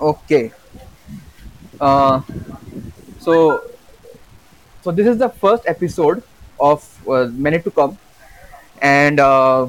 Okay. 0.00 0.52
Uh, 1.80 2.20
so 3.20 3.62
so 4.82 4.90
this 4.92 5.06
is 5.06 5.18
the 5.18 5.28
first 5.28 5.64
episode 5.66 6.22
of 6.60 6.82
uh, 7.08 7.26
many 7.32 7.60
to 7.60 7.70
come, 7.70 7.98
and 8.80 9.20
uh, 9.20 9.68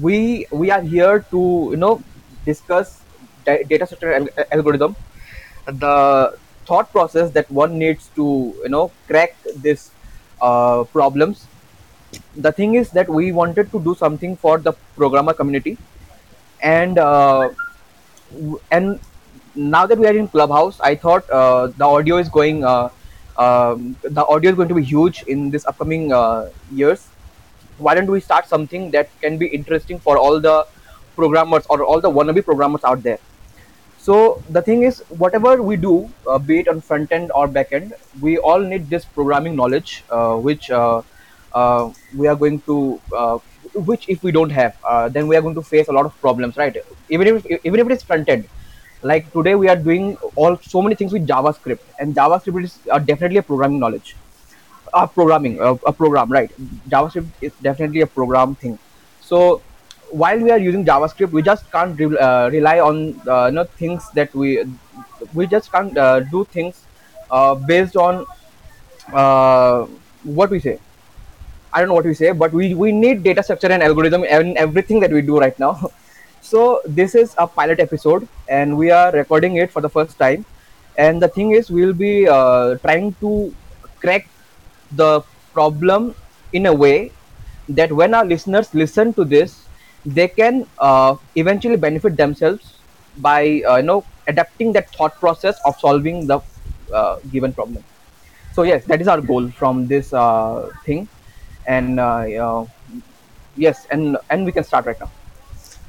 we 0.00 0.46
we 0.50 0.70
are 0.70 0.82
here 0.82 1.24
to 1.30 1.68
you 1.70 1.76
know 1.76 2.02
discuss 2.44 3.00
da- 3.44 3.62
data 3.64 3.86
structure 3.86 4.12
al- 4.14 4.46
algorithm, 4.52 4.96
the 5.66 6.36
thought 6.66 6.90
process 6.92 7.30
that 7.32 7.50
one 7.50 7.78
needs 7.78 8.08
to 8.16 8.54
you 8.62 8.68
know 8.68 8.90
crack 9.06 9.36
this 9.56 9.90
uh, 10.40 10.84
problems. 10.84 11.46
The 12.36 12.52
thing 12.52 12.74
is 12.74 12.90
that 12.90 13.08
we 13.08 13.32
wanted 13.32 13.70
to 13.72 13.80
do 13.80 13.94
something 13.94 14.36
for 14.36 14.58
the 14.58 14.72
programmer 14.96 15.32
community, 15.32 15.78
and 16.62 16.98
uh, 16.98 17.50
and 18.70 19.00
now 19.54 19.86
that 19.86 19.98
we 19.98 20.06
are 20.06 20.16
in 20.16 20.28
clubhouse 20.28 20.78
i 20.80 20.94
thought 20.94 21.28
uh, 21.30 21.66
the 21.66 21.84
audio 21.84 22.16
is 22.16 22.28
going 22.28 22.64
uh, 22.64 22.88
um, 23.40 23.96
the 24.02 24.24
audio 24.26 24.50
is 24.50 24.56
going 24.56 24.68
to 24.68 24.74
be 24.74 24.84
huge 24.84 25.22
in 25.22 25.50
this 25.50 25.66
upcoming 25.66 26.12
uh, 26.12 26.50
years. 26.70 27.08
Why 27.78 27.94
don't 27.94 28.10
we 28.10 28.20
start 28.20 28.46
something 28.46 28.90
that 28.90 29.08
can 29.22 29.38
be 29.38 29.46
interesting 29.46 29.98
for 29.98 30.18
all 30.18 30.40
the 30.40 30.66
programmers 31.16 31.64
or 31.70 31.82
all 31.82 32.00
the 32.00 32.10
wannabe 32.10 32.44
programmers 32.44 32.84
out 32.84 33.02
there? 33.02 33.18
So 33.98 34.42
the 34.50 34.60
thing 34.60 34.82
is 34.82 35.00
whatever 35.08 35.62
we 35.62 35.76
do 35.76 36.10
uh, 36.26 36.38
be 36.38 36.58
it 36.60 36.68
on 36.68 36.80
front 36.82 37.12
end 37.12 37.32
or 37.34 37.46
back 37.48 37.72
end 37.72 37.94
we 38.20 38.36
all 38.38 38.60
need 38.60 38.90
this 38.90 39.04
programming 39.04 39.56
knowledge 39.56 40.04
uh, 40.10 40.36
which 40.36 40.68
we 40.68 40.74
are 40.74 42.36
going 42.36 42.60
to 42.62 43.00
which 43.74 44.08
if 44.08 44.22
we 44.22 44.32
don't 44.32 44.50
have 44.50 44.76
uh, 44.84 45.08
then 45.08 45.28
we 45.28 45.36
are 45.36 45.42
going 45.42 45.54
to 45.54 45.62
face 45.62 45.88
a 45.88 45.92
lot 45.92 46.04
of 46.04 46.20
problems 46.20 46.56
right? 46.56 46.76
Even 47.08 47.26
if 47.28 47.46
even 47.64 47.80
if 47.80 47.86
it 47.86 47.92
is 47.92 48.02
front 48.02 48.28
end 48.28 48.48
like 49.02 49.32
today 49.32 49.54
we 49.54 49.68
are 49.68 49.76
doing 49.76 50.16
all 50.36 50.56
so 50.56 50.82
many 50.82 50.94
things 50.94 51.12
with 51.12 51.26
javascript. 51.26 51.80
And 51.98 52.14
javascript 52.14 52.64
is 52.64 52.78
uh, 52.90 52.98
definitely 52.98 53.38
a 53.38 53.42
programming 53.42 53.80
knowledge. 53.80 54.16
Uh, 54.92 55.06
programming 55.06 55.60
uh, 55.60 55.76
a 55.86 55.92
program 55.92 56.30
right? 56.30 56.50
Javascript 56.88 57.28
is 57.40 57.52
definitely 57.62 58.00
a 58.02 58.06
program 58.06 58.54
thing. 58.54 58.78
So 59.20 59.62
while 60.10 60.38
we 60.38 60.50
are 60.50 60.58
using 60.58 60.84
javascript 60.84 61.30
we 61.30 61.42
just 61.42 61.70
can't 61.70 61.98
re- 61.98 62.18
uh, 62.18 62.50
rely 62.50 62.80
on 62.80 63.20
uh, 63.28 63.46
you 63.46 63.52
know 63.52 63.64
things 63.64 64.10
that 64.14 64.34
we 64.34 64.64
we 65.34 65.46
just 65.46 65.70
can't 65.70 65.96
uh, 65.96 66.20
do 66.20 66.44
things 66.44 66.84
uh, 67.30 67.54
based 67.54 67.96
on 67.96 68.26
uh, 69.12 69.86
what 70.24 70.50
we 70.50 70.60
say. 70.60 70.78
I 71.72 71.78
don't 71.78 71.88
know 71.88 71.94
what 71.94 72.04
we 72.04 72.14
say, 72.14 72.32
but 72.32 72.52
we, 72.52 72.74
we 72.74 72.90
need 72.90 73.22
data 73.22 73.42
structure 73.42 73.68
and 73.68 73.82
algorithm 73.82 74.24
and 74.28 74.56
everything 74.56 74.98
that 75.00 75.12
we 75.12 75.22
do 75.22 75.38
right 75.38 75.56
now. 75.58 75.90
So 76.40 76.80
this 76.86 77.14
is 77.14 77.34
a 77.38 77.46
pilot 77.46 77.80
episode, 77.80 78.26
and 78.48 78.76
we 78.76 78.90
are 78.90 79.12
recording 79.12 79.56
it 79.56 79.70
for 79.70 79.80
the 79.80 79.88
first 79.88 80.18
time. 80.18 80.44
And 80.96 81.22
the 81.22 81.28
thing 81.28 81.52
is, 81.52 81.70
we'll 81.70 81.92
be 81.92 82.28
uh, 82.28 82.76
trying 82.76 83.14
to 83.20 83.54
crack 84.00 84.28
the 84.92 85.22
problem 85.52 86.14
in 86.52 86.66
a 86.66 86.74
way 86.74 87.12
that 87.68 87.92
when 87.92 88.14
our 88.14 88.24
listeners 88.24 88.74
listen 88.74 89.12
to 89.14 89.24
this, 89.24 89.66
they 90.04 90.28
can 90.28 90.66
uh, 90.78 91.16
eventually 91.36 91.76
benefit 91.76 92.16
themselves 92.16 92.78
by 93.18 93.62
uh, 93.68 93.76
you 93.76 93.82
know 93.82 94.04
adapting 94.26 94.72
that 94.72 94.88
thought 94.94 95.14
process 95.20 95.58
of 95.64 95.78
solving 95.78 96.26
the 96.26 96.40
uh, 96.92 97.18
given 97.30 97.52
problem. 97.52 97.84
So 98.54 98.62
yes 98.62 98.84
that 98.86 99.00
is 99.00 99.08
our 99.08 99.20
goal 99.20 99.50
from 99.50 99.86
this 99.86 100.12
uh, 100.12 100.70
thing. 100.84 101.08
And 101.66 102.00
uh, 102.00 102.64
yes 103.56 103.86
and 103.90 104.16
and 104.30 104.46
we 104.46 104.52
can 104.52 104.64
start 104.64 104.86
right 104.86 104.98
now 104.98 105.10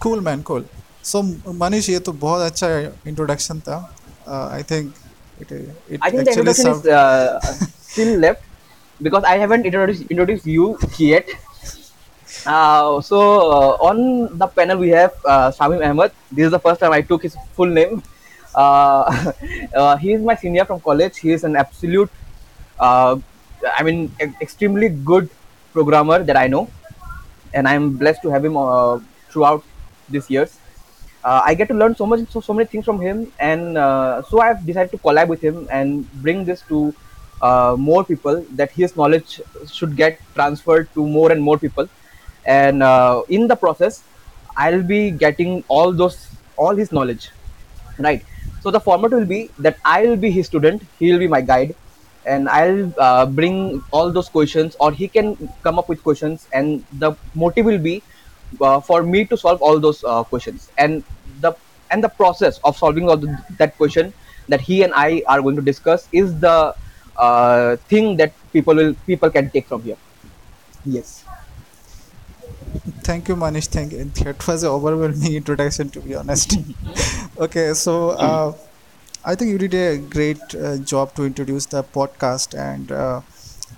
cool 0.02 0.20
man 0.26 0.42
cool 0.50 0.66
so 1.12 1.22
Manish 1.64 1.90
ये 1.90 2.00
तो 2.08 2.12
बहुत 2.24 2.42
अच्छा 2.52 2.68
introduction 3.08 3.60
था 3.68 3.78
I 4.54 4.64
think 4.72 4.94
it 5.42 5.52
it 5.52 6.06
actually 6.14 6.54
uh, 6.98 7.40
still 7.92 8.12
left 8.24 8.50
because 9.06 9.26
i 9.30 9.38
haven't 9.44 9.68
introduced 9.70 10.12
introduced 10.16 10.50
you 10.56 10.66
yet 11.06 11.32
uh, 12.54 13.02
so 13.08 13.22
uh, 13.56 13.88
on 13.90 14.02
the 14.42 14.48
panel 14.60 14.82
we 14.84 14.90
have 14.90 15.14
uh, 15.26 15.52
Shamim 15.58 15.82
Ahmed. 15.88 16.12
This 16.32 16.46
is 16.46 16.52
the 16.52 16.60
first 16.68 16.80
time 16.84 16.94
I 16.98 17.02
took 17.02 17.24
his 17.28 17.36
full 17.58 17.74
name. 17.80 18.04
Uh, 18.56 19.34
uh, 19.76 19.98
he 19.98 20.14
is 20.14 20.22
my 20.30 20.36
senior 20.36 20.66
from 20.66 20.80
college. 20.88 21.18
He 21.26 21.32
is 21.32 21.44
an 21.50 21.56
absolute, 21.56 22.10
uh, 22.80 23.18
I 23.78 23.84
mean, 23.84 24.00
e- 24.26 24.38
extremely 24.42 24.90
good 25.12 25.30
programmer 25.76 26.20
that 26.32 26.40
I 26.44 26.48
know. 26.48 26.64
and 27.54 27.68
I'm 27.68 27.98
blessed 27.98 28.22
to 28.24 28.30
have 28.30 28.46
him 28.46 28.58
uh, 28.58 29.00
throughout 29.30 29.64
these 30.12 30.30
years. 30.30 30.58
Uh, 31.24 31.42
I 31.46 31.54
get 31.54 31.68
to 31.68 31.76
learn 31.76 31.96
so 31.96 32.06
much, 32.06 32.28
so, 32.30 32.42
so 32.42 32.54
many 32.54 32.66
things 32.66 32.86
from 32.86 33.00
him, 33.00 33.32
and 33.40 33.78
uh, 33.78 34.24
so 34.24 34.42
I've 34.42 34.66
decided 34.66 34.92
to 34.92 34.98
collab 34.98 35.28
with 35.28 35.42
him 35.42 35.68
and 35.72 36.12
bring 36.22 36.46
this 36.46 36.62
to 36.70 36.94
uh, 37.42 37.76
more 37.78 38.04
people. 38.04 38.44
That 38.56 38.72
his 38.72 38.96
knowledge 38.96 39.42
should 39.72 39.96
get 39.96 40.20
transferred 40.34 40.92
to 40.96 41.08
more 41.08 41.32
and 41.32 41.42
more 41.42 41.60
people, 41.60 41.88
and 42.46 42.82
uh, 42.82 43.22
in 43.30 43.48
the 43.48 43.56
process, 43.56 44.04
I'll 44.58 44.84
be 44.84 45.12
getting 45.12 45.64
all 45.68 45.94
those 45.94 46.28
all 46.58 46.76
his 46.76 46.92
knowledge 46.92 47.30
right 48.08 48.26
so 48.62 48.72
the 48.72 48.80
format 48.88 49.12
will 49.12 49.26
be 49.26 49.50
that 49.60 49.78
i'll 49.86 50.20
be 50.26 50.32
his 50.32 50.48
student 50.52 50.84
he 51.00 51.12
will 51.12 51.20
be 51.20 51.28
my 51.28 51.42
guide 51.42 51.76
and 52.26 52.50
i'll 52.50 52.94
uh, 53.00 53.26
bring 53.26 53.84
all 53.92 54.12
those 54.12 54.30
questions 54.30 54.76
or 54.80 54.92
he 54.92 55.08
can 55.08 55.28
come 55.64 55.80
up 55.80 55.90
with 55.90 56.04
questions 56.04 56.48
and 56.54 56.84
the 57.04 57.12
motive 57.34 57.66
will 57.66 57.84
be 57.90 58.02
for 58.82 59.04
me 59.04 59.26
to 59.26 59.38
solve 59.38 59.62
all 59.62 59.80
those 59.80 60.04
uh, 60.04 60.24
questions 60.24 60.70
and 60.78 61.04
the 61.42 61.54
and 61.90 62.04
the 62.04 62.10
process 62.10 62.60
of 62.64 62.78
solving 62.78 63.10
all 63.10 63.18
the, 63.18 63.38
that 63.58 63.76
question 63.78 64.14
that 64.48 64.62
he 64.62 64.84
and 64.84 64.94
i 64.94 65.22
are 65.28 65.42
going 65.42 65.56
to 65.56 65.62
discuss 65.62 66.08
is 66.12 66.40
the 66.40 66.76
uh, 67.18 67.76
thing 67.92 68.18
that 68.18 68.34
people 68.54 68.76
will 68.76 68.94
people 69.06 69.30
can 69.30 69.50
take 69.50 69.68
from 69.68 69.82
here 69.84 69.98
yes 70.86 71.24
Thank 73.04 73.28
you, 73.28 73.36
Manish. 73.36 73.68
Thank 73.68 73.92
you. 73.92 74.06
That 74.06 74.48
was 74.48 74.64
an 74.64 74.70
overwhelming 74.70 75.34
introduction, 75.34 75.90
to 75.90 76.00
be 76.00 76.16
honest. 76.16 76.58
okay, 77.38 77.74
so 77.74 78.12
uh, 78.12 78.54
I 79.26 79.36
think 79.36 79.52
you 79.52 79.58
did 79.58 79.74
a 79.74 79.98
great 79.98 80.56
uh, 80.56 80.78
job 80.78 81.14
to 81.16 81.26
introduce 81.26 81.66
the 81.66 81.84
podcast, 81.84 82.58
and 82.58 82.92
uh, 82.92 83.22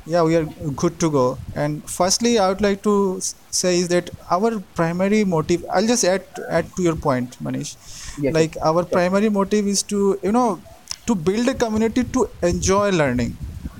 yeah, 0.06 0.24
we 0.24 0.36
are 0.36 0.46
good 0.76 1.00
to 1.00 1.10
go. 1.12 1.40
And 1.56 1.90
firstly, 1.90 2.38
I 2.40 2.50
would 2.50 2.62
like 2.62 2.84
to 2.84 3.20
say 3.52 3.78
is 3.80 3.88
that 3.90 4.10
our 4.30 4.60
primary 4.76 5.24
motive. 5.24 5.66
I'll 5.72 5.88
just 5.88 6.04
add 6.04 6.26
add 6.50 6.76
to 6.76 6.84
your 6.84 6.96
point, 6.96 7.38
Manish. 7.44 7.76
yes 8.18 8.40
yes 8.40 8.40
Like 8.40 8.56
our 8.64 8.84
sure. 8.90 9.00
primary 9.00 9.30
motive 9.30 9.68
is 9.68 9.84
to 9.94 10.20
you 10.24 10.32
know 10.32 10.64
to 11.08 11.16
build 11.16 11.48
a 11.50 11.56
community 11.56 12.04
to 12.04 12.28
enjoy 12.42 12.90
learning, 12.92 13.38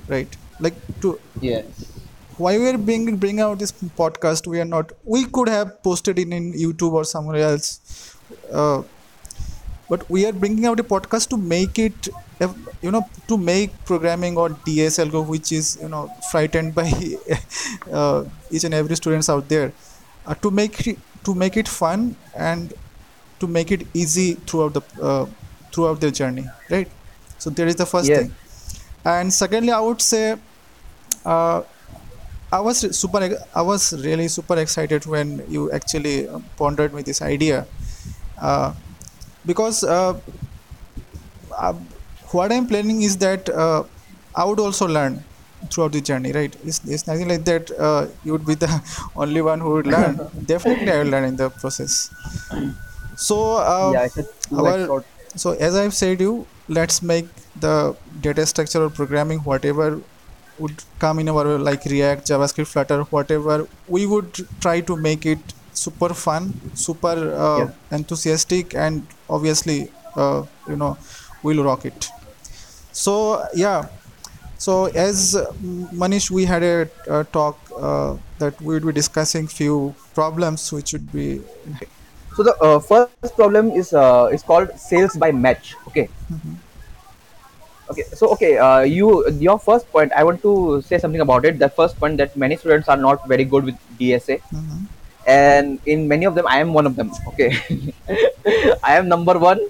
right? 0.08 0.36
Like 0.58 0.80
to 1.02 1.20
yes 1.40 2.00
why 2.36 2.58
we 2.58 2.66
are 2.68 2.78
being 2.78 3.16
bring 3.22 3.40
out 3.40 3.58
this 3.58 3.72
podcast 4.00 4.46
we 4.46 4.60
are 4.60 4.68
not 4.74 4.92
we 5.04 5.24
could 5.36 5.48
have 5.48 5.70
posted 5.82 6.18
it 6.18 6.28
in 6.38 6.52
youtube 6.52 6.92
or 7.00 7.04
somewhere 7.04 7.40
else 7.50 7.68
uh, 8.52 8.82
but 9.88 10.08
we 10.10 10.24
are 10.26 10.32
bringing 10.32 10.66
out 10.66 10.80
a 10.80 10.84
podcast 10.84 11.28
to 11.28 11.36
make 11.36 11.78
it 11.78 12.08
you 12.82 12.90
know 12.90 13.02
to 13.28 13.36
make 13.36 13.72
programming 13.84 14.36
or 14.36 14.50
dsl 14.66 15.10
go 15.10 15.22
which 15.22 15.52
is 15.52 15.78
you 15.80 15.88
know 15.88 16.10
frightened 16.30 16.74
by 16.74 16.90
uh, 17.92 18.24
each 18.50 18.64
and 18.64 18.74
every 18.74 18.96
students 18.96 19.28
out 19.28 19.48
there 19.48 19.72
uh, 20.26 20.34
to 20.34 20.50
make 20.50 20.86
it 20.86 20.98
to 21.24 21.34
make 21.34 21.56
it 21.56 21.68
fun 21.68 22.16
and 22.36 22.74
to 23.40 23.46
make 23.46 23.70
it 23.70 23.86
easy 23.94 24.34
throughout 24.46 24.74
the 24.74 24.82
uh, 25.02 25.26
throughout 25.72 26.00
their 26.00 26.10
journey 26.10 26.46
right 26.70 26.88
so 27.38 27.50
there 27.50 27.66
is 27.66 27.76
the 27.76 27.86
first 27.86 28.08
yes 28.08 28.20
thing 28.20 28.34
and 29.04 29.32
secondly 29.32 29.72
i 29.72 29.80
would 29.80 30.00
say 30.00 30.36
uh, 31.24 31.62
I 32.52 32.60
was 32.60 32.78
super. 32.96 33.18
I 33.52 33.62
was 33.62 33.92
really 34.04 34.28
super 34.28 34.56
excited 34.58 35.06
when 35.06 35.42
you 35.48 35.72
actually 35.72 36.28
pondered 36.56 36.94
me 36.94 37.02
this 37.02 37.20
idea, 37.20 37.66
uh, 38.40 38.72
because 39.44 39.82
uh, 39.82 40.14
what 42.34 42.52
I'm 42.52 42.66
planning 42.66 43.02
is 43.02 43.16
that 43.18 43.48
uh, 43.48 43.84
I 44.34 44.44
would 44.44 44.60
also 44.60 44.86
learn 44.86 45.22
throughout 45.70 45.92
the 45.92 46.00
journey. 46.00 46.32
Right? 46.32 46.54
It's, 46.64 46.80
it's 46.84 47.06
nothing 47.06 47.28
like 47.28 47.44
that. 47.44 47.70
Uh, 47.70 48.06
you 48.24 48.32
would 48.32 48.46
be 48.46 48.54
the 48.54 48.70
only 49.16 49.42
one 49.42 49.60
who 49.60 49.70
would 49.70 49.86
learn. 49.86 50.20
Definitely, 50.46 50.90
I 50.90 50.98
will 51.02 51.10
learn 51.10 51.24
in 51.24 51.36
the 51.36 51.50
process. 51.50 52.10
So 53.16 53.56
uh, 53.56 53.90
yeah 53.94 54.04
it's 54.06 54.16
a 54.18 54.24
two-edged 54.48 54.90
our 54.90 55.04
so 55.36 55.52
as 55.52 55.74
I've 55.74 55.94
said 55.94 56.20
you, 56.20 56.46
let's 56.68 57.02
make 57.02 57.26
the 57.58 57.96
data 58.20 58.46
structure 58.46 58.82
or 58.84 58.90
programming 58.90 59.40
whatever 59.40 60.00
would 60.58 60.82
come 61.00 61.18
in 61.18 61.28
our 61.28 61.58
like 61.58 61.84
React, 61.84 62.26
JavaScript, 62.28 62.68
Flutter, 62.68 63.02
whatever 63.04 63.66
we 63.88 64.06
would 64.06 64.32
try 64.60 64.80
to 64.80 64.96
make 64.96 65.26
it 65.26 65.40
super 65.72 66.14
fun, 66.14 66.52
super 66.74 67.16
uh, 67.34 67.58
yes 67.58 67.74
enthusiastic, 67.90 68.74
and 68.74 69.06
obviously, 69.28 69.90
uh, 70.16 70.44
you 70.68 70.76
know, 70.76 70.96
we'll 71.42 71.64
rock 71.64 71.84
it. 71.84 72.08
So 72.94 73.46
yeah, 73.54 73.88
so 74.58 74.86
as 74.86 75.36
uh, 75.36 75.52
Manish, 75.92 76.30
we 76.30 76.44
had 76.46 76.62
a, 76.62 76.88
uh 77.10 77.24
talk 77.32 77.58
uh, 77.76 78.16
that 78.38 78.60
we 78.62 78.74
would 78.74 78.86
be 78.86 78.92
discussing 78.92 79.48
few 79.48 79.94
problems 80.14 80.72
which 80.72 80.92
would 80.94 81.12
be 81.12 81.42
So 82.36 82.42
the 82.44 82.54
uh, 82.60 82.80
first 82.80 83.36
problem 83.36 83.70
is 83.72 83.92
uh, 83.92 84.28
is 84.32 84.42
called 84.42 84.70
sales 84.78 85.16
by 85.16 85.32
match. 85.32 85.74
Okay. 85.88 86.08
Okay. 87.90 88.04
So 88.14 88.28
okay, 88.32 88.56
uh, 88.58 88.80
you 88.80 89.28
your 89.38 89.58
first 89.58 89.90
point. 89.92 90.12
I 90.16 90.24
want 90.24 90.42
to 90.42 90.80
say 90.82 90.98
something 90.98 91.20
about 91.20 91.44
it. 91.44 91.58
The 91.58 91.68
first 91.68 91.98
point 91.98 92.16
that 92.18 92.36
many 92.36 92.56
students 92.56 92.88
are 92.88 92.96
not 92.96 93.26
very 93.28 93.44
good 93.44 93.64
with 93.64 93.76
DSA, 93.98 94.38
Mhm. 94.52 94.86
And 95.26 95.80
in 95.86 96.08
many 96.08 96.24
of 96.24 96.34
them, 96.34 96.46
I 96.46 96.58
am 96.58 96.72
one 96.72 96.86
of 96.86 96.96
them. 96.96 97.12
Okay. 97.28 97.56
I 98.82 98.96
am 98.96 99.08
number 99.08 99.38
one 99.38 99.60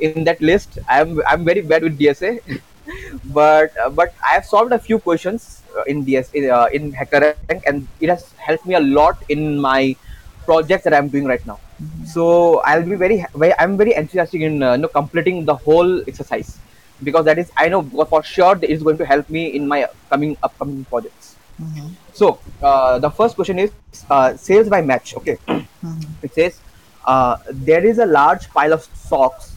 in 0.00 0.24
that 0.24 0.40
list. 0.40 0.78
I 0.88 1.00
am 1.00 1.20
I'm 1.26 1.44
very 1.44 1.62
bad 1.62 1.82
with 1.82 1.98
DSA, 1.98 2.60
but 3.32 3.76
uh, 3.78 3.90
but 3.90 4.14
I 4.24 4.34
have 4.34 4.44
solved 4.44 4.72
a 4.72 4.78
few 4.78 4.98
questions 4.98 5.62
uh, 5.76 5.82
in 5.84 6.04
DS 6.04 6.34
uh, 6.34 6.68
in 6.72 6.92
HackerRank, 6.92 7.62
and 7.66 7.88
it 8.00 8.08
has 8.08 8.32
helped 8.36 8.66
me 8.66 8.74
a 8.74 8.80
lot 8.80 9.16
in 9.28 9.58
my 9.58 9.96
projects 10.44 10.84
that 10.84 10.94
I'm 10.94 11.08
doing 11.08 11.24
right 11.24 11.44
now. 11.46 11.58
So 12.04 12.60
I'll 12.60 12.82
be 12.82 12.96
very, 12.96 13.24
very 13.34 13.54
I'm 13.58 13.76
very 13.76 13.94
enthusiastic 13.94 14.40
in 14.42 14.62
uh, 14.62 14.72
you 14.72 14.82
know, 14.82 14.88
completing 14.88 15.44
the 15.44 15.54
whole 15.54 16.00
exercise 16.08 16.58
because 17.02 17.24
that 17.24 17.38
is 17.38 17.50
I 17.56 17.68
know 17.68 17.82
for 17.82 18.22
sure 18.22 18.58
it's 18.62 18.82
going 18.82 18.98
to 18.98 19.06
help 19.06 19.30
me 19.30 19.54
in 19.54 19.68
my 19.68 19.86
coming 20.10 20.36
upcoming 20.42 20.84
projects. 20.84 21.37
Mhm. 21.62 21.90
So 22.12 22.38
uh, 22.62 22.98
the 22.98 23.10
first 23.10 23.34
question 23.36 23.58
is 23.58 23.70
uh, 24.10 24.36
sales 24.36 24.68
by 24.68 24.80
match. 24.82 25.14
Okay, 25.20 25.36
Mhm. 25.48 26.06
it 26.22 26.34
says 26.34 26.60
uh, 27.06 27.36
there 27.70 27.84
is 27.92 27.98
a 27.98 28.06
large 28.06 28.48
pile 28.56 28.72
of 28.78 28.86
socks 29.08 29.52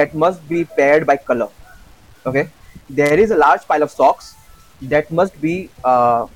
that 0.00 0.14
must 0.14 0.46
be 0.48 0.64
paired 0.64 1.06
by 1.06 1.16
color. 1.16 1.48
Okay, 2.26 2.48
there 2.88 3.18
is 3.26 3.30
a 3.30 3.36
large 3.36 3.66
pile 3.72 3.82
of 3.88 3.90
socks 3.90 4.34
that 4.94 5.10
must 5.10 5.40
be 5.40 5.56
uh, 5.84 6.26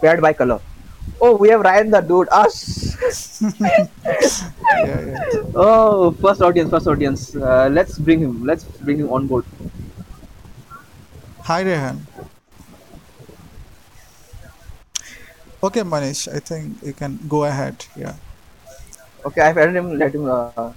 paired 0.00 0.20
by 0.20 0.32
color. 0.32 0.60
Oh, 1.20 1.34
we 1.36 1.48
have 1.48 1.60
Ryan 1.60 1.90
the 1.90 2.00
dude. 2.00 2.28
Us. 2.30 2.96
Yeah, 4.76 5.00
yeah. 5.06 5.42
Oh, 5.54 6.10
first 6.20 6.42
audience, 6.42 6.70
first 6.70 6.86
audience. 6.86 7.34
Uh, 7.34 7.68
let's 7.72 7.98
bring 7.98 8.20
him. 8.20 8.44
Let's 8.44 8.64
bring 8.64 8.98
him 8.98 9.10
on 9.12 9.26
board. 9.26 9.44
Hi, 11.44 11.62
Rehan. 11.62 12.06
Okay, 15.62 15.80
Manish, 15.80 16.28
I 16.32 16.38
think 16.38 16.82
you 16.82 16.92
can 16.92 17.18
go 17.28 17.44
ahead. 17.44 17.84
Yeah. 17.96 18.14
Okay, 19.24 19.40
I've 19.40 19.56
added 19.58 19.76
him. 19.76 19.98
Let 19.98 20.14
him. 20.14 20.28
Uh, 20.28 20.72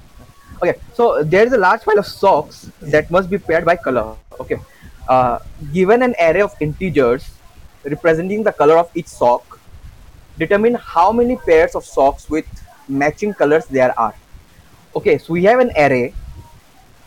okay, 0.64 0.76
so 0.94 1.22
there 1.24 1.46
is 1.46 1.54
a 1.54 1.58
large 1.58 1.82
pile 1.82 2.00
of 2.00 2.08
socks 2.08 2.72
that 2.82 3.12
must 3.12 3.30
be 3.30 3.38
paired 3.38 3.66
by 3.66 3.76
color. 3.76 4.16
Okay, 4.40 4.60
uh, 5.08 5.40
given 5.74 6.02
an 6.02 6.16
array 6.20 6.42
of 6.42 6.56
integers 6.60 7.30
representing 7.84 8.44
the 8.44 8.52
color 8.52 8.78
of 8.78 8.90
each 8.96 9.08
sock, 9.08 9.60
determine 10.38 10.76
how 10.76 11.12
many 11.12 11.36
pairs 11.36 11.76
of 11.76 11.86
socks 11.86 12.30
with 12.30 12.46
matching 12.88 13.34
colors 13.34 13.66
there 13.66 13.98
are. 14.00 14.16
Okay, 14.96 15.18
so 15.18 15.34
we 15.34 15.44
have 15.44 15.60
an 15.60 15.72
array, 15.78 16.14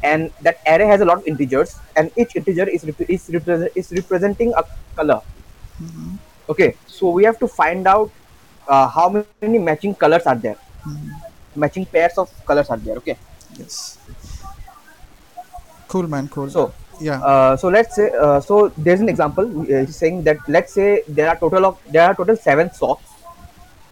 and 0.02 0.30
that 0.42 0.60
array 0.66 0.86
has 0.86 1.00
a 1.00 1.04
lot 1.04 1.18
of 1.18 1.26
integers, 1.26 1.76
and 1.96 2.12
each 2.16 2.36
integer 2.36 2.68
is 2.68 2.84
rep- 2.84 3.10
is, 3.10 3.30
represent- 3.32 3.72
is 3.74 3.90
representing 3.92 4.52
a 4.54 4.62
color. 4.94 5.20
Mhm. 5.82 6.18
Okay, 6.48 6.76
so 6.86 7.10
we 7.10 7.24
have 7.24 7.38
to 7.38 7.48
find 7.48 7.86
out 7.86 8.10
uh, 8.68 8.88
how 8.88 9.08
many 9.40 9.58
matching 9.58 9.94
colors 9.94 10.26
are 10.26 10.34
there 10.36 10.56
Mhm. 10.86 11.10
matching 11.62 11.84
pairs 11.86 12.16
of 12.18 12.30
colors 12.46 12.68
are 12.70 12.76
there 12.76 12.96
okay 12.96 13.16
Yes. 13.58 13.98
Cool, 15.88 16.08
man. 16.08 16.28
Cool. 16.28 16.48
so 16.50 16.72
yeah. 17.00 17.20
uh, 17.22 17.56
so 17.56 17.68
let's 17.68 17.94
say 17.96 18.10
uh, 18.18 18.40
so 18.40 18.68
there's 18.78 19.00
an 19.00 19.08
example 19.08 19.46
uh, 19.62 19.84
he's 19.84 19.96
saying 19.96 20.22
that 20.24 20.38
let's 20.48 20.72
say 20.72 21.02
there 21.08 21.28
are 21.28 21.36
total 21.36 21.66
of 21.66 21.78
there 21.90 22.04
are 22.08 22.14
total 22.14 22.36
seven 22.36 22.72
socks 22.72 23.10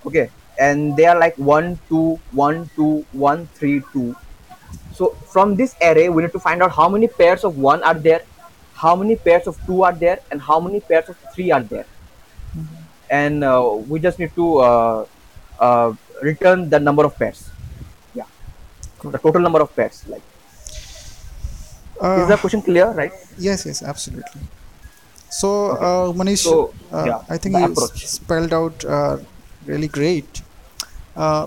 okay 0.06 0.31
and 0.58 0.97
they 0.97 1.06
are 1.06 1.19
like 1.19 1.37
one 1.37 1.79
two 1.88 2.19
one 2.32 2.69
two 2.76 3.05
one 3.12 3.47
three 3.58 3.82
two 3.93 4.17
so 4.94 5.11
from 5.35 5.55
this 5.56 5.75
array 5.82 6.08
we 6.08 6.23
need 6.23 6.32
to 6.32 6.43
find 6.49 6.62
out 6.62 6.73
how 6.81 6.88
many 6.88 7.06
pairs 7.20 7.44
of 7.44 7.58
one 7.58 7.82
are 7.82 7.94
there 8.08 8.23
how 8.75 8.94
many 8.97 9.17
pairs 9.17 9.47
of 9.47 9.58
two 9.67 9.82
are 9.85 9.93
there 9.93 10.19
and 10.31 10.41
how 10.41 10.58
many 10.61 10.81
pairs 10.81 11.08
of 11.08 11.17
three 11.35 11.50
are 11.50 11.62
there 11.62 11.87
and 13.11 13.45
uh, 13.45 13.62
we 13.89 13.99
just 14.01 14.19
need 14.19 14.33
to 14.35 14.47
uh, 14.71 15.05
uh, 15.61 15.93
return 16.23 16.69
the 16.75 16.81
number 16.89 17.05
of 17.09 17.17
pairs 17.21 17.41
yeah 18.15 18.29
the 19.15 19.19
total 19.27 19.43
number 19.49 19.61
of 19.67 19.71
pairs 19.77 20.05
like 20.15 20.23
Uh, 22.01 22.23
is 22.23 22.29
the 22.29 22.37
question 22.37 22.62
clear 22.62 22.91
right 22.93 23.12
Yes, 23.39 23.65
yes, 23.67 23.83
absolutely. 23.83 24.41
So, 25.31 25.71
uh, 25.73 26.12
Manish, 26.12 26.43
So, 26.45 26.73
yeah, 26.93 27.23
I 27.29 27.37
think 27.39 27.57
you 27.57 27.65
approach. 27.65 28.07
spelled 28.07 28.53
out 28.53 28.85
uh, 28.85 29.19
really 29.67 29.89
great. 29.89 30.43
Uh, 31.17 31.47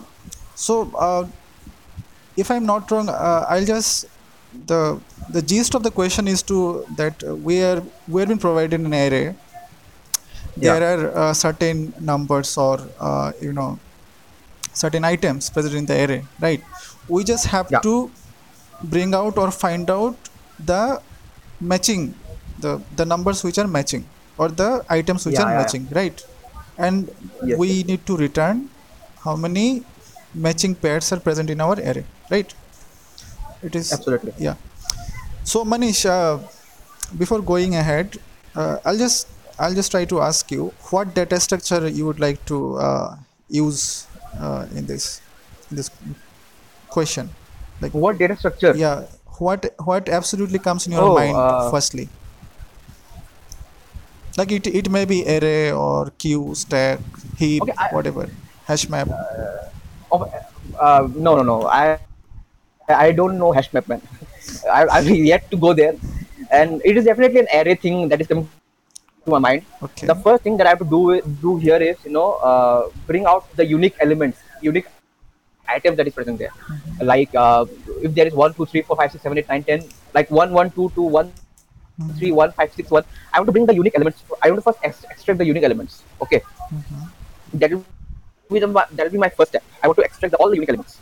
so, 0.55 0.91
uh, 0.97 1.27
if 2.35 2.49
I'm 2.51 2.65
not 2.65 2.89
wrong, 2.91 3.09
uh, 3.09 3.45
I'll 3.49 3.65
just 3.65 4.05
the 4.67 4.99
the 5.29 5.41
gist 5.41 5.75
of 5.75 5.83
the 5.83 5.91
question 5.91 6.27
is 6.27 6.43
to 6.43 6.85
that 6.97 7.23
uh, 7.23 7.35
we 7.35 7.61
are 7.63 7.83
we 8.07 8.21
have 8.21 8.29
been 8.29 8.37
provided 8.39 8.79
an 8.81 8.93
array. 8.93 9.35
There 10.55 10.81
are 10.83 11.17
uh, 11.17 11.33
certain 11.33 11.93
numbers 11.99 12.57
or 12.57 12.77
uh, 12.99 13.31
you 13.41 13.53
know 13.53 13.81
certain 14.73 15.03
items 15.05 15.49
present 15.49 15.75
in 15.75 15.85
the 15.85 16.03
array, 16.05 16.29
right? 16.39 16.63
We 17.07 17.23
just 17.23 17.47
have 17.47 17.69
Yeah. 17.69 17.81
to 17.81 18.15
bring 18.81 19.13
out 19.15 19.37
or 19.37 19.51
find 19.51 19.89
out 19.89 20.29
the 20.59 21.01
matching 21.59 22.03
the 22.57 22.71
the 22.91 23.05
numbers 23.05 23.43
which 23.43 23.57
are 23.57 23.67
matching 23.67 24.11
or 24.37 24.49
the 24.49 24.83
items 24.89 25.25
which 25.25 25.39
Yeah, 25.39 25.43
are 25.43 25.49
matching 25.59 25.87
right? 25.91 26.21
And 26.77 27.11
Yes, 27.43 27.59
we 27.61 27.83
need 27.83 28.05
to 28.07 28.17
return 28.17 28.69
how 29.23 29.35
many 29.35 29.87
matching 30.33 30.75
pairs 30.75 31.11
are 31.13 31.19
present 31.19 31.49
in 31.49 31.61
our 31.61 31.75
array 31.79 32.07
right? 32.31 32.53
It 33.61 33.75
is 33.75 33.89
absolutely. 33.91 34.33
yeah. 34.37 34.55
So 35.43 35.63
manish 35.65 36.05
uh, 36.05 36.39
before 37.17 37.41
going 37.41 37.75
ahead 37.75 38.17
uh, 38.55 38.77
i'll 38.85 38.97
just 38.97 39.32
i'll 39.59 39.73
just 39.73 39.91
try 39.91 40.05
to 40.05 40.21
ask 40.21 40.51
you 40.51 40.73
what 40.91 41.13
data 41.13 41.39
structure 41.39 41.87
you 41.87 42.05
would 42.05 42.19
like 42.19 42.43
to 42.45 42.75
uh, 42.77 43.15
use 43.49 44.07
uh, 44.39 44.65
in 44.75 44.85
this 44.85 45.21
in 45.69 45.77
this 45.77 45.89
question? 46.89 47.29
Like 47.81 47.93
what 47.93 48.17
data 48.17 48.35
structure? 48.37 48.73
Yeah 48.75 49.03
what 49.39 49.65
what 49.83 50.09
absolutely 50.09 50.59
comes 50.59 50.85
in 50.87 50.93
your 50.93 51.01
Oh, 51.09 51.15
mind 51.15 51.35
uh, 51.35 51.69
firstly? 51.71 52.09
Like 54.37 54.51
it 54.51 54.67
it 54.67 54.89
may 54.89 55.05
be 55.05 55.23
array 55.27 55.71
or 55.71 56.09
queue 56.17 56.55
stack 56.55 56.99
heap 57.37 57.63
Okay, 57.63 57.73
I- 57.77 57.93
whatever 57.93 58.29
hash 58.65 58.89
map. 58.89 59.07
Of, 60.11 60.29
uh, 60.79 61.07
no 61.15 61.35
no 61.37 61.43
no. 61.43 61.67
I 61.67 61.97
i 62.89 63.11
don't 63.11 63.37
know 63.37 63.51
hash 63.51 63.71
map 63.73 63.87
man. 63.87 64.01
I, 64.77 64.81
i've 64.97 65.09
yet 65.09 65.49
to 65.51 65.57
go 65.57 65.73
there. 65.73 65.95
And 66.51 66.81
it 66.85 66.97
is 66.97 67.05
definitely 67.05 67.39
an 67.41 67.47
array 67.53 67.75
thing 67.75 68.09
that 68.09 68.21
is 68.21 68.27
coming 68.27 68.47
to 69.25 69.31
my 69.31 69.39
mind. 69.39 69.65
Okay. 69.81 70.07
The 70.07 70.15
first 70.15 70.43
thing 70.43 70.57
that 70.57 70.67
i 70.67 70.71
have 70.75 70.79
to 70.79 70.89
do 70.95 71.21
do 71.45 71.57
here 71.57 71.77
is 71.89 71.97
you 72.05 72.11
know 72.17 72.27
uh, 72.49 72.89
bring 73.07 73.25
out 73.25 73.47
the 73.55 73.65
unique 73.65 73.95
elements 73.99 74.39
unique 74.61 74.87
items 75.67 75.97
that 75.97 76.07
is 76.07 76.13
present 76.13 76.37
there. 76.39 76.51
Like 77.01 77.33
uh, 77.35 77.65
if 78.01 78.13
there 78.15 78.27
is 78.27 78.33
1 78.33 78.53
2 78.53 78.65
3 78.65 78.81
4 78.81 78.97
5 78.97 79.11
6 79.11 79.23
7 79.23 79.37
8 79.37 79.49
9 79.49 79.63
10 79.63 79.89
like 80.13 80.31
1 80.31 80.51
1 80.51 80.71
2 80.71 80.91
2 80.95 81.01
1 81.01 81.31
3 82.19 82.31
1 82.31 82.51
5 82.51 82.73
6 82.73 82.91
1 82.91 83.03
i 83.33 83.39
want 83.39 83.47
to 83.47 83.51
bring 83.57 83.65
the 83.65 83.75
unique 83.81 83.95
elements. 83.95 84.23
I 84.41 84.49
want 84.51 84.59
to 84.59 84.65
first 84.69 84.79
ex- 84.83 85.05
extract 85.09 85.37
the 85.39 85.45
unique 85.45 85.63
elements. 85.71 86.03
Okay. 86.21 86.41
Mhm. 86.73 87.09
that 87.61 87.71
will 87.71 87.83
be 88.51 88.59
the, 88.59 88.67
that 88.67 89.03
will 89.05 89.15
be 89.17 89.23
my 89.25 89.29
first 89.29 89.51
step. 89.53 89.63
I 89.81 89.87
want 89.87 89.97
to 89.97 90.03
extract 90.03 90.31
the, 90.31 90.37
all 90.37 90.49
the 90.49 90.55
unique 90.55 90.69
elements. 90.69 90.99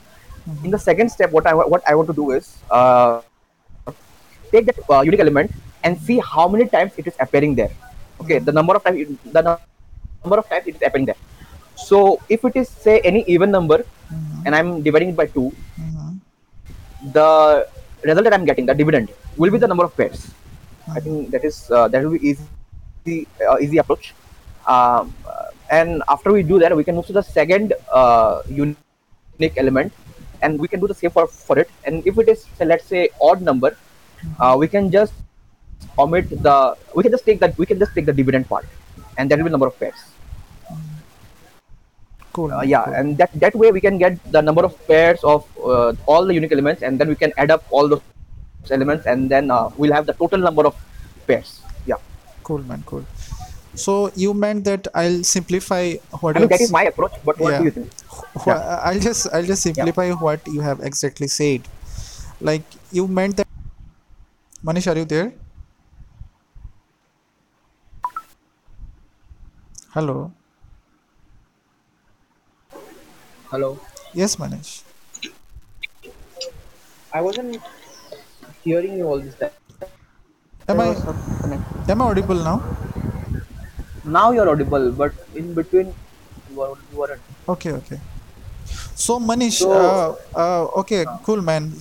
In 0.65 0.71
the 0.71 0.79
second 0.79 1.09
step, 1.15 1.31
what 1.31 1.45
I 1.49 1.53
what 1.53 1.83
I 1.87 1.93
want 1.95 2.07
to 2.11 2.15
do 2.19 2.31
is 2.37 2.45
uh, 2.77 3.21
take 4.51 4.65
that 4.69 4.77
uh, 4.89 5.01
unique 5.01 5.19
element 5.25 5.51
and 5.83 5.99
see 6.07 6.17
how 6.19 6.47
many 6.47 6.67
times 6.67 6.91
it 6.97 7.07
is 7.07 7.15
appearing 7.19 7.55
there. 7.55 7.69
Okay, 8.21 8.37
the 8.39 8.51
number 8.51 8.75
of 8.77 8.83
times 8.83 8.99
it, 9.03 9.09
the 9.37 9.41
number 9.41 10.37
of 10.41 10.47
times 10.49 10.67
it 10.67 10.75
is 10.75 10.81
happening 10.81 11.07
there. 11.09 11.21
So 11.75 12.21
if 12.29 12.45
it 12.45 12.55
is 12.61 12.69
say 12.69 12.99
any 13.11 13.21
even 13.35 13.49
number 13.57 13.79
Mhm. 13.81 14.45
and 14.45 14.55
I'm 14.57 14.69
dividing 14.87 15.09
it 15.13 15.17
by 15.21 15.25
two, 15.35 15.49
Mhm. 15.81 16.09
the 17.17 17.29
result 18.09 18.25
that 18.27 18.35
I'm 18.37 18.45
getting, 18.45 18.65
the 18.71 18.77
dividend, 18.81 19.09
will 19.37 19.51
be 19.55 19.59
the 19.63 19.69
number 19.71 19.85
of 19.89 19.95
pairs. 19.97 20.29
I 20.97 20.99
think 20.99 21.31
that 21.33 21.43
is 21.49 21.57
uh, 21.71 21.87
that 21.87 22.03
will 22.03 22.17
be 22.17 22.23
easy 22.29 23.17
uh, 23.49 23.57
easy 23.65 23.77
approach. 23.83 24.13
Um, 24.67 25.13
uh, 25.25 25.49
and 25.71 26.03
after 26.13 26.31
we 26.35 26.43
do 26.43 26.59
that, 26.59 26.75
we 26.75 26.83
can 26.83 26.95
move 26.95 27.07
to 27.09 27.17
the 27.19 27.23
second 27.23 27.73
uh, 27.99 28.41
unique 28.61 29.57
element, 29.63 29.93
and 30.41 30.59
we 30.59 30.67
can 30.67 30.79
do 30.83 30.87
the 30.91 30.97
same 31.01 31.13
for 31.17 31.25
for 31.27 31.57
it. 31.63 31.69
And 31.85 32.05
if 32.05 32.17
it 32.23 32.29
is 32.33 32.45
say, 32.57 32.65
let's 32.65 32.85
say 32.85 33.09
odd 33.29 33.41
number, 33.41 33.71
uh, 34.37 34.55
we 34.61 34.67
can 34.67 34.91
just 34.91 35.13
omit 35.97 36.29
the 36.43 36.75
we 36.95 37.03
can 37.03 37.11
just 37.11 37.25
take 37.25 37.39
that 37.39 37.57
we 37.57 37.65
can 37.65 37.79
just 37.79 37.93
take 37.95 38.05
the 38.05 38.13
dividend 38.13 38.47
part, 38.47 38.65
and 39.17 39.29
that 39.29 39.37
will 39.37 39.45
be 39.45 39.51
number 39.51 39.67
of 39.67 39.77
pairs. 39.79 39.99
cool 42.33 42.51
Uh, 42.51 42.61
yeah, 42.63 42.83
cool. 42.85 42.93
and 42.95 43.17
that 43.17 43.31
that 43.43 43.55
way 43.55 43.71
we 43.71 43.81
can 43.81 43.97
get 43.97 44.15
the 44.31 44.41
number 44.41 44.63
of 44.63 44.75
pairs 44.87 45.23
of 45.23 45.43
uh, 45.59 45.91
all 46.05 46.25
the 46.25 46.33
unique 46.33 46.51
elements, 46.51 46.81
and 46.81 46.99
then 46.99 47.09
we 47.09 47.15
can 47.15 47.33
add 47.37 47.51
up 47.51 47.63
all 47.69 47.87
those 47.93 48.01
elements, 48.71 49.05
and 49.05 49.29
then 49.29 49.51
uh, 49.51 49.69
we'll 49.77 49.91
have 49.93 50.05
the 50.05 50.13
total 50.13 50.39
number 50.39 50.65
of 50.65 50.75
pairs. 51.27 51.59
Yeah. 51.85 51.99
cool 52.47 52.63
man 52.69 52.83
cool 52.89 53.03
so 53.81 53.93
you 54.21 54.31
meant 54.43 54.63
that 54.69 54.87
i'll 55.01 55.23
simplify 55.23 55.93
what 56.23 56.35
I 56.37 56.41
mean, 56.43 56.49
that 56.53 56.71
my 56.71 56.83
approach. 56.91 57.13
But 57.27 57.39
what 57.39 57.51
Yeah. 57.51 57.59
do 57.59 57.65
you 57.65 57.71
think? 57.71 57.89
Wh- 58.45 58.63
I'll 58.89 58.99
just 58.99 59.27
I'll 59.33 59.47
just 59.51 59.63
simplify 59.67 60.07
what 60.25 60.47
you 60.55 60.61
have 60.61 60.81
exactly 60.89 61.27
said. 61.27 61.67
Like 62.49 62.63
you 62.91 63.07
meant 63.07 63.37
that. 63.37 63.47
Manish, 64.65 64.87
are 64.91 64.97
you 64.97 65.05
there? 65.05 65.31
Hello. 69.93 70.31
Hello. 73.51 73.79
Yes, 74.13 74.35
Manish. 74.37 74.83
I 77.13 77.21
wasn't 77.21 77.57
hearing 78.63 78.97
you 78.97 79.07
all 79.07 79.19
this 79.19 79.35
time. 79.35 79.51
Am 80.69 80.79
I 80.79 80.87
was 80.89 81.03
some 81.03 81.17
connect- 81.41 81.89
am 81.89 82.01
I 82.01 82.05
audible 82.05 82.43
now? 82.49 82.57
Now 84.05 84.31
you're 84.31 84.49
audible, 84.49 84.91
but 84.91 85.13
in 85.35 85.53
between 85.53 85.87
you, 86.49 86.55
were, 86.55 86.69
you 86.91 86.97
weren't. 87.01 87.21
Okay, 87.55 87.71
okay. 87.73 87.99
So 88.95 89.19
Manish, 89.19 89.59
So- 89.59 89.71
uh, 89.71 90.39
uh, 90.45 90.79
okay, 90.83 91.05
cool, 91.23 91.41
man. 91.41 91.73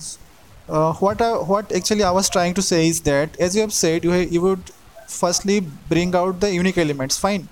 Uh, 0.67 0.93
what 1.05 1.21
I, 1.21 1.31
what 1.53 1.71
actually 1.71 2.03
I 2.03 2.11
was 2.11 2.29
trying 2.29 2.53
to 2.55 2.61
say 2.61 2.87
is 2.87 3.01
that, 3.01 3.39
as 3.39 3.55
you 3.55 3.61
have 3.61 3.73
said, 3.73 4.03
you 4.03 4.11
ha- 4.11 4.27
you 4.37 4.41
would 4.41 4.71
firstly 5.07 5.59
bring 5.89 6.13
out 6.15 6.39
the 6.41 6.51
unique 6.53 6.77
elements. 6.77 7.17
Fine. 7.17 7.47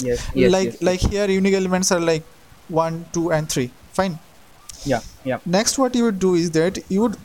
Yes. 0.00 0.20
like 0.34 0.76
like 0.80 1.00
here 1.00 1.28
unique 1.28 1.54
elements 1.54 1.90
are 1.92 2.00
like 2.00 2.24
one 2.68 3.04
two 3.12 3.32
and 3.32 3.48
three 3.48 3.70
fine 3.92 4.18
yeah, 4.84 5.00
yeah. 5.24 5.38
next 5.44 5.78
what 5.78 5.94
you 5.94 6.04
would 6.04 6.18
do 6.18 6.34
is 6.34 6.50
that 6.52 6.78
you 6.88 7.00
would 7.02 7.16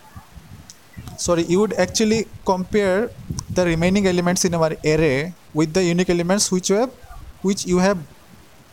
sorry 1.18 1.44
you 1.44 1.60
would 1.60 1.74
actually 1.74 2.26
compare 2.46 3.10
the 3.58 3.66
remaining 3.66 4.08
elements 4.08 4.46
in 4.46 4.54
our 4.56 4.72
array 4.94 5.34
with 5.54 5.74
the 5.74 5.84
unique 5.84 6.10
elements 6.10 6.52
which 6.52 6.70
you 6.70 6.76
have 6.76 6.92
which 7.42 7.66
you 7.66 7.78
have 7.80 8.00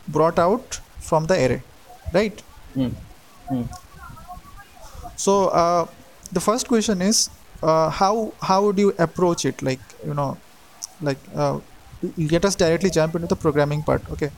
brought 0.07 0.39
out 0.39 0.79
from 0.99 1.25
the 1.25 1.35
array 1.45 1.61
right 2.13 2.41
Mm. 2.75 2.93
Mm. 3.51 3.67
so 5.15 5.47
uh, 5.49 5.85
the 6.31 6.39
first 6.39 6.67
question 6.67 7.01
is 7.01 7.29
uh, 7.61 7.89
how 7.89 8.33
how 8.41 8.63
would 8.65 8.79
you 8.79 8.93
approach 8.97 9.45
it 9.45 9.61
like 9.61 9.81
you 10.05 10.13
know 10.13 10.37
like 11.01 11.19
uh, 11.35 11.59
let 12.17 12.45
us 12.45 12.55
directly 12.55 12.89
jump 12.89 13.15
into 13.15 13.27
the 13.27 13.35
programming 13.45 13.81
part 13.83 14.01
okay 14.11 14.31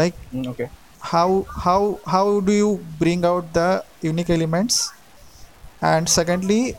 like 0.00 0.14
Mm, 0.32 0.46
okay. 0.52 0.68
how 1.12 1.28
how 1.64 1.78
how 2.14 2.40
do 2.40 2.52
you 2.52 2.70
bring 3.02 3.24
out 3.30 3.52
the 3.58 3.68
unique 4.02 4.30
elements 4.30 4.92
and 5.90 6.08
secondly 6.08 6.74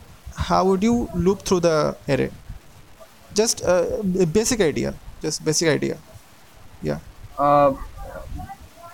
how 0.49 0.61
would 0.65 0.83
you 0.89 0.95
loop 1.27 1.41
through 1.47 1.59
the 1.69 1.75
array 2.09 2.29
just 3.33 3.63
uh, 3.63 3.85
a 4.19 4.25
basic 4.25 4.61
idea 4.61 4.93
just 5.21 5.43
basic 5.45 5.69
idea 5.77 5.97
yeah 6.91 6.99
Uh, 7.43 7.73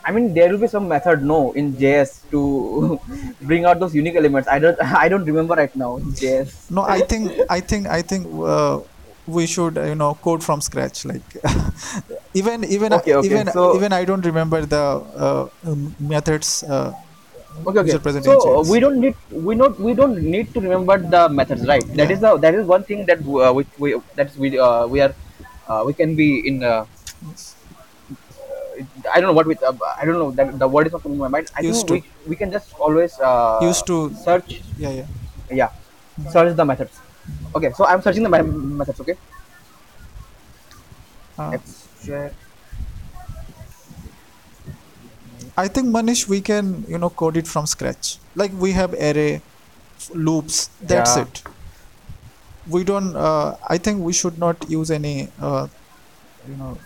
I 0.05 0.11
mean, 0.11 0.33
there 0.33 0.49
will 0.49 0.57
be 0.57 0.67
some 0.67 0.87
method 0.87 1.23
no 1.23 1.51
in 1.61 1.73
JS 1.79 2.11
to 2.31 2.99
bring 3.49 3.65
out 3.65 3.79
those 3.81 3.93
unique 3.93 4.15
elements. 4.15 4.47
I 4.47 4.57
don't. 4.57 4.77
I 5.03 5.09
don't 5.13 5.25
remember 5.31 5.55
right 5.59 5.75
now 5.81 5.89
JS. 6.21 6.53
no 6.77 6.81
i 6.93 6.99
think 7.11 7.33
i 7.49 7.59
think 7.71 7.87
i 7.87 8.01
think 8.11 8.25
uh, 8.53 8.79
we 9.37 9.45
should 9.47 9.77
uh, 9.77 9.83
you 9.91 9.95
know 9.95 10.15
code 10.15 10.43
from 10.43 10.61
scratch 10.61 11.05
like 11.05 11.29
even 12.33 12.63
even 12.65 12.91
Okay, 12.91 13.13
okay, 13.15 13.39
even 13.39 13.45
so- 13.45 13.77
even 13.77 13.93
i 13.93 14.03
don't 14.05 14.25
remember 14.25 14.65
the 14.65 14.83
uh, 15.25 15.47
um, 15.69 15.95
methods 15.99 16.63
uh, 16.63 16.93
Okay, 17.67 17.79
okay. 17.81 17.97
So 18.19 18.61
we 18.63 18.79
don't 18.79 18.99
need 18.99 19.15
we 19.29 19.55
not 19.55 19.79
we 19.79 19.93
don't 19.93 20.17
need 20.21 20.53
to 20.53 20.59
remember 20.61 20.97
the 20.97 21.29
methods, 21.29 21.67
right? 21.67 21.83
That 21.97 22.09
Yeah. 22.09 22.11
is 22.11 22.19
the 22.21 22.37
that 22.37 22.53
is 22.55 22.65
one 22.65 22.83
thing 22.83 23.05
that 23.07 23.19
uh, 23.27 23.51
which 23.53 23.67
we 23.77 23.95
that's 24.15 24.35
we 24.37 24.57
uh, 24.57 24.87
we 24.87 25.01
are 25.01 25.13
uh, 25.67 25.83
we 25.85 25.93
can 25.93 26.15
be 26.15 26.47
in. 26.47 26.63
Uh, 26.63 26.85
I 29.13 29.19
don't 29.19 29.29
know 29.29 29.33
what 29.33 29.47
with 29.47 29.61
uh, 29.63 29.73
I 29.99 30.05
don't 30.05 30.15
know 30.15 30.31
that 30.31 30.57
the 30.57 30.67
word 30.67 30.87
is 30.87 30.93
not 30.93 31.03
coming 31.03 31.17
to 31.17 31.21
my 31.23 31.27
mind. 31.27 31.47
I 31.55 31.61
Used 31.61 31.87
think 31.87 31.89
we, 31.89 32.03
we 32.25 32.35
can 32.35 32.51
just 32.51 32.73
always 32.79 33.19
uh, 33.19 33.61
Used 33.61 33.85
to- 33.87 34.13
search 34.15 34.61
yeah 34.77 34.91
yeah 34.91 35.07
yeah 35.51 35.69
search 36.27 36.55
the 36.55 36.65
methods. 36.65 37.01
Okay, 37.55 37.71
so 37.73 37.85
I'm 37.85 38.01
searching 38.01 38.23
the 38.23 38.29
me- 38.29 38.41
methods. 38.77 38.99
Okay, 39.01 39.15
uh. 41.37 41.57
I 45.57 45.67
think 45.67 45.87
Manish, 45.87 46.27
we 46.27 46.41
can 46.41 46.85
you 46.87 46.97
know 46.97 47.09
code 47.09 47.37
it 47.37 47.47
from 47.47 47.65
scratch. 47.67 48.17
Like 48.35 48.51
we 48.53 48.71
have 48.73 48.93
array, 48.93 49.41
loops. 50.13 50.69
That's 50.81 51.15
Yeah. 51.15 51.23
it. 51.23 51.43
We 52.67 52.83
don't. 52.83 53.15
Uh, 53.15 53.55
I 53.67 53.77
think 53.77 54.03
we 54.03 54.13
should 54.13 54.37
not 54.37 54.69
use 54.69 54.91
any 54.91 55.29
uh, 55.39 55.67
you 56.47 56.55
know 56.57 56.77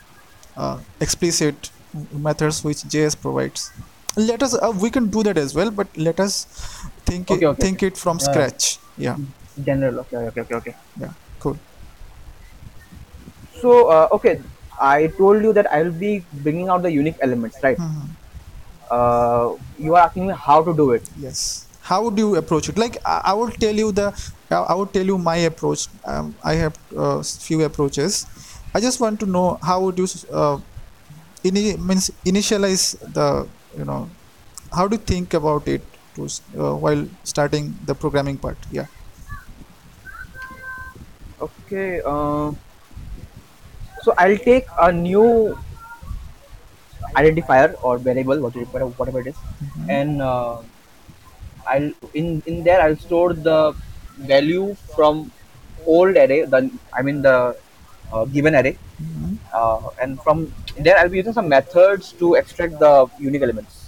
uh, 0.57 0.79
explicit 1.01 1.71
methods 2.12 2.63
which 2.63 2.83
JS 2.83 3.15
provides. 3.15 3.71
Let 4.15 4.43
us. 4.43 4.53
Uh, 4.55 4.71
we 4.81 4.89
can 4.91 5.09
do 5.09 5.23
that 5.23 5.38
as 5.38 5.55
well, 5.55 5.71
but 5.71 5.95
let 5.97 6.19
us 6.19 6.45
think 7.05 7.31
Okay, 7.31 7.45
it, 7.45 7.50
okay, 7.50 7.62
think 7.62 7.83
it 7.83 7.97
from 7.97 8.19
scratch. 8.19 8.79
Yeah. 8.97 9.17
General. 9.62 10.00
Okay, 10.01 10.17
okay, 10.17 10.41
okay, 10.41 10.55
okay. 10.55 10.75
Yeah. 11.00 11.13
Cool. 11.39 11.57
So 13.62 13.89
uh, 13.89 14.07
okay, 14.12 14.41
I 14.79 15.07
told 15.17 15.43
you 15.43 15.53
that 15.53 15.72
I 15.72 15.83
will 15.83 15.91
be 15.91 16.25
bringing 16.31 16.69
out 16.69 16.81
the 16.83 16.91
unique 16.91 17.17
elements, 17.22 17.57
right? 17.63 17.77
Mhm. 17.77 18.10
Uh, 18.91 19.55
you 19.77 19.95
are 19.95 20.03
asking 20.07 20.27
me 20.27 20.33
how 20.48 20.63
to 20.63 20.74
do 20.75 20.91
it. 20.91 21.03
Yes. 21.17 21.67
How 21.81 22.03
would 22.03 22.17
you 22.17 22.36
approach 22.38 22.69
it? 22.69 22.77
Like 22.77 22.98
I, 23.05 23.22
I 23.31 23.33
would 23.33 23.55
tell 23.60 23.75
you 23.75 23.91
the, 23.91 24.07
I 24.51 24.74
would 24.74 24.93
tell 24.93 25.05
you 25.05 25.17
my 25.17 25.38
approach. 25.51 25.88
Um, 26.05 26.36
I 26.43 26.53
have 26.55 26.77
uh, 26.98 27.22
few 27.24 27.63
approaches. 27.63 28.25
I 28.74 28.79
just 28.79 29.00
want 29.00 29.19
to 29.22 29.25
know 29.25 29.60
how 29.62 29.81
would 29.81 29.98
you 30.00 30.07
uh, 30.31 30.60
ini- 31.43 31.77
means 31.79 32.12
initialize 32.25 32.95
the 33.17 33.48
you 33.77 33.86
know 33.86 34.10
how 34.74 34.88
do 34.88 34.95
you 34.98 35.03
think 35.13 35.33
about 35.33 35.67
it 35.67 35.83
to, 36.15 36.25
uh, 36.57 36.75
while 36.75 37.07
starting 37.24 37.75
the 37.86 37.95
programming 37.95 38.38
part? 38.38 38.57
Yeah. 38.72 38.88
Okay. 41.43 42.01
Uh, 42.05 42.51
so 44.03 44.13
I'll 44.17 44.38
take 44.38 44.67
a 44.79 44.91
new 44.91 45.57
identifier 47.15 47.75
or 47.83 47.97
variable, 47.97 48.39
whatever, 48.39 48.85
whatever 48.88 49.19
it 49.21 49.27
is, 49.27 49.35
and 49.89 50.21
uh, 50.21 50.57
I'll 51.67 51.91
in 52.13 52.41
in 52.45 52.63
there 52.63 52.81
I'll 52.81 52.95
store 52.97 53.33
the 53.33 53.75
value 54.17 54.75
from 54.95 55.31
old 55.85 56.15
array. 56.17 56.45
The 56.45 56.69
I 56.93 57.01
mean 57.01 57.21
the 57.21 57.55
uh, 58.12 58.25
given 58.25 58.55
array, 58.55 58.77
Mhm. 59.01 59.38
uh, 59.53 59.89
and 60.01 60.21
from 60.21 60.53
there 60.77 60.97
I'll 60.97 61.09
be 61.09 61.17
using 61.17 61.33
some 61.33 61.50
methods 61.50 62.12
to 62.23 62.33
extract 62.35 62.79
the 62.79 62.93
unique 63.19 63.41
elements. 63.50 63.79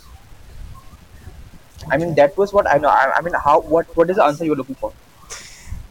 I 1.92 1.98
mean 1.98 2.16
that 2.16 2.38
was 2.38 2.54
what 2.54 2.68
I 2.68 2.78
know. 2.78 2.90
I, 2.90 3.14
I 3.18 3.22
mean 3.22 3.34
how 3.34 3.60
what 3.62 3.96
what 3.98 4.10
is 4.10 4.18
the 4.18 4.24
answer 4.24 4.46
you're 4.46 4.56
looking 4.64 4.76
for? 4.76 4.94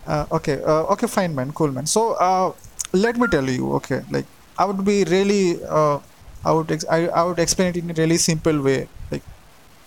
Uh, 0.07 0.27
okay. 0.33 0.63
Uh, 0.63 0.85
okay. 0.95 1.07
Fine, 1.07 1.35
man. 1.35 1.53
Cool, 1.53 1.73
man. 1.73 1.87
So 1.87 2.15
uh, 2.15 2.53
let 2.93 3.17
me 3.17 3.27
tell 3.29 3.49
you. 3.49 3.73
Okay. 3.75 4.03
Like 4.11 4.27
I 4.59 4.65
would 4.65 4.85
be 4.85 5.05
really. 5.05 5.63
Uh, 5.65 5.99
I 6.45 6.53
would. 6.53 6.71
Ex- 6.71 6.85
I, 6.91 7.07
I 7.09 7.23
would 7.25 7.39
explain 7.39 7.69
it 7.71 7.77
in 7.79 7.91
a 7.91 7.95
really 7.95 8.19
simple 8.19 8.61
way. 8.63 8.89
Like 9.11 9.23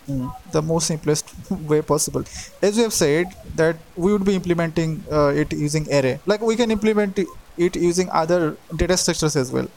Mm. 0.09 0.31
the 0.53 0.61
most 0.61 0.87
simplest 0.87 1.33
way 1.71 1.81
possible 1.81 2.23
as 2.61 2.77
we 2.77 2.83
have 2.83 2.93
said 2.93 3.27
that 3.55 3.75
we 3.95 4.13
would 4.13 4.23
be 4.23 4.35
implementing 4.35 5.03
uh, 5.11 5.33
it 5.41 5.51
using 5.51 5.85
array 5.93 6.19
like 6.25 6.41
we 6.41 6.55
can 6.55 6.71
implement 6.71 7.19
it- 7.57 7.75
using 7.75 8.09
other 8.11 8.57
data 8.77 8.95
structures 8.95 9.35
as 9.35 9.51
well 9.51 9.67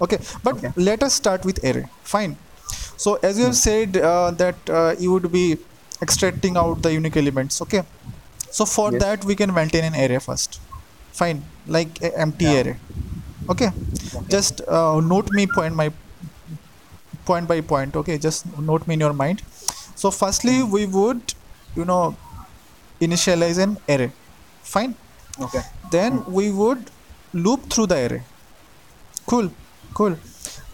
okay 0.00 0.18
but 0.42 0.54
Okay. 0.56 0.72
let 0.76 1.02
us 1.02 1.14
start 1.22 1.44
with 1.44 1.58
array 1.70 1.84
fine 2.14 2.38
so 3.04 3.14
as 3.28 3.38
you 3.38 3.44
have 3.44 3.56
said 3.56 3.96
uh, 3.98 4.30
that 4.42 4.56
uh, 4.78 4.94
you 4.98 5.12
would 5.12 5.30
be 5.30 5.58
extracting 6.02 6.56
out 6.56 6.82
the 6.82 6.92
unique 6.92 7.16
elements 7.24 7.60
okay 7.66 7.82
so 8.58 8.64
for 8.76 8.88
Yes. 8.92 9.02
that 9.04 9.24
we 9.30 9.34
can 9.42 9.52
maintain 9.60 9.84
an 9.90 9.94
array 10.04 10.18
first. 10.28 10.60
Fine. 11.20 11.38
Like 11.76 11.98
empty 12.26 12.44
Yeah. 12.46 12.60
array 12.60 12.76
okay? 13.54 13.70
Just 14.34 14.60
uh, 14.76 15.00
note 15.12 15.30
me 15.38 15.46
point 15.56 15.74
my 15.80 15.88
point 17.30 17.48
by 17.52 17.60
point 17.72 17.96
okay? 18.02 18.18
Just 18.28 18.46
note 18.70 18.86
me 18.86 18.94
in 18.94 19.00
your 19.06 19.12
mind. 19.24 19.42
So 20.02 20.10
firstly 20.20 20.56
we 20.76 20.86
would 20.98 21.34
you 21.80 21.84
know 21.90 22.02
initialize 23.08 23.58
an 23.66 23.76
array. 23.88 24.10
Fine? 24.76 24.94
Okay. 25.44 25.62
then 25.94 26.14
we 26.36 26.44
would 26.58 26.90
loop 27.46 27.64
through 27.72 27.86
the 27.92 27.96
array. 28.06 28.22
Cool. 29.32 29.50
Cool. 29.98 30.16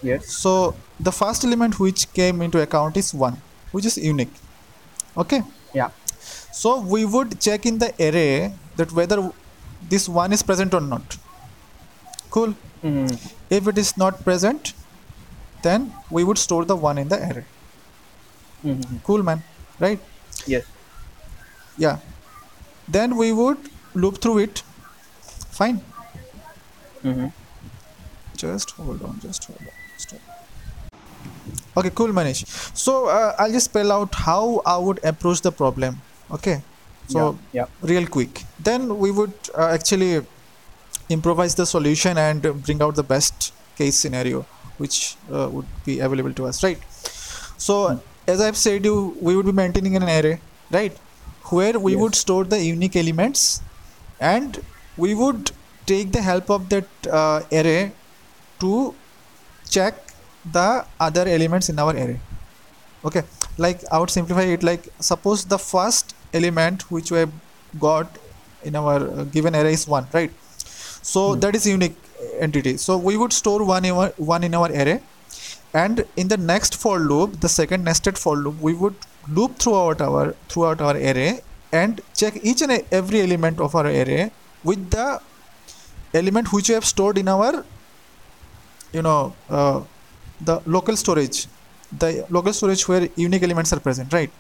Yes. 0.09 0.29
so 0.43 0.53
the 1.09 1.12
first 1.17 1.45
element 1.49 1.79
which 1.83 2.01
came 2.19 2.43
into 2.47 2.61
account 2.62 2.97
is 3.03 3.09
1 3.15 3.37
which 3.75 3.87
is 3.91 3.97
unique. 4.12 4.33
Okay? 5.25 5.41
Yeah. 5.81 5.91
So 6.61 6.71
we 6.94 7.04
would 7.14 7.30
check 7.47 7.64
in 7.71 7.78
the 7.85 7.90
array 8.09 8.52
that 8.78 8.92
whether 8.99 9.18
this 9.92 10.04
1 10.09 10.32
is 10.37 10.42
present 10.50 10.75
or 10.78 10.82
not 10.92 11.16
cool 12.37 12.52
Mhm. 12.90 13.11
if 13.59 13.68
it 13.73 13.78
is 13.85 13.90
not 14.02 14.14
present 14.28 14.73
then 15.66 15.80
we 16.16 16.23
would 16.28 16.40
store 16.47 16.64
the 16.73 16.76
1 16.90 16.99
in 17.02 17.09
the 17.14 17.18
array 17.28 17.44
Mhm. 18.71 18.99
cool 19.09 19.23
man 19.30 19.40
right 19.87 20.00
Yes. 20.54 20.64
yeah 21.85 21.99
then 22.97 23.16
we 23.23 23.28
would 23.40 23.61
loop 24.04 24.16
through 24.25 24.38
it 24.47 24.62
fine 25.61 25.78
Mhm. 27.11 27.28
just 28.44 28.71
hold 28.78 29.02
on 29.11 29.16
just 29.26 29.44
hold 29.49 29.64
on 29.73 29.76
just 29.97 30.11
hold 30.12 30.23
on. 30.28 31.80
okay 31.80 31.92
cool 32.00 32.12
manish 32.18 32.40
so 32.85 32.92
uh, 33.16 33.30
i'll 33.42 33.54
just 33.59 33.68
spell 33.73 33.92
out 33.97 34.16
how 34.28 34.42
i 34.75 34.76
would 34.87 35.00
approach 35.12 35.40
the 35.49 35.52
problem 35.62 36.00
okay. 36.33 36.62
So 37.09 37.39
yeah, 37.53 37.67
real 37.83 38.07
quick. 38.07 38.45
Then 38.59 38.99
we 38.99 39.11
would 39.11 39.35
uh, 39.55 39.69
actually 39.79 40.23
improvise 41.11 41.55
the 41.55 41.67
solution 41.67 42.17
and 42.19 42.43
bring 42.65 42.81
out 42.83 42.95
the 42.97 43.03
best 43.03 43.53
case 43.77 43.97
scenario 43.97 44.43
which 44.79 45.17
uh, 45.33 45.49
would 45.51 45.67
be 45.85 46.01
available 46.01 46.33
to 46.35 46.47
us 46.47 46.62
right? 46.65 46.81
So 47.67 47.75
Hmm. 47.89 47.99
as 48.33 48.41
i've 48.47 48.57
said 48.65 48.85
you 48.89 48.97
we 49.27 49.33
would 49.37 49.47
be 49.47 49.53
maintaining 49.61 49.97
an 49.97 50.05
array 50.05 50.41
right? 50.77 50.97
Where 51.51 51.79
we 51.87 51.93
Yes. 51.93 52.01
would 52.03 52.15
store 52.15 52.45
the 52.53 52.59
unique 52.65 52.97
elements 52.97 53.61
and 54.21 54.61
we 54.97 55.15
would 55.15 55.51
take 55.87 56.12
the 56.12 56.23
help 56.23 56.51
of 56.57 56.69
that 56.71 56.89
uh, 57.21 57.41
array 57.61 57.93
to 58.61 58.95
check 59.77 59.95
the 60.59 60.69
other 61.01 61.27
elements 61.37 61.69
in 61.69 61.79
our 61.79 61.95
array. 62.05 62.21
Okay. 63.05 63.23
Like 63.59 63.81
i 63.93 63.99
would 63.99 64.11
simplify 64.19 64.47
it 64.57 64.62
like 64.62 64.89
suppose 65.01 65.45
the 65.55 65.59
first 65.59 66.15
element 66.33 66.91
which 66.91 67.11
we 67.12 67.19
have 67.19 67.33
got 67.79 68.19
in 68.65 68.77
our 68.77 68.97
uh, 69.09 69.25
given 69.25 69.55
array 69.61 69.75
is 69.79 69.87
1 69.89 70.07
right? 70.12 70.33
So 71.12 71.23
Hmm. 71.35 71.41
that 71.41 71.55
is 71.59 71.67
unique 71.67 71.97
entity. 72.47 72.77
So 72.77 72.97
we 72.97 73.17
would 73.17 73.33
store 73.33 73.65
one 73.65 73.85
in 73.85 73.93
our, 73.93 74.11
one 74.35 74.45
in 74.45 74.55
our 74.55 74.71
array. 74.83 75.01
And 75.75 76.05
in 76.17 76.29
the 76.29 76.37
next 76.37 76.77
for 76.83 76.99
loop 76.99 77.41
the 77.41 77.49
second 77.49 77.85
nested 77.85 78.19
for 78.19 78.37
loop 78.37 78.61
we 78.61 78.75
would 78.75 78.95
loop 79.37 79.57
throughout 79.62 80.01
our 80.07 80.25
throughout 80.51 80.81
our 80.87 80.97
array 81.11 81.41
and 81.81 82.01
check 82.21 82.35
each 82.51 82.61
and 82.62 82.73
every 83.01 83.21
element 83.27 83.61
of 83.67 83.75
our 83.75 83.87
array 83.87 84.31
with 84.71 84.91
the 84.91 85.07
element 86.21 86.53
which 86.53 86.69
we 86.69 86.75
have 86.75 86.85
stored 86.85 87.17
in 87.23 87.29
our 87.35 87.65
you 88.93 89.03
know 89.07 89.35
uh, 89.49 89.81
the 90.41 90.61
local 90.67 90.97
storage. 90.97 91.47
The 92.03 92.27
local 92.31 92.53
storage 92.53 92.87
where 92.89 93.09
unique 93.17 93.43
elements 93.43 93.73
are 93.73 93.81
present 93.81 94.12
right 94.12 94.31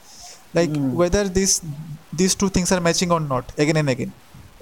like 0.58 0.70
Mm. 0.70 0.92
whether 1.00 1.24
these 1.38 1.54
these 2.20 2.34
two 2.40 2.48
things 2.56 2.70
are 2.74 2.80
matching 2.88 3.10
or 3.16 3.20
not 3.32 3.52
again 3.64 3.78
and 3.82 3.90
again 3.94 4.12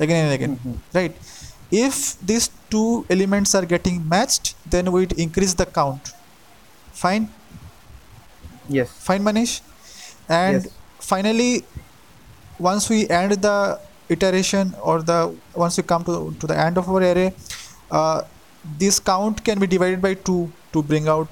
again 0.04 0.20
and 0.26 0.32
again 0.38 0.52
Mhm. 0.58 0.76
right? 0.98 1.14
If 1.84 1.96
these 2.30 2.46
two 2.74 2.88
elements 3.14 3.54
are 3.58 3.66
getting 3.74 3.96
matched 4.14 4.54
then 4.74 4.90
we 4.94 5.02
increase 5.26 5.54
the 5.62 5.66
count. 5.80 6.12
Fine? 7.02 7.24
Yes. 8.68 8.88
Fine 9.08 9.22
manish? 9.28 9.54
And 10.28 10.64
Yes. 10.64 10.72
finally 11.12 11.52
once 12.70 12.88
we 12.92 12.98
end 13.20 13.32
the 13.48 13.56
iteration 14.14 14.74
or 14.82 14.96
the 15.10 15.18
once 15.54 15.76
we 15.78 15.82
come 15.92 16.04
to, 16.04 16.14
to 16.40 16.46
the 16.46 16.56
end 16.66 16.78
of 16.78 16.88
our 16.88 17.02
array 17.10 17.28
uh, 17.90 18.22
this 18.82 18.98
count 19.12 19.42
can 19.44 19.58
be 19.58 19.66
divided 19.66 20.00
by 20.06 20.14
2 20.14 20.40
to 20.72 20.82
bring 20.90 21.08
out 21.08 21.28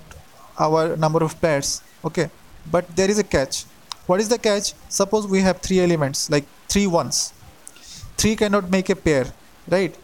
our 0.67 0.97
number 0.97 1.23
of 1.27 1.41
pairs 1.41 1.83
okay? 2.05 2.31
But 2.75 2.85
there 2.97 3.11
is 3.11 3.19
a 3.19 3.25
catch 3.35 3.65
what 4.09 4.21
is 4.21 4.29
the 4.29 4.39
catch? 4.39 4.75
Suppose 4.89 5.27
we 5.27 5.41
have 5.47 5.59
three 5.61 5.81
elements 5.81 6.31
like 6.31 6.47
three 6.69 6.87
ones. 6.87 7.33
Three 8.17 8.37
cannot 8.37 8.71
make 8.71 8.89
a 8.91 8.97
pair 8.97 9.27
right? 9.69 9.97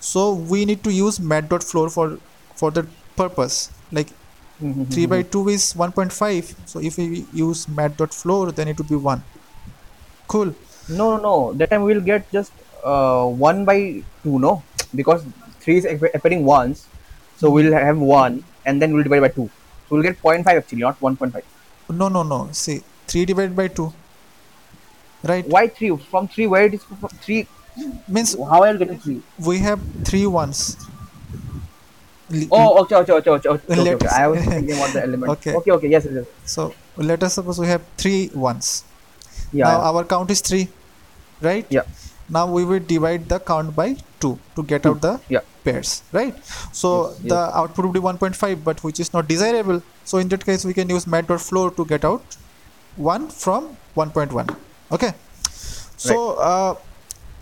So 0.00 0.34
we 0.34 0.64
need 0.64 0.82
to 0.84 0.92
use 0.92 1.20
Math.floor 1.20 1.88
for 1.90 2.18
for 2.56 2.70
that 2.72 2.86
purpose. 3.16 3.70
Like 3.90 4.08
3 4.62 5.06
by 5.06 5.22
2 5.22 5.48
is 5.48 5.64
1.5 5.74 6.50
so 6.72 6.80
if 6.88 6.96
we 6.96 7.26
use 7.32 7.68
Math.floor 7.68 8.52
then 8.52 8.68
it 8.68 8.78
would 8.78 8.88
be 8.88 8.94
1 8.94 9.22
cool. 10.28 10.54
No 10.88 11.06
no 11.12 11.16
no. 11.22 11.52
That 11.54 11.70
time 11.70 11.82
we'll 11.82 12.00
get 12.00 12.30
just 12.30 12.52
uh, 12.84 13.26
1 13.26 13.64
by 13.64 14.02
2 14.22 14.38
no? 14.38 14.62
Because 14.94 15.24
3 15.60 15.76
is 15.78 15.84
appearing 16.14 16.44
once. 16.44 16.86
So 17.38 17.50
we'll 17.50 17.72
have 17.72 17.98
1 17.98 18.44
and 18.66 18.80
then 18.80 18.94
we'll 18.94 19.02
divide 19.02 19.20
by 19.20 19.28
2 19.28 19.50
so 19.88 19.96
we'll 19.96 20.02
get 20.02 20.20
0.5 20.22 20.46
actually 20.46 20.78
not 20.78 20.98
1.5 21.00 21.42
no 21.90 22.08
no 22.08 22.22
no. 22.22 22.48
See 22.52 22.82
3 23.12 23.24
divided 23.32 23.56
by 23.56 23.68
2 23.68 23.92
right? 25.30 25.46
Why 25.46 25.68
3 25.68 25.96
from 25.96 26.28
3 26.28 26.46
where 26.46 26.64
it 26.64 26.74
is 26.74 26.84
from? 26.84 27.08
3 27.08 27.46
means 28.08 28.34
how 28.34 28.62
are 28.62 28.72
you 28.72 28.78
getting 28.78 28.98
3 28.98 29.22
we 29.50 29.58
have 29.58 29.80
3 30.04 30.26
ones. 30.26 30.76
Oh 32.50 32.80
okay 32.80 32.96
okay 32.96 33.12
okay 33.12 33.30
okay, 33.30 33.48
okay, 33.48 33.80
okay, 33.80 33.94
okay. 33.94 34.08
i 34.18 34.26
was 34.26 34.44
thinking 34.44 34.76
about 34.76 34.92
the 34.96 35.02
element. 35.02 35.32
Okay. 35.34 35.54
okay 35.58 35.72
okay 35.72 35.88
yes 35.94 36.04
yes, 36.06 36.14
yes. 36.20 36.28
so 36.52 36.72
let 36.96 37.22
us 37.26 37.34
suppose 37.38 37.58
we 37.64 37.66
have 37.72 37.82
three 37.96 38.30
ones. 38.34 38.84
Yeah. 39.52 39.64
Now 39.64 39.80
our 39.88 40.04
count 40.04 40.30
is 40.30 40.40
3 40.40 40.68
right? 41.48 41.66
Yeah. 41.68 41.82
now 42.34 42.46
we 42.56 42.64
will 42.64 42.84
divide 42.90 43.28
the 43.28 43.38
count 43.38 43.74
by 43.76 43.88
2 44.20 44.38
to 44.56 44.62
get 44.62 44.86
out 44.90 45.02
the 45.02 45.20
yeah. 45.28 45.40
pairs. 45.64 46.02
Right? 46.12 46.34
So 46.82 46.92
Yes, 47.08 47.18
the 47.32 47.40
output 47.62 47.84
would 47.86 47.96
be 47.98 48.00
1.5 48.00 48.64
but 48.68 48.82
which 48.82 49.00
is 49.04 49.12
not 49.12 49.28
desirable. 49.28 49.82
So 50.04 50.18
in 50.18 50.28
that 50.34 50.46
case 50.46 50.64
we 50.64 50.72
can 50.78 50.88
use 50.88 51.06
Math.floor 51.06 51.72
to 51.80 51.84
get 51.84 52.06
out 52.12 52.38
1 52.96 53.28
from 53.28 53.76
1.1 53.96 54.56
okay. 54.92 55.12
So 55.96 56.36
uh, 56.36 56.74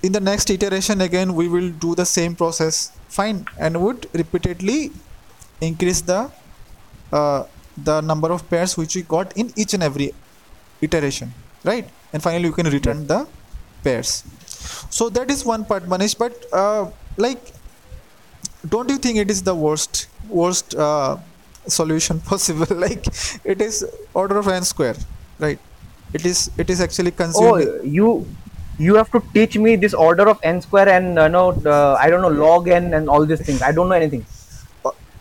in 0.02 0.12
the 0.12 0.20
next 0.20 0.50
iteration 0.50 1.00
again 1.00 1.34
we 1.34 1.48
will 1.48 1.70
do 1.70 1.94
the 1.94 2.06
same 2.06 2.34
process. 2.34 2.92
Fine. 3.08 3.46
And 3.58 3.80
would 3.82 4.08
repeatedly 4.12 4.92
increase 5.60 6.00
the 6.00 6.30
uh, 7.12 7.44
the 7.76 8.00
number 8.00 8.30
of 8.30 8.48
pairs 8.50 8.76
which 8.76 8.94
we 8.96 9.02
got 9.02 9.36
in 9.36 9.52
each 9.56 9.74
and 9.74 9.82
every 9.82 10.12
iteration. 10.80 11.32
Right? 11.64 11.88
And 12.12 12.22
finally 12.22 12.44
you 12.44 12.52
can 12.52 12.68
return 12.68 13.06
the 13.06 13.26
pairs. 13.82 14.24
So 14.90 15.08
that 15.10 15.30
is 15.30 15.44
one 15.44 15.64
part 15.64 15.84
manish. 15.84 16.16
But 16.16 16.34
uh, 16.52 16.90
like 17.16 17.52
don't 18.68 18.90
you 18.90 18.98
think 18.98 19.16
it 19.16 19.30
is 19.30 19.42
the 19.42 19.54
worst 19.54 20.08
worst 20.28 20.74
uh, 20.74 21.16
solution 21.66 22.20
possible? 22.32 22.76
Like 22.76 23.06
it 23.44 23.60
is 23.60 23.84
order 24.14 24.38
of 24.38 24.48
n 24.48 24.64
square 24.64 24.96
right 25.40 25.59
it 26.12 26.24
is 26.26 26.50
it 26.59 26.70
is 26.70 26.81
actually 26.81 27.11
consumed 27.11 27.66
oh 27.68 27.83
you 27.83 28.09
you 28.79 28.94
have 28.94 29.11
to 29.11 29.20
teach 29.35 29.57
me 29.59 29.76
this 29.76 29.94
order 29.94 30.29
of 30.29 30.38
n 30.42 30.61
square 30.61 30.88
and 30.88 31.18
uh, 31.18 31.29
no 31.29 31.53
the, 31.53 31.76
i 32.00 32.09
don't 32.11 32.22
know 32.22 32.35
log 32.44 32.68
n 32.68 32.94
and 32.94 33.09
all 33.09 33.26
these 33.26 33.42
things 33.46 33.62
i 33.62 33.72
don't 33.72 33.88
know 33.88 34.00
anything 34.03 34.24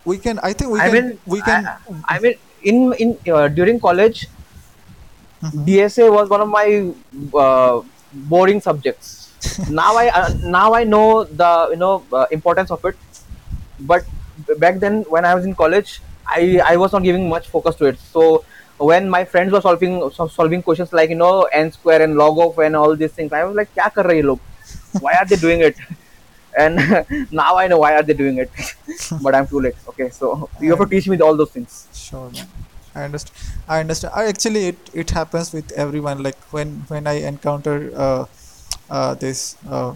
we 0.04 0.18
can 0.18 0.38
i 0.42 0.52
think 0.52 0.70
we 0.70 0.80
I 0.80 0.88
can 0.88 0.94
mean, 0.94 1.18
we 1.26 1.40
can 1.42 1.66
I, 1.66 2.16
I 2.16 2.18
mean, 2.20 2.34
in 2.62 2.92
in 3.02 3.08
uh, 3.32 3.48
during 3.48 3.80
college, 3.80 4.28
Mhm. 5.42 5.64
DSA 5.64 6.10
was 6.12 6.28
one 6.28 6.40
of 6.42 6.48
my 6.48 6.92
uh, 7.34 7.80
boring 8.12 8.60
subjects. 8.60 9.32
now 9.70 9.96
I 9.96 10.08
uh, 10.08 10.28
now 10.42 10.74
I 10.74 10.84
know 10.84 11.24
the 11.24 11.68
you 11.70 11.76
know 11.76 12.04
uh, 12.12 12.26
importance 12.30 12.70
of 12.70 12.84
it, 12.84 12.96
but 13.80 14.04
back 14.58 14.80
then 14.80 15.02
when 15.08 15.24
I 15.24 15.34
was 15.34 15.46
in 15.46 15.54
college, 15.54 16.00
I 16.26 16.60
I 16.64 16.76
was 16.76 16.92
not 16.92 17.02
giving 17.02 17.28
much 17.28 17.48
focus 17.48 17.74
to 17.76 17.86
it. 17.86 17.98
So 17.98 18.44
when 18.80 19.08
my 19.10 19.24
friends 19.24 19.52
were 19.52 19.60
solving 19.60 20.10
solving 20.10 20.62
questions 20.62 20.92
like 20.92 21.10
you 21.10 21.16
know 21.16 21.42
n 21.52 21.70
square 21.72 22.02
and 22.02 22.16
log 22.16 22.38
of 22.38 22.58
and 22.58 22.76
all 22.76 22.96
these 22.96 23.12
things, 23.12 23.32
I 23.32 23.44
was 23.44 23.56
like, 23.56 23.74
"Kya 23.74 23.92
kar 23.94 24.04
rahe 24.04 24.22
log? 24.24 24.40
Why 25.00 25.14
are 25.20 25.26
they 25.26 25.36
doing 25.36 25.60
it?" 25.70 25.76
And 26.58 26.80
now 27.30 27.56
I 27.56 27.68
know 27.68 27.78
why 27.78 27.94
are 27.94 28.02
they 28.02 28.14
doing 28.20 28.38
it, 28.38 28.50
but 29.22 29.36
I'm 29.36 29.46
too 29.46 29.60
late. 29.60 29.76
Okay, 29.90 30.10
so 30.10 30.50
you 30.60 30.70
have 30.70 30.80
to 30.80 30.86
teach 30.94 31.06
me 31.08 31.18
all 31.20 31.36
those 31.36 31.50
things. 31.52 31.86
Sure, 31.94 32.28
man. 32.30 32.48
I 32.94 33.04
understand. 33.04 33.38
I 33.68 33.80
understand. 33.80 34.14
I 34.16 34.24
actually 34.32 34.66
it 34.72 34.90
it 34.92 35.10
happens 35.10 35.52
with 35.52 35.70
everyone. 35.86 36.24
Like 36.24 36.40
when 36.56 36.74
when 36.88 37.06
I 37.06 37.16
encounter 37.32 37.76
uh, 37.94 38.24
uh, 38.90 39.14
this. 39.14 39.56
Uh, 39.68 39.94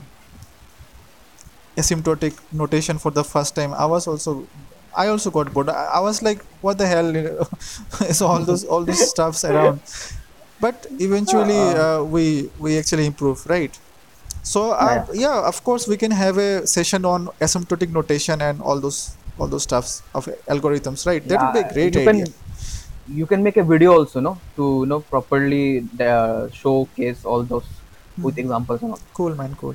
asymptotic 1.76 2.34
notation 2.52 2.98
for 2.98 3.10
the 3.10 3.24
first 3.24 3.54
time 3.54 3.74
i 3.74 3.84
was 3.84 4.06
also 4.06 4.46
i 4.96 5.06
also 5.08 5.30
got 5.30 5.52
bored. 5.52 5.68
I, 5.68 5.84
I 5.98 6.00
was 6.00 6.22
like 6.22 6.44
what 6.60 6.78
the 6.78 6.86
hell 6.86 7.48
so 8.18 8.26
all 8.26 8.44
those 8.50 8.64
all 8.64 8.84
those 8.84 9.10
stuffs 9.10 9.44
around. 9.44 9.80
But 10.60 10.86
eventually 10.98 11.58
uh, 11.58 12.02
we 12.02 12.50
we 12.58 12.78
actually 12.78 13.06
improve 13.06 13.44
right? 13.46 13.78
So 14.42 14.72
uh, 14.72 15.06
yeah. 15.12 15.40
of 15.48 15.62
course 15.64 15.88
we 15.88 15.96
can 15.96 16.10
have 16.10 16.38
a 16.38 16.66
session 16.66 17.04
on 17.04 17.26
asymptotic 17.40 17.90
notation 17.90 18.40
and 18.40 18.60
all 18.60 18.80
those 18.80 19.16
all 19.38 19.48
those 19.48 19.64
stuffs 19.64 20.02
of 20.14 20.26
algorithms 20.48 21.06
right? 21.06 21.26
That 21.28 21.42
would 21.42 21.54
be 21.60 21.68
a 21.68 21.72
great 21.72 21.94
you 21.94 22.08
idea. 22.08 22.26
Can, 22.26 22.34
you 23.08 23.26
can 23.26 23.42
make 23.42 23.56
a 23.58 23.64
video 23.64 23.92
also, 23.92 24.20
no, 24.20 24.38
to 24.56 24.80
you 24.80 24.86
know 24.86 25.00
properly 25.00 25.86
uh, 26.00 26.48
showcase 26.50 27.24
all 27.24 27.42
those 27.42 27.64
with 28.22 28.38
examples 28.38 28.82
and 28.82 28.92
all. 28.92 29.00
cool 29.12 29.34
man 29.34 29.54
cool. 29.56 29.74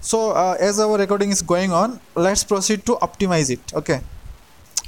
So 0.00 0.30
uh, 0.30 0.56
as 0.58 0.80
our 0.80 0.96
recording 0.96 1.30
is 1.30 1.42
going 1.42 1.72
on 1.72 2.00
let's 2.14 2.42
proceed 2.42 2.86
to 2.86 2.94
optimize 3.06 3.50
it 3.50 3.60
okay 3.74 4.00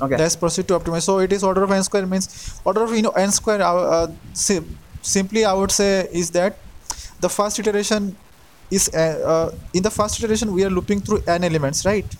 Okay. 0.04 0.16
let's 0.20 0.34
proceed 0.42 0.66
to 0.68 0.74
optimize 0.78 1.04
so 1.08 1.18
it 1.24 1.32
is 1.36 1.42
order 1.48 1.62
of 1.66 1.70
n 1.70 1.82
square 1.88 2.06
means 2.12 2.26
order 2.64 2.82
of 2.86 2.92
you 2.96 3.02
know 3.06 3.14
n 3.24 3.30
square 3.30 3.62
uh, 3.62 3.74
uh, 3.96 4.06
sim- 4.44 4.70
simply 5.14 5.44
i 5.44 5.52
would 5.60 5.70
say 5.80 6.08
is 6.22 6.30
that 6.38 6.56
the 7.20 7.28
first 7.38 7.58
iteration 7.62 8.16
is 8.78 8.88
uh, 8.94 8.98
uh, 9.32 9.48
in 9.78 9.82
the 9.88 9.92
first 9.98 10.18
iteration 10.20 10.52
we 10.58 10.64
are 10.68 10.74
looping 10.78 11.00
through 11.00 11.20
n 11.38 11.44
elements 11.50 11.84
right 11.90 12.18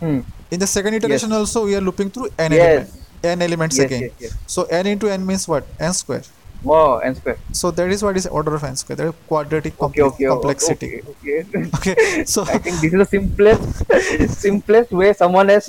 Hmm. 0.00 0.20
in 0.50 0.58
the 0.58 0.66
second 0.66 0.94
iteration 0.94 1.30
also 1.38 1.64
we 1.66 1.74
are 1.76 1.80
looping 1.88 2.10
through 2.10 2.28
n 2.38 2.52
Yes. 2.52 2.60
elements 2.64 2.94
n 3.22 3.42
elements 3.46 3.76
Yes, 3.78 3.84
again 3.86 4.02
yes, 4.04 4.12
yes. 4.24 4.32
so 4.54 4.62
n 4.82 4.86
into 4.92 5.08
n 5.16 5.26
means 5.30 5.44
what 5.52 5.64
n 5.78 5.92
square 5.92 6.24
Wow, 6.62 6.98
n 6.98 7.14
square. 7.14 7.38
So 7.52 7.70
that 7.70 7.90
is 7.90 8.02
what 8.02 8.16
is 8.18 8.26
order 8.26 8.54
of 8.54 8.62
n 8.64 8.76
square. 8.76 8.96
That 8.96 9.06
is 9.08 9.14
quadratic 9.26 9.80
Okay, 9.80 10.00
complex- 10.02 10.14
okay, 10.14 10.26
complexity. 10.26 11.02
okay, 11.12 11.40
okay. 11.40 11.70
Okay. 11.78 12.24
So 12.26 12.42
I 12.54 12.58
think 12.58 12.80
this 12.80 12.92
is 12.92 12.98
the 12.98 13.06
simplest, 13.06 14.38
simplest 14.46 14.90
way 14.92 15.12
someone 15.14 15.48
has, 15.48 15.68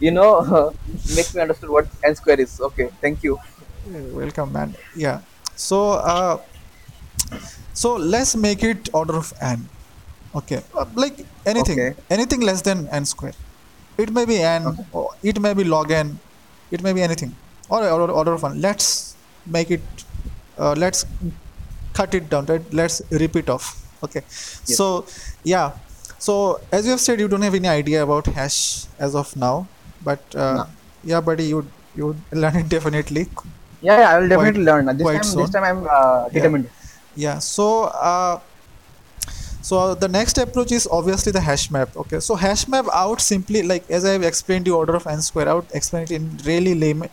you 0.00 0.12
know, 0.12 0.72
makes 1.16 1.34
me 1.34 1.40
understood 1.42 1.70
what 1.70 1.88
n 2.04 2.14
square 2.14 2.40
is. 2.40 2.60
Okay, 2.60 2.88
thank 3.00 3.22
you. 3.24 3.38
welcome, 4.14 4.52
man. 4.52 4.74
Yeah. 4.94 5.20
So 5.56 5.92
uh, 5.92 6.38
so 7.72 7.94
let's 7.96 8.36
make 8.36 8.62
it 8.62 8.88
order 8.92 9.16
of 9.16 9.32
n. 9.40 9.68
Okay. 10.34 10.62
Uh, 10.74 10.86
like 10.94 11.24
anything, 11.46 11.78
Okay. 11.80 11.94
anything 12.10 12.40
less 12.40 12.62
than 12.62 12.88
n 12.88 13.04
square. 13.04 13.34
It 13.98 14.10
may 14.12 14.24
be 14.24 14.38
n. 14.38 14.86
Or 14.92 15.10
it 15.22 15.40
may 15.40 15.54
be 15.54 15.64
log 15.64 15.90
n. 15.90 16.18
It 16.70 16.82
may 16.82 16.92
be 16.92 17.02
anything. 17.02 17.34
Or 17.68 17.80
order, 17.88 18.12
order 18.12 18.32
of 18.34 18.44
n. 18.44 18.60
Let's 18.60 19.14
make 19.46 19.70
it. 19.70 19.82
Uh, 20.62 20.74
let's 20.82 21.04
cut 21.98 22.14
it 22.18 22.28
down. 22.32 22.46
Right. 22.46 22.74
Let's 22.80 23.02
rip 23.22 23.36
it 23.42 23.48
off. 23.54 23.70
Okay. 24.06 24.22
So 24.28 25.06
yeah. 25.44 25.72
So 26.18 26.60
as 26.70 26.84
you 26.86 26.92
have 26.92 27.00
said, 27.00 27.20
you 27.20 27.28
don't 27.28 27.42
have 27.42 27.54
any 27.54 27.68
idea 27.68 28.02
about 28.02 28.26
hash 28.38 28.58
as 28.98 29.14
of 29.22 29.34
now, 29.44 29.66
but 30.08 30.36
uh, 30.44 30.54
No. 30.54 30.66
yeah, 31.12 31.20
buddy, 31.28 31.46
you 31.52 31.66
you 32.00 32.14
learn 32.44 32.56
it 32.62 32.68
definitely. 32.76 33.26
Yeah, 33.80 33.98
yeah 34.02 34.10
I 34.10 34.18
will 34.20 34.28
definitely 34.28 34.64
learn. 34.70 34.86
This 34.96 35.06
time, 35.06 35.22
soon. 35.30 35.42
this 35.42 35.50
time 35.50 35.64
I'm 35.70 35.86
uh, 35.98 36.28
determined. 36.28 36.70
Yeah. 37.26 37.38
So 37.38 37.68
uh, 38.10 38.38
so 39.70 39.94
the 39.94 40.08
next 40.08 40.38
approach 40.38 40.72
is 40.78 40.88
obviously 41.00 41.32
the 41.38 41.44
hash 41.48 41.70
map. 41.70 41.96
Okay. 42.04 42.20
So 42.20 42.34
hash 42.46 42.66
map 42.68 42.86
out 42.92 43.20
simply 43.20 43.62
like 43.74 43.90
as 43.90 44.04
I 44.04 44.12
have 44.18 44.22
explained 44.30 44.70
the 44.70 44.72
order 44.80 44.94
of 45.02 45.06
n 45.06 45.22
square 45.30 45.48
out, 45.48 45.66
explain 45.80 46.04
it 46.04 46.10
in 46.20 46.38
really 46.44 46.74
layman, 46.74 47.10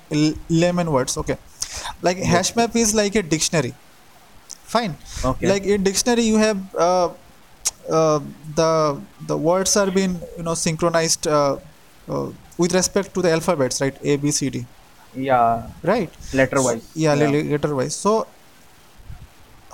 layman 0.50 0.92
words. 0.92 1.18
Okay. 1.24 1.38
Like 2.02 2.18
hash 2.18 2.56
map 2.56 2.76
is 2.76 2.94
like 2.94 3.16
a 3.16 3.24
dictionary. 3.24 3.74
Fine. 4.64 4.96
Okay. 5.26 5.48
Like 5.52 5.64
in 5.64 5.84
dictionary 5.84 6.24
you 6.24 6.38
have 6.38 6.58
uh, 6.76 7.10
uh, 7.90 8.20
the 8.56 9.02
the 9.28 9.38
words 9.38 9.76
are 9.78 9.90
being 9.92 10.20
you 10.38 10.44
know 10.44 10.54
synchronized 10.54 11.28
uh, 11.28 11.58
uh, 12.08 12.28
with 12.58 12.74
respect 12.74 13.14
to 13.16 13.22
the 13.22 13.32
alphabets, 13.32 13.82
right? 13.82 13.98
A 14.04 14.18
B 14.18 14.32
C 14.32 14.50
D. 14.50 14.66
yeah, 15.16 15.64
Right. 15.90 16.12
letter 16.40 16.62
wise. 16.62 16.84
Yeah, 16.94 17.16
yeah. 17.16 17.30
letter 17.54 17.76
wise. 17.76 17.96
So 17.96 18.28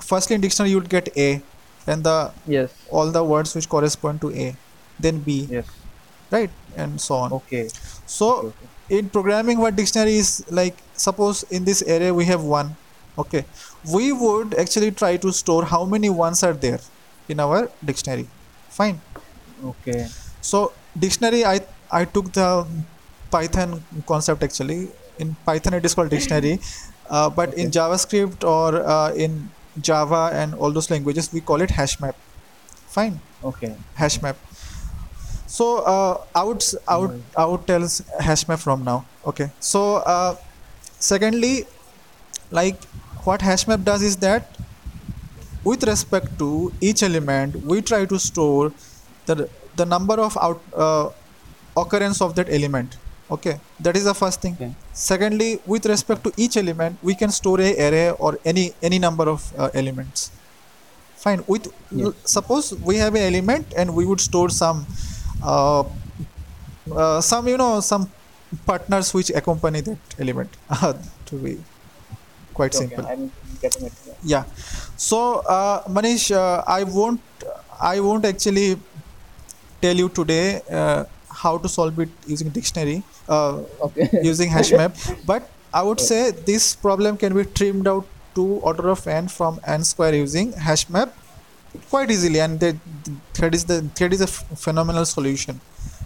firstly 0.00 0.34
in 0.36 0.40
dictionary 0.40 0.70
you 0.70 0.78
would 0.80 0.88
get 0.88 1.08
A, 1.16 1.42
then 1.84 2.02
the 2.02 2.32
Yes. 2.46 2.70
all 2.90 3.10
the 3.10 3.22
words 3.32 3.54
which 3.54 3.68
correspond 3.68 4.20
to 4.22 4.30
A, 4.46 4.56
then 4.98 5.18
B, 5.20 5.46
Yes. 5.50 5.66
right, 6.30 6.50
and 6.76 7.00
so 7.00 7.14
on. 7.16 7.32
Okay. 7.40 7.68
So 8.06 8.30
okay. 8.52 8.68
In 8.88 9.08
programming, 9.10 9.58
what 9.58 9.76
dictionary 9.76 10.16
is 10.16 10.44
like? 10.50 10.76
Suppose 10.94 11.42
in 11.50 11.64
this 11.64 11.82
array 11.82 12.10
we 12.10 12.24
have 12.26 12.42
one. 12.42 12.76
Okay, 13.18 13.44
we 13.92 14.12
would 14.12 14.54
actually 14.54 14.90
try 14.90 15.16
to 15.16 15.32
store 15.32 15.64
how 15.64 15.84
many 15.84 16.10
ones 16.10 16.42
are 16.42 16.52
there 16.52 16.80
in 17.28 17.40
our 17.40 17.70
dictionary. 17.84 18.28
Fine. 18.68 19.00
Okay. 19.64 20.06
So 20.40 20.72
dictionary, 20.98 21.44
I 21.44 21.60
I 21.90 22.04
took 22.04 22.32
the 22.32 22.66
Python 23.30 23.82
concept 24.06 24.42
actually. 24.42 24.88
In 25.18 25.34
Python, 25.46 25.74
it 25.74 25.84
is 25.84 25.94
called 25.94 26.10
dictionary, 26.10 26.60
uh, 27.10 27.30
but 27.30 27.54
in 27.54 27.70
JavaScript 27.70 28.44
or 28.44 28.84
uh, 28.86 29.12
in 29.14 29.48
Java 29.80 30.30
and 30.32 30.54
all 30.54 30.70
those 30.70 30.90
languages, 30.90 31.32
we 31.32 31.40
call 31.40 31.60
it 31.62 31.70
hash 31.70 31.98
map. 32.00 32.16
Fine, 32.88 33.20
Okay. 33.44 33.74
hash 33.94 34.20
map. 34.22 34.36
So 35.46 35.78
uh, 35.78 36.24
I 36.34 36.42
would 36.44 36.58
s- 36.62 36.74
I 36.88 36.96
would 36.96 37.22
I 37.36 37.44
would 37.44 37.66
tell 37.66 37.86
hash 38.20 38.46
map 38.48 38.58
from 38.60 38.84
now. 38.84 39.04
Okay. 39.26 39.50
So 39.60 39.96
uh, 40.14 40.36
secondly, 40.98 41.66
like 42.50 42.82
what 43.24 43.42
hash 43.42 43.66
map 43.68 43.82
does 43.84 44.02
is 44.02 44.16
that 44.18 44.56
with 45.64 45.82
respect 45.84 46.38
to 46.38 46.72
each 46.80 47.02
element, 47.02 47.56
we 47.64 47.80
try 47.82 48.04
to 48.04 48.18
store 48.18 48.72
the 49.26 49.48
the 49.76 49.84
number 49.86 50.14
of 50.20 50.36
out 50.40 50.60
uh, 50.74 51.10
occurrence 51.76 52.20
of 52.20 52.34
that 52.36 52.48
element. 52.50 52.96
Okay, 53.30 53.58
that 53.80 53.96
is 53.96 54.04
the 54.04 54.14
first 54.14 54.40
thing. 54.40 54.54
Okay. 54.54 54.72
Secondly, 54.92 55.60
with 55.66 55.86
respect 55.86 56.22
to 56.24 56.32
each 56.36 56.56
element, 56.56 56.96
we 57.02 57.14
can 57.14 57.30
store 57.30 57.60
a 57.60 57.72
array 57.88 58.10
or 58.12 58.38
any 58.44 58.72
any 58.82 58.98
number 58.98 59.28
of 59.28 59.42
uh, 59.58 59.70
elements. 59.74 60.30
Fine. 61.16 61.42
With 61.46 61.66
Yes. 61.90 62.14
suppose 62.24 62.72
we 62.90 62.96
have 63.02 63.14
an 63.16 63.22
element 63.34 63.72
and 63.76 63.94
we 63.94 64.06
would 64.06 64.20
store 64.20 64.48
some 64.50 64.86
some 67.20 67.48
you 67.48 67.56
know 67.56 67.80
some 67.80 68.10
partners 68.66 69.12
which 69.14 69.30
accompany 69.30 69.80
that 69.80 69.98
element 70.18 70.56
to 71.26 71.36
be 71.36 71.58
quite 72.54 72.74
Okay, 72.74 72.86
simple 72.86 73.06
I'm 73.06 73.32
getting 73.60 73.86
it. 73.86 73.92
Yeah. 74.06 74.14
yeah 74.22 74.44
so 74.96 75.18
uh, 75.56 75.82
manish 75.96 76.30
uh, 76.34 76.62
i 76.66 76.82
won't 76.84 77.22
i 77.80 78.00
won't 78.00 78.24
actually 78.24 78.76
tell 79.82 79.96
you 79.96 80.08
today 80.08 80.60
uh, 80.70 81.04
how 81.42 81.58
to 81.58 81.68
solve 81.68 81.98
it 82.00 82.10
using 82.26 82.50
dictionary 82.50 83.02
uh, 83.28 83.62
Okay. 83.86 84.08
using 84.30 84.50
hash 84.50 84.72
map 84.72 84.96
but 85.24 85.50
i 85.72 85.82
would 85.82 86.00
say 86.00 86.30
this 86.50 86.74
problem 86.76 87.16
can 87.16 87.34
be 87.34 87.44
trimmed 87.44 87.86
out 87.88 88.06
to 88.34 88.44
order 88.70 88.88
of 88.94 89.06
n 89.06 89.28
from 89.28 89.60
n 89.64 89.84
square 89.84 90.14
using 90.14 90.52
hash 90.68 90.88
map 90.88 91.14
quite 91.90 92.10
easily 92.10 92.40
and 92.40 92.60
that 92.60 92.76
that 93.40 93.54
is 93.54 93.64
the 93.64 93.78
that 93.98 94.12
is 94.12 94.20
a 94.20 94.26
phenomenal 94.64 95.04
solution 95.04 95.60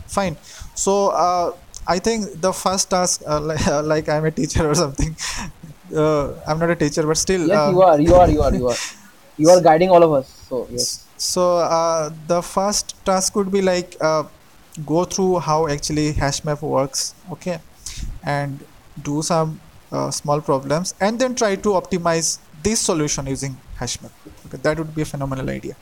fine 0.07 0.37
so 0.75 1.09
uh, 1.09 1.53
i 1.87 1.99
think 1.99 2.41
the 2.47 2.53
first 2.53 2.91
task 2.91 3.23
uh, 3.27 3.41
like, 3.51 3.67
like 3.93 4.09
i'm 4.09 4.25
a 4.25 4.31
teacher 4.31 4.69
or 4.71 4.75
something 4.75 5.17
uh, 5.97 6.33
i'm 6.47 6.59
not 6.59 6.71
a 6.71 6.77
teacher 6.77 7.07
but 7.07 7.17
still 7.17 7.47
yes, 7.47 7.59
uh, 7.59 7.71
you 7.71 7.83
are. 7.83 8.01
You 8.01 8.15
are. 8.15 8.31
You 8.31 8.43
are. 8.43 8.55
You 8.55 8.69
are. 8.69 8.77
You 9.37 9.49
are 9.51 9.61
guiding 9.61 9.91
all 9.91 10.03
of 10.03 10.13
us. 10.13 10.29
So 10.49 10.69
yes. 10.71 11.07
so 11.17 11.59
uh, 11.59 12.11
the 12.27 12.43
first 12.43 12.95
task 13.05 13.35
would 13.37 13.51
be 13.51 13.63
like 13.63 13.97
uh, 14.01 14.25
go 14.87 15.05
through 15.05 15.41
how 15.41 15.67
actually 15.69 16.13
hash 16.13 16.45
map 16.45 16.63
works 16.63 17.15
okay 17.33 17.59
and 18.23 18.61
do 19.03 19.23
some 19.23 19.61
uh, 19.93 20.11
small 20.11 20.41
problems 20.41 20.95
and 21.01 21.19
then 21.19 21.35
try 21.35 21.55
to 21.57 21.71
optimize 21.71 22.39
this 22.63 22.81
solution 22.81 23.27
using 23.27 23.57
hash 23.81 23.97
map 24.03 24.13
okay 24.47 24.59
that 24.67 24.79
would 24.79 24.95
be 24.95 25.03
a 25.03 25.11
phenomenal 25.13 25.49
idea 25.59 25.77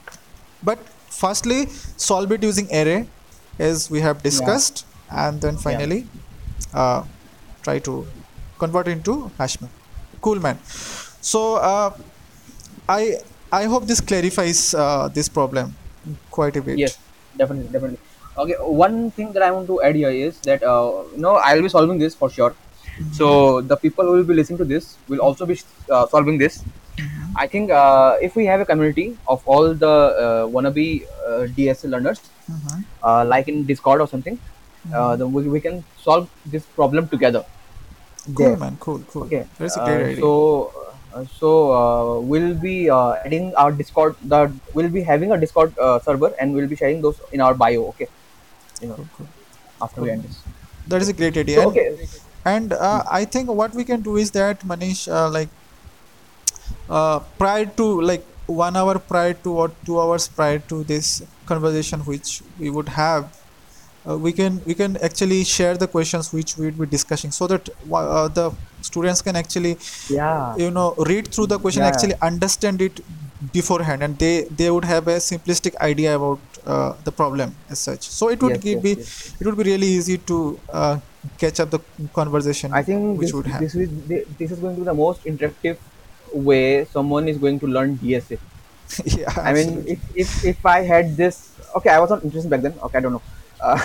but 0.62 0.78
firstly 1.22 1.60
solve 2.08 2.30
it 2.36 2.42
using 2.42 2.68
array 2.80 3.00
as 3.58 3.90
we 3.90 4.00
have 4.00 4.22
discussed 4.22 4.86
and 5.10 5.40
then 5.40 5.56
finally 5.56 6.00
uh, 6.74 7.02
try 7.62 7.78
to 7.78 8.06
convert 8.58 8.88
into 8.88 9.30
hash 9.38 9.60
map 9.60 9.70
cool 10.20 10.40
man 10.46 10.58
so 11.32 11.40
uh, 11.72 11.90
i 12.88 13.02
i 13.52 13.64
hope 13.72 13.84
this 13.90 14.00
clarifies 14.10 14.60
uh, 14.74 15.08
this 15.18 15.28
problem 15.38 15.74
quite 16.30 16.56
a 16.56 16.62
bit 16.62 16.78
Yes. 16.78 16.98
Definitely. 17.36 17.70
Definitely. 17.72 17.98
Okay. 18.36 18.54
One 18.84 19.10
thing 19.12 19.32
that 19.32 19.42
I 19.42 19.50
want 19.52 19.66
to 19.68 19.80
add 19.82 19.94
here 19.94 20.10
is 20.10 20.40
that 20.40 20.62
uh, 20.62 21.02
you 21.12 21.18
know 21.24 21.34
I'll 21.36 21.62
be 21.62 21.68
solving 21.68 21.98
this 21.98 22.14
for 22.14 22.28
sure. 22.30 22.54
So 23.12 23.60
the 23.60 23.76
people 23.76 24.04
who 24.04 24.12
will 24.12 24.24
be 24.24 24.34
listening 24.34 24.58
to 24.58 24.64
this 24.64 24.96
will 25.08 25.20
also 25.20 25.46
be 25.46 25.60
uh, 25.90 26.06
solving 26.06 26.38
this. 26.38 26.62
I 27.36 27.46
think 27.46 27.70
uh, 27.70 28.16
if 28.20 28.34
we 28.34 28.44
have 28.46 28.60
a 28.60 28.64
community 28.64 29.16
of 29.28 29.42
all 29.46 29.72
the 29.74 29.86
uh, 30.24 30.46
wannabe 30.54 31.06
uh, 31.26 31.46
DSL 31.58 31.90
learners, 31.94 32.20
Mhm. 32.50 32.76
uh, 33.08 33.24
like 33.32 33.46
in 33.52 33.64
Discord 33.70 34.00
or 34.00 34.08
something, 34.12 34.36
uh, 34.94 35.14
then 35.16 35.32
we, 35.32 35.42
we 35.54 35.60
can 35.60 35.84
solve 36.06 36.28
this 36.54 36.64
problem 36.80 37.08
together. 37.14 37.44
cool 38.36 38.46
there. 38.46 38.56
man 38.60 38.74
cool 38.84 38.98
cool 39.10 39.22
Okay. 39.26 39.42
that's 39.58 39.76
a 39.76 39.82
uh, 39.82 39.86
great 39.86 40.02
idea 40.06 40.22
So, 40.22 40.30
uh, 41.14 41.24
so 41.40 41.50
uh, 41.80 42.20
we'll 42.30 42.54
be 42.64 42.74
uh, 42.96 43.12
adding 43.26 43.46
our 43.64 43.72
Discord. 43.80 44.16
The 44.32 44.40
we'll 44.78 44.90
be 44.96 45.02
having 45.10 45.30
a 45.36 45.38
Discord 45.44 45.78
uh, 45.86 45.98
server, 46.08 46.30
and 46.40 46.54
we'll 46.58 46.70
be 46.72 46.78
sharing 46.82 47.00
those 47.06 47.20
in 47.38 47.40
our 47.48 47.54
bio. 47.62 47.84
Okay. 47.92 48.08
You 48.82 48.88
know, 48.90 48.96
cool, 48.96 49.08
cool. 49.18 49.28
after 49.88 50.02
we 50.06 50.10
end 50.16 50.24
this. 50.28 50.40
that 50.92 51.02
is 51.06 51.08
a 51.14 51.16
great 51.22 51.36
idea 51.44 51.62
So, 51.62 51.68
okay. 51.70 51.86
And 52.50 52.72
uh, 52.72 53.02
i 53.10 53.24
think 53.24 53.48
what 53.60 53.74
we 53.74 53.84
can 53.84 54.02
do 54.02 54.16
is 54.16 54.30
that 54.32 54.60
manish 54.72 55.02
uh, 55.18 55.28
like 55.38 55.50
uh, 56.88 57.20
prior 57.38 57.66
to 57.66 58.00
like 58.00 58.26
one 58.46 58.76
hour 58.76 58.98
prior 58.98 59.34
to 59.34 59.50
or 59.62 59.76
two 59.84 60.00
hours 60.00 60.28
prior 60.28 60.58
to 60.58 60.84
this 60.84 61.22
conversation 61.46 62.00
which 62.00 62.42
we 62.56 62.70
would 62.70 62.88
have 62.88 63.32
uh, 64.08 64.18
we 64.18 64.32
can 64.32 64.62
we 64.66 64.74
can 64.74 64.96
actually 64.98 65.44
share 65.44 65.76
the 65.76 65.88
questions 65.88 66.32
which 66.32 66.56
we 66.58 66.66
would 66.66 66.78
be 66.78 66.86
discussing 66.86 67.30
so 67.32 67.46
that 67.46 67.68
uh, 67.94 68.28
the 68.28 68.46
students 68.82 69.22
can 69.22 69.36
actually 69.36 69.78
Yeah. 70.08 70.56
you 70.56 70.70
know 70.70 70.94
read 71.10 71.32
through 71.34 71.48
the 71.48 71.58
question 71.60 71.84
Yeah. 71.84 71.90
actually 71.92 72.14
understand 72.22 72.82
it 72.82 73.00
beforehand 73.52 74.02
and 74.02 74.18
they 74.18 74.48
they 74.50 74.70
would 74.70 74.84
have 74.84 75.08
a 75.08 75.18
simplistic 75.30 75.74
idea 75.90 76.16
about 76.16 76.42
uh, 76.72 76.92
the 77.04 77.12
problem 77.20 77.54
as 77.70 77.78
such 77.88 78.04
so 78.18 78.28
it 78.34 78.42
would 78.42 78.58
Yes, 78.58 78.64
yes, 78.64 78.82
be 78.86 78.92
yes. 78.94 79.34
it 79.40 79.46
would 79.46 79.58
be 79.62 79.64
really 79.72 79.86
easy 79.98 80.18
to 80.30 80.38
uh, 80.80 80.96
catch 81.42 81.60
up 81.60 81.70
the 81.76 81.80
conversation 82.20 82.72
I 82.72 82.82
think 82.82 83.18
which 83.18 83.32
this, 83.32 83.32
would 83.32 83.46
have 83.46 83.64
this 83.64 83.74
is 83.74 83.90
this 84.38 84.50
is 84.52 84.58
going 84.60 84.74
to 84.76 84.80
be 84.82 84.84
the 84.84 84.94
most 84.94 85.24
interactive 85.24 85.78
way 86.32 86.84
someone 86.84 87.28
is 87.28 87.38
going 87.38 87.58
to 87.60 87.66
learn 87.66 87.98
DSA. 87.98 88.38
yeah 89.04 89.32
I 89.44 89.52
mean, 89.52 89.84
if, 89.86 90.00
if 90.14 90.30
if 90.44 90.66
I 90.66 90.80
had 90.82 91.16
this, 91.16 91.52
okay, 91.76 91.90
I 91.90 91.98
was 92.00 92.10
not 92.10 92.24
interested 92.24 92.48
back 92.50 92.62
then. 92.62 92.74
Okay, 92.82 92.98
I 92.98 93.00
don't 93.00 93.12
know. 93.12 93.22
Uh, 93.60 93.80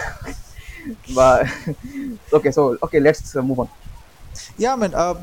but 1.15 1.47
okay, 2.33 2.51
so 2.51 2.77
okay, 2.83 2.99
let's 2.99 3.35
uh, 3.35 3.41
move 3.41 3.59
on. 3.59 3.69
yeah 4.57 4.75
man 4.75 4.93
uh, 4.93 5.15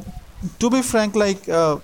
to 0.59 0.71
be 0.71 0.83
frank 0.83 1.15
like 1.15 1.49
uh, 1.49 1.79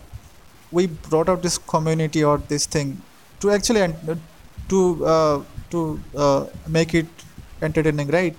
we 0.70 0.86
brought 0.86 1.28
out 1.28 1.42
this 1.42 1.58
community 1.58 2.22
or 2.24 2.38
this 2.52 2.66
thing 2.66 3.02
to 3.40 3.50
actually 3.50 3.82
en- 3.82 4.22
to 4.68 4.80
uh, 5.06 5.42
to 5.70 6.02
uh, 6.16 6.46
make 6.66 6.94
it 6.94 7.08
entertaining 7.62 8.08
right? 8.08 8.36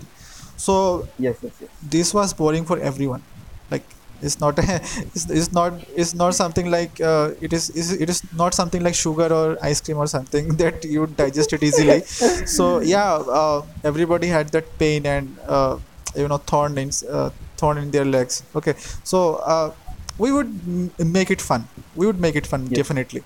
So 0.57 1.07
yes 1.17 1.37
yes 1.43 1.53
yes. 1.61 1.71
this 1.81 2.13
was 2.13 2.33
boring 2.33 2.65
for 2.65 2.79
everyone. 2.79 3.23
Like 3.69 3.85
it's 4.21 4.39
not 4.39 4.57
it's, 4.59 5.29
it's 5.29 5.51
not 5.51 5.73
it's 5.95 6.13
not 6.13 6.35
something 6.35 6.69
like 6.71 6.99
uh, 7.01 7.31
it 7.41 7.53
is 7.53 7.69
it 8.01 8.09
is 8.09 8.21
not 8.33 8.53
something 8.53 8.83
like 8.83 8.95
sugar 8.95 9.27
or 9.33 9.57
ice 9.61 9.81
cream 9.81 9.97
or 9.97 10.07
something 10.07 10.55
that 10.61 10.83
you 10.83 11.07
digest 11.07 11.53
it 11.53 11.63
easily. 11.63 12.03
So 12.57 12.81
yeah 12.81 13.13
uh, 13.41 13.61
everybody 13.83 14.27
had 14.27 14.51
that 14.51 14.77
pain 14.77 15.05
and 15.05 15.37
uh, 15.47 15.77
you 16.15 16.27
know 16.27 16.37
thorn 16.37 16.77
in 16.77 16.91
uh, 17.09 17.29
thorn 17.57 17.77
in 17.77 17.91
their 17.91 18.05
legs. 18.05 18.43
Okay. 18.55 18.75
So 19.03 19.35
uh, 19.37 19.71
we 20.17 20.31
would 20.31 20.47
m- 20.67 20.91
make 20.99 21.31
it 21.31 21.41
fun. 21.41 21.67
We 21.95 22.05
would 22.07 22.19
make 22.19 22.35
it 22.35 22.47
fun 22.47 22.69
Yes. 22.69 22.81
definitely 22.81 23.23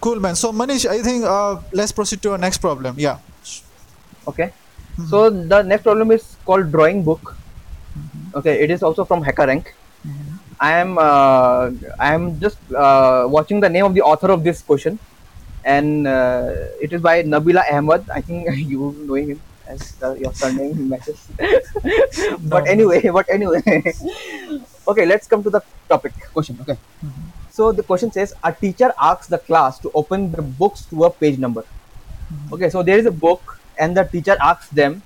cool 0.00 0.20
man. 0.20 0.34
So 0.36 0.52
manish 0.52 0.86
i 0.86 0.98
think 1.02 1.24
uh, 1.24 1.60
let's 1.72 1.92
proceed 1.92 2.22
to 2.22 2.32
our 2.32 2.38
next 2.38 2.58
problem. 2.58 2.94
Yeah. 2.98 3.18
Okay. 4.28 4.52
So 5.08 5.30
the 5.30 5.62
next 5.62 5.82
problem 5.82 6.10
is 6.10 6.36
called 6.44 6.70
drawing 6.72 7.02
book. 7.04 7.36
Okay 8.34 8.62
it 8.64 8.70
is 8.70 8.82
also 8.82 9.04
from 9.04 9.24
hackerrank 9.24 9.66
i 10.60 10.72
am 10.80 10.98
uh, 10.98 11.70
i 11.98 12.12
am 12.14 12.38
just 12.40 12.58
uh, 12.76 13.24
watching 13.36 13.60
the 13.64 13.68
name 13.68 13.84
of 13.84 13.94
the 13.94 14.02
author 14.02 14.30
of 14.30 14.44
this 14.44 14.62
question. 14.62 14.98
And 15.64 16.06
uh, 16.08 16.54
it 16.80 16.92
is 16.92 17.00
by 17.04 17.22
nabila 17.22 17.64
ahmed 17.70 18.04
i 18.08 18.20
think 18.20 18.48
you 18.72 18.92
knowing 19.08 19.28
him 19.36 19.40
as 19.68 19.94
uh, 20.02 20.14
your 20.18 20.32
surname 20.34 20.88
matches. 20.88 21.20
But 22.52 22.64
No. 22.64 22.72
anyway 22.74 23.00
but 23.18 23.26
anyway. 23.30 23.62
Okay 24.88 25.04
let's 25.06 25.26
come 25.26 25.42
to 25.44 25.50
the 25.50 25.62
topic 25.88 26.12
question. 26.32 26.58
Okay 26.62 26.78
so 27.60 27.70
the 27.78 27.84
question 27.90 28.10
says 28.16 28.32
a 28.48 28.52
teacher 28.60 28.90
asks 29.10 29.26
the 29.34 29.38
class 29.50 29.78
to 29.84 29.90
open 30.00 30.32
the 30.32 30.42
books 30.62 30.84
to 30.90 31.04
a 31.08 31.10
page 31.22 31.38
number. 31.44 31.64
Okay 32.52 32.70
so 32.74 32.82
there 32.82 32.98
is 32.98 33.06
a 33.10 33.16
book 33.24 33.58
and 33.78 33.96
the 33.96 34.04
teacher 34.12 34.36
asks 34.50 34.68
them 34.80 35.02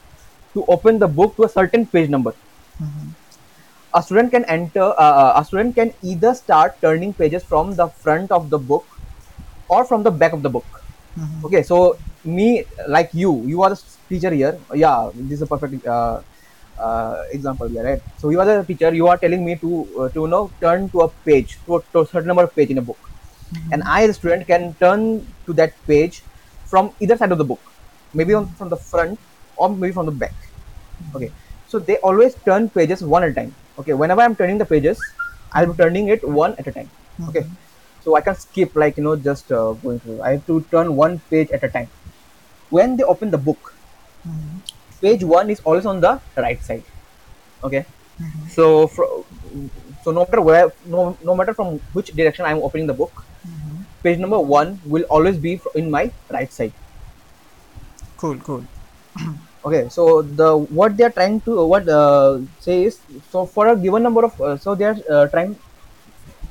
to 0.55 0.65
open 0.77 1.01
the 1.05 1.09
book 1.21 1.37
to 1.37 1.45
a 1.49 1.49
certain 1.55 1.87
page 1.95 2.11
number. 2.15 2.33
A 3.99 4.03
student 4.03 4.31
can 4.37 4.45
enter 4.57 4.83
uh, 4.83 5.15
uh, 5.23 5.33
a 5.41 5.45
student 5.45 5.75
can 5.81 5.93
either 6.13 6.35
start 6.35 6.81
turning 6.81 7.13
pages 7.23 7.45
from 7.53 7.75
the 7.81 7.89
front 8.05 8.31
of 8.39 8.51
the 8.55 8.59
book 8.71 8.87
or 9.69 9.85
from 9.91 10.07
the 10.09 10.15
back 10.23 10.33
of 10.39 10.43
the 10.47 10.53
book. 10.59 10.83
Okay 11.49 11.63
so 11.73 11.97
me 12.25 12.49
like 12.99 13.11
you 13.25 13.35
you 13.55 13.63
are 13.63 13.71
the 13.75 13.83
teacher 14.09 14.31
here. 14.31 14.55
Yeah 14.85 15.11
this 15.15 15.41
is 15.41 15.43
a 15.43 15.51
perfect 15.55 15.87
uh, 15.97 16.21
uh, 16.79 17.25
example 17.31 17.69
right? 17.69 18.01
So 18.19 18.31
you 18.31 18.41
are 18.41 18.47
the 18.47 18.65
teacher. 18.65 18.93
You 18.95 19.09
are 19.09 19.19
telling 19.19 19.45
me 19.45 19.57
to 19.57 19.89
uh, 19.99 20.09
to 20.11 20.21
you 20.23 20.29
know 20.29 20.51
turn 20.61 20.89
to 20.91 21.03
a 21.03 21.09
page 21.09 21.59
to 21.67 21.77
a, 21.77 21.83
to 21.93 22.01
a 22.01 22.07
certain 22.07 22.29
number 22.29 22.43
of 22.43 22.55
page 22.55 22.71
in 22.71 22.79
a 22.79 22.83
book. 22.83 22.99
And 23.71 23.83
i 23.85 24.07
the 24.07 24.15
student 24.15 24.47
can 24.47 24.75
turn 24.75 25.27
to 25.47 25.53
that 25.55 25.75
page 25.87 26.23
from 26.67 26.93
either 27.01 27.17
side 27.17 27.33
of 27.33 27.39
the 27.39 27.45
book. 27.45 27.61
Maybe 28.13 28.35
on, 28.35 28.49
from 28.55 28.69
the 28.69 28.77
front 28.77 29.19
or 29.57 29.69
maybe 29.71 29.93
from 29.93 30.07
the 30.07 30.13
back. 30.13 30.35
Okay. 31.15 31.31
So 31.69 31.79
they 31.79 31.99
always 31.99 32.35
turn 32.47 32.69
pages 32.69 33.03
one 33.03 33.23
at 33.25 33.31
a 33.31 33.35
time. 33.35 33.55
Okay. 33.79 33.95
Whenever 33.95 34.23
i'm 34.23 34.35
turning 34.37 34.59
the 34.59 34.67
pages 34.67 34.99
i'll 35.53 35.73
be 35.73 35.77
turning 35.83 36.09
it 36.09 36.27
one 36.27 36.55
at 36.59 36.67
a 36.67 36.73
time. 36.73 36.91
Okay. 37.29 37.45
So 38.03 38.17
i 38.17 38.21
can 38.21 38.35
skip 38.35 38.75
like 38.75 38.97
you 38.97 39.05
know 39.05 39.17
just 39.17 39.53
uh, 39.53 39.73
going 39.73 40.01
through. 40.01 40.21
I 40.23 40.33
have 40.33 40.47
to 40.47 40.61
turn 40.71 40.97
one 40.97 41.21
page 41.31 41.51
at 41.51 41.63
a 41.63 41.69
time. 41.69 41.89
When 42.71 42.97
they 42.97 43.05
open 43.05 43.31
the 43.31 43.39
book 43.39 43.75
page 45.05 45.25
one 45.37 45.51
is 45.55 45.61
always 45.65 45.87
on 45.87 46.01
the 46.01 46.13
right 46.37 46.63
side. 46.69 46.85
Okay? 47.63 47.85
So 48.57 48.87
fro- 48.87 49.25
so 50.05 50.13
no 50.13 50.21
matter 50.25 50.41
where 50.41 50.73
no, 50.85 51.17
no 51.25 51.35
matter 51.35 51.55
from 51.55 51.79
which 51.97 52.09
direction 52.19 52.45
i'm 52.45 52.61
opening 52.67 52.87
the 52.87 52.97
book 53.01 53.25
page 54.05 54.19
number 54.25 54.39
one 54.39 54.79
will 54.85 55.07
always 55.15 55.39
be 55.47 55.57
fr- 55.57 55.75
in 55.75 55.91
my 55.91 56.05
right 56.31 56.53
side. 56.53 56.73
Cool 58.17 58.39
cool. 58.49 58.65
Okay 59.65 59.89
so 59.89 60.21
the 60.21 60.49
what 60.79 60.95
they 60.97 61.05
are 61.05 61.15
trying 61.19 61.41
to 61.49 61.53
what 61.73 61.89
uh, 61.89 62.39
say 62.61 62.85
is 62.85 62.99
so 63.33 63.47
for 63.47 63.69
a 63.69 63.77
given 63.85 64.03
number 64.03 64.25
of 64.29 64.39
uh, 64.39 64.57
so 64.65 64.75
they 64.75 64.85
are 64.85 64.99
uh, 65.11 65.27
trying 65.29 65.57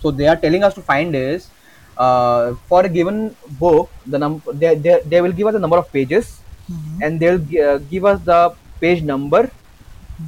so 0.02 0.10
they 0.10 0.28
are 0.32 0.36
telling 0.46 0.64
us 0.68 0.74
to 0.74 0.82
find 0.82 1.16
is 1.16 1.46
uh, 1.98 2.56
for 2.70 2.82
a 2.88 2.90
given 2.90 3.36
book 3.62 3.92
the 4.08 4.18
number 4.18 4.54
they, 4.54 4.74
they, 4.76 5.00
they 5.06 5.22
will 5.22 5.32
give 5.32 5.46
us 5.46 5.54
the 5.54 5.60
number 5.60 5.78
of 5.78 5.92
pages 5.94 6.42
and 7.02 7.20
they'll 7.20 7.44
uh, 7.66 7.78
give 7.94 8.06
us 8.06 8.20
the 8.32 8.54
page 8.80 9.02
number 9.04 9.50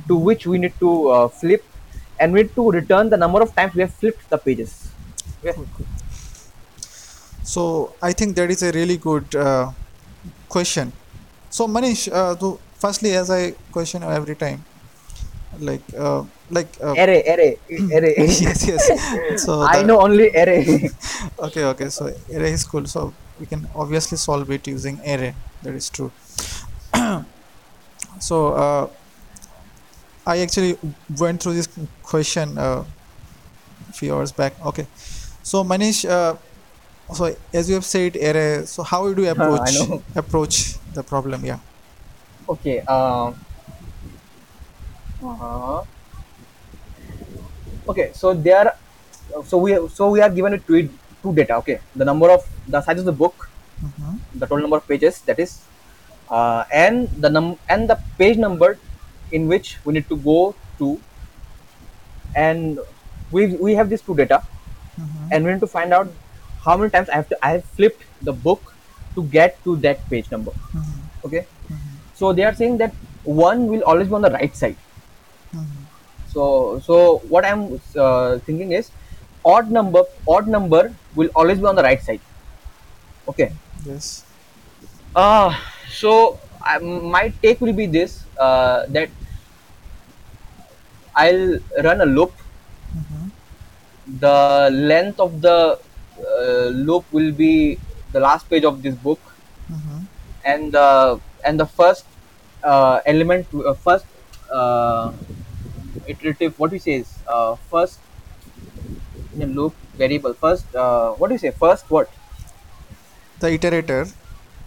to 0.07 0.15
which 0.17 0.45
we 0.47 0.57
need 0.57 0.73
to 0.79 0.91
uh, 1.09 1.27
flip 1.27 1.63
and 2.19 2.33
we 2.33 2.43
need 2.43 2.55
to 2.55 2.69
return 2.71 3.09
the 3.09 3.17
number 3.17 3.41
of 3.41 3.53
times 3.55 3.73
we 3.75 3.81
have 3.81 3.93
flipped 3.93 4.29
the 4.29 4.37
pages 4.37 4.73
okay 5.43 5.85
So 7.43 7.93
I 8.01 8.13
think 8.13 8.35
that 8.35 8.49
is 8.49 8.63
a 8.63 8.71
really 8.71 8.97
good 8.97 9.35
uh, 9.35 9.71
question. 10.49 10.91
So 11.49 11.67
Manish, 11.67 12.11
uh, 12.11 12.35
so 12.37 12.59
firstly, 12.75 13.13
as 13.15 13.29
I 13.29 13.51
question 13.71 14.03
every 14.03 14.35
time, 14.35 14.65
like 15.59 15.83
uh, 15.97 16.23
like 16.49 16.69
uh, 16.81 16.93
array 16.97 17.21
array 17.33 17.51
array 17.97 18.13
yes 18.45 18.67
yes. 18.67 18.83
So 19.45 19.61
i 19.63 19.83
know 19.83 20.01
only 20.01 20.29
array 20.35 20.89
Okay 21.47 21.63
okay. 21.73 21.89
So 21.89 22.11
array 22.33 22.51
is 22.51 22.63
cool. 22.65 22.85
So 22.85 23.13
we 23.39 23.45
can 23.45 23.67
obviously 23.75 24.17
solve 24.17 24.49
it 24.51 24.67
using 24.67 24.99
array. 25.05 25.35
That 25.63 25.75
is 25.75 25.89
true. 25.89 26.11
So 28.19 28.53
uh, 28.53 28.87
I 30.25 30.39
actually 30.39 30.77
went 31.19 31.41
through 31.41 31.53
this 31.53 31.69
question 32.01 32.57
uh, 32.57 32.83
a 33.89 33.93
few 33.93 34.15
hours 34.15 34.31
back. 34.31 34.53
Okay. 34.65 34.87
So 35.43 35.63
Manish, 35.63 36.09
uh, 36.09 36.35
so 37.13 37.35
as 37.53 37.69
you 37.69 37.75
have 37.75 37.85
said 37.85 38.15
array, 38.17 38.65
so 38.65 38.83
how 38.83 39.13
do 39.13 39.23
you 39.23 39.29
approach 39.35 39.71
approach 40.15 40.75
the 40.93 41.03
problem? 41.03 41.45
Yeah. 41.45 41.59
okay 42.47 42.81
um 42.85 43.35
uh, 45.23 45.83
okay 47.87 48.11
so 48.13 48.33
there 48.33 48.73
so 49.45 49.57
we 49.57 49.71
so 49.89 50.09
we 50.11 50.21
are 50.21 50.29
given 50.29 50.53
a 50.53 50.59
two, 50.59 50.89
two 51.21 51.33
data 51.33 51.55
okay 51.57 51.79
the 51.95 52.05
number 52.05 52.29
of 52.31 52.41
the 52.67 52.81
size 52.81 52.99
of 52.99 53.05
the 53.05 53.17
book 53.23 53.49
Mhm. 53.83 54.19
the 54.39 54.45
total 54.47 54.63
number 54.65 54.77
of 54.79 54.87
pages 54.87 55.19
that 55.27 55.37
is 55.45 55.59
uh, 56.29 56.63
and 56.73 57.09
the 57.21 57.29
num 57.29 57.57
and 57.69 57.89
the 57.89 57.97
page 58.17 58.37
number 58.37 58.77
in 59.31 59.47
which 59.47 59.77
we 59.85 59.93
need 59.93 60.07
to 60.09 60.17
go 60.17 60.55
to 60.79 60.99
and 62.35 62.79
we 63.31 63.55
we 63.55 63.73
have 63.75 63.89
these 63.89 64.01
two 64.01 64.15
data 64.15 64.41
Mhm. 64.99 65.27
and 65.31 65.45
we 65.45 65.51
need 65.51 65.63
to 65.65 65.71
find 65.75 65.93
out 65.93 66.11
how 66.65 66.75
many 66.77 66.89
times 66.95 67.09
I 67.09 67.15
have 67.21 67.29
to 67.33 67.37
I 67.47 67.51
have 67.57 67.65
flipped 67.79 68.03
the 68.21 68.33
book 68.33 68.73
to 69.15 69.23
get 69.35 69.57
to 69.63 69.75
that 69.87 70.03
page 70.09 70.29
number 70.31 70.51
Mhm. 70.73 70.99
okay 71.29 71.43
so 72.19 72.33
they 72.33 72.43
are 72.49 72.55
saying 72.61 72.77
that 72.83 72.93
one 73.23 73.67
will 73.67 73.83
always 73.91 74.07
be 74.13 74.15
on 74.19 74.25
the 74.27 74.31
right 74.37 74.55
side 74.61 74.77
Mhm. 75.53 75.83
so 76.33 76.45
so 76.87 76.97
what 77.33 77.45
i'm 77.49 77.61
uh, 78.05 78.37
thinking 78.47 78.71
is 78.79 78.91
odd 79.53 79.71
number 79.77 80.03
odd 80.35 80.47
number 80.55 80.83
will 81.19 81.29
always 81.41 81.59
be 81.63 81.67
on 81.71 81.79
the 81.79 81.85
right 81.87 82.03
side 82.09 82.23
okay 83.33 83.49
Yes. 83.85 84.23
uh 85.23 85.49
so 86.01 86.39
I, 86.61 86.79
my 86.79 87.29
take 87.41 87.61
will 87.61 87.73
be 87.73 87.85
this 87.87 88.23
uh, 88.39 88.85
that 88.89 89.09
i'll 91.15 91.59
run 91.87 92.01
a 92.01 92.05
loop. 92.17 92.33
Mhm. 92.95 93.31
the 94.23 94.69
length 94.91 95.19
of 95.19 95.41
the 95.41 95.79
uh, 96.31 96.67
loop 96.89 97.05
will 97.11 97.31
be 97.31 97.79
the 98.11 98.19
last 98.19 98.49
page 98.49 98.63
of 98.71 98.81
this 98.83 98.95
book. 99.07 99.21
Mhm. 99.75 100.01
and 100.51 100.71
the 100.77 100.87
and 101.49 101.59
the 101.59 101.65
first 101.79 102.05
uh, 102.71 102.99
element 103.13 103.47
uh, 103.69 103.73
first 103.85 104.05
uh, 104.59 105.11
iterative 106.13 106.59
what 106.59 106.71
we 106.75 106.79
say 106.85 106.95
is 107.03 107.09
uh, 107.27 107.55
first 107.71 107.99
in 109.35 109.41
a 109.41 109.49
loop 109.57 109.73
variable 110.03 110.33
first 110.45 110.75
uh, 110.75 111.11
what 111.13 111.27
do 111.29 111.33
you 111.35 111.39
say? 111.45 111.51
First 111.51 111.89
what 111.89 112.09
The 113.39 113.47
iterator, 113.57 114.13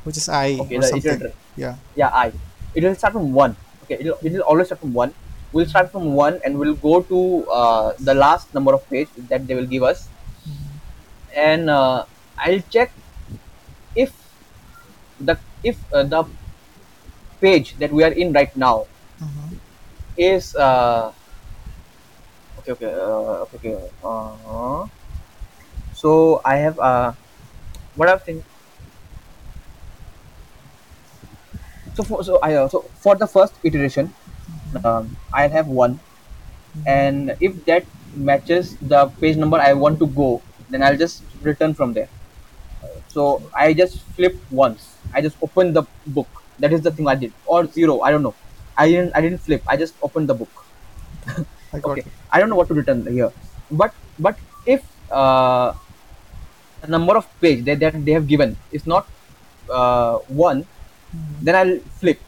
which 0.09 0.17
is 0.23 0.29
i 0.41 0.57
okay 0.65 0.77
or 0.77 0.83
the 0.83 0.89
something. 0.89 1.21
Yeah. 1.57 1.77
yeah 2.01 2.11
i 2.25 2.33
it 2.75 2.85
will 2.85 2.95
start 2.95 3.13
from 3.13 3.33
one 3.33 3.57
okay 3.85 3.97
it 4.01 4.07
will, 4.09 4.19
it 4.25 4.33
will 4.33 4.47
always 4.53 4.69
start 4.69 4.81
from 4.81 4.93
one 4.93 5.13
we'll 5.53 5.67
start 5.75 5.91
from 5.93 6.13
one 6.15 6.41
and 6.45 6.59
we'll 6.59 6.77
go 6.89 7.01
to 7.13 7.21
uh, 7.61 7.93
the 8.01 8.15
last 8.15 8.53
number 8.55 8.73
of 8.79 8.83
page 8.91 9.09
that 9.33 9.47
they 9.47 9.55
will 9.55 9.71
give 9.75 9.83
us 9.93 10.09
and 11.35 11.71
uh, 11.71 12.05
i'll 12.39 12.61
check 12.71 12.93
if 13.95 14.13
the 15.21 15.39
if 15.63 15.77
uh, 15.93 16.03
the 16.03 16.25
page 17.41 17.75
that 17.79 17.93
we 17.93 18.03
are 18.05 18.13
in 18.13 18.33
right 18.33 18.55
now 18.57 18.87
Mhm. 19.21 19.59
is 20.17 20.55
uh, 20.57 21.13
okay 22.59 22.73
okay 22.75 22.93
uh, 22.93 23.45
okay 23.47 23.57
okay 23.59 23.75
uh, 24.05 24.87
so 25.95 26.41
i 26.45 26.57
have 26.57 26.79
uh, 26.79 27.13
what 27.97 28.09
i've 28.09 28.23
think 28.25 28.45
so 31.99 32.07
for 32.11 32.25
so 32.31 32.41
i 32.49 32.55
uh, 32.55 32.67
so 32.75 32.83
for 33.07 33.15
the 33.23 33.29
first 33.37 33.55
iteration 33.71 34.13
um, 34.85 35.17
i'll 35.35 35.55
have 35.61 35.73
one 35.85 35.99
and 36.87 37.35
if 37.49 37.65
that 37.71 37.89
matches 38.31 38.77
the 38.93 39.07
page 39.23 39.41
number 39.45 39.59
i 39.69 39.73
want 39.85 39.99
to 40.05 40.09
go 40.21 40.31
then 40.71 40.83
I'll 40.83 40.97
just 40.97 41.23
return 41.43 41.75
from 41.75 41.93
there. 41.93 42.09
So 43.09 43.43
I 43.55 43.73
just 43.73 44.01
flip 44.17 44.37
once. 44.51 44.97
I 45.13 45.21
just 45.21 45.37
open 45.43 45.73
the 45.73 45.83
book. 46.07 46.29
That 46.59 46.73
is 46.73 46.83
the 46.83 46.91
thing 46.91 47.09
I 47.09 47.15
did. 47.15 47.33
Or 47.47 47.67
zero. 47.67 48.01
I 48.01 48.11
don't 48.11 48.23
know. 48.23 48.35
I 48.77 48.89
didn't. 48.89 49.17
I 49.17 49.21
didn't 49.21 49.39
flip. 49.39 49.63
I 49.67 49.77
just 49.77 49.95
opened 50.03 50.29
the 50.29 50.35
book. 50.35 50.53
I 51.73 51.79
got 51.81 51.99
okay. 51.99 52.01
it. 52.03 52.07
I 52.31 52.39
don't 52.39 52.49
know 52.49 52.57
what 52.57 52.69
to 52.69 52.75
return 52.75 53.07
here. 53.07 53.33
But 53.71 53.95
but 54.19 54.39
if 54.67 54.85
uh, 55.11 55.75
the 56.83 56.89
number 56.89 57.17
of 57.17 57.27
page 57.41 57.65
that, 57.65 57.81
that 57.81 58.05
they 58.05 58.13
have 58.13 58.29
given 58.29 58.57
is 58.71 58.87
not 58.87 59.09
uh, 59.71 60.19
one, 60.29 60.67
Mhm. 61.15 61.37
then 61.43 61.55
I'll 61.57 61.79
flip. 62.01 62.21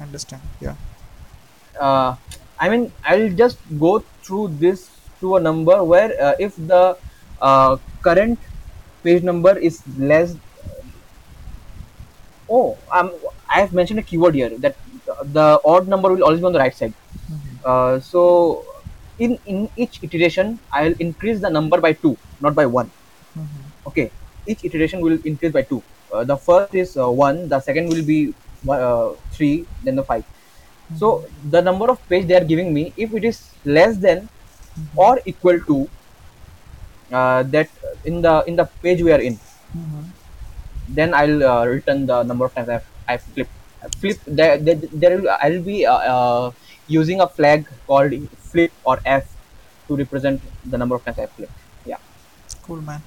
Understand? 0.00 0.42
Yeah. 0.60 0.74
uh, 1.80 2.16
I 2.58 2.68
mean, 2.68 2.92
I'll 3.04 3.30
just 3.30 3.58
go 3.78 4.04
through 4.22 4.48
this 4.58 4.90
to 5.20 5.36
a 5.36 5.40
number 5.40 5.82
where 5.84 6.10
uh, 6.22 6.34
if 6.38 6.54
the 6.56 6.96
uh, 7.40 7.76
current 8.02 8.38
page 9.02 9.22
number 9.22 9.56
is 9.58 9.82
less. 9.98 10.34
Oh, 12.48 12.76
um, 12.90 13.10
I 13.48 13.60
have 13.60 13.72
mentioned 13.72 13.98
a 13.98 14.02
keyword 14.02 14.34
here 14.34 14.50
that 14.58 14.76
the 15.24 15.60
odd 15.64 15.88
number 15.88 16.12
will 16.12 16.24
always 16.24 16.40
be 16.40 16.46
on 16.46 16.52
the 16.52 16.58
right 16.58 16.74
side. 16.74 16.94
Mhm. 17.30 17.52
Uh, 17.64 18.00
so, 18.00 18.64
in 19.18 19.38
in 19.46 19.68
each 19.76 19.98
iteration, 20.02 20.58
I'll 20.72 20.94
increase 20.98 21.40
the 21.40 21.50
number 21.50 21.80
by 21.80 21.92
two, 21.92 22.16
not 22.40 22.54
by 22.54 22.66
one. 22.66 22.90
Mhm. 23.38 23.62
Okay, 23.90 24.10
each 24.46 24.64
iteration 24.64 25.00
will 25.00 25.18
increase 25.24 25.52
by 25.52 25.62
two. 25.62 25.82
Uh, 26.12 26.24
the 26.24 26.36
first 26.36 26.74
is 26.74 26.96
uh, 26.96 27.10
one, 27.10 27.48
the 27.48 27.60
second 27.60 27.88
will 27.88 28.04
be 28.04 28.34
uh, 28.68 29.10
three, 29.32 29.66
then 29.84 29.96
the 29.96 30.04
five. 30.04 30.24
So 30.96 31.24
the 31.50 31.62
number 31.62 31.90
of 31.90 31.98
page 32.08 32.26
they 32.26 32.36
are 32.36 32.44
giving 32.44 32.72
me, 32.74 32.92
if 32.96 33.14
it 33.14 33.24
is 33.24 33.50
less 33.64 33.96
than 33.96 34.28
or 34.94 35.20
equal 35.24 35.58
to 35.60 35.88
uh, 37.12 37.42
that 37.44 37.68
in 38.04 38.20
the 38.20 38.44
in 38.46 38.56
the 38.56 38.66
page 38.82 39.02
we 39.02 39.12
are 39.12 39.20
in, 39.20 39.38
Mhm. 39.76 40.04
then 40.88 41.14
I'll 41.14 41.42
uh, 41.42 41.64
return 41.66 42.06
the 42.06 42.22
number 42.22 42.44
of 42.44 42.54
times 42.54 42.68
I've, 42.68 42.86
I've 43.08 43.22
flipped. 43.22 43.50
Flip 43.98 44.18
there, 44.26 44.58
there, 44.58 44.76
there 44.76 45.18
will 45.18 45.30
I'll 45.42 45.60
be 45.62 45.86
uh, 45.86 45.94
uh, 46.14 46.50
using 46.86 47.20
a 47.20 47.26
flag 47.26 47.66
called 47.86 48.12
flip 48.38 48.70
or 48.84 49.00
F 49.04 49.24
to 49.88 49.96
represent 49.96 50.40
the 50.64 50.78
number 50.78 50.94
of 50.94 51.04
times 51.04 51.18
i've 51.18 51.30
flipped. 51.32 51.52
Yeah. 51.84 51.96
Cool, 52.62 52.80
man. 52.82 53.02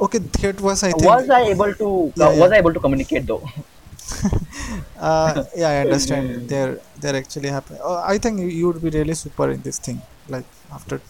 Okay, 0.00 0.18
that 0.18 0.60
was 0.60 0.82
I 0.82 0.92
think. 0.92 1.04
Was 1.04 1.28
I 1.28 1.42
able 1.54 1.74
to? 1.74 2.12
Yeah, 2.16 2.28
uh, 2.28 2.36
Was. 2.36 2.52
I 2.52 2.58
able 2.58 2.72
to 2.72 2.80
communicate 2.80 3.26
though? 3.26 3.42
uh, 4.98 5.44
yeah, 5.56 5.68
I 5.68 5.76
understand. 5.84 6.48
They're 6.50 6.80
they're 7.00 7.16
actually 7.16 7.48
happy. 7.48 7.74
Uh, 7.82 8.02
I 8.02 8.18
think 8.18 8.40
you 8.52 8.66
would 8.68 8.82
be 8.82 8.90
really 8.90 9.14
super 9.14 9.50
in 9.50 9.60
this 9.62 9.78
thing. 9.78 10.00
Like 10.28 10.46
after 10.72 11.00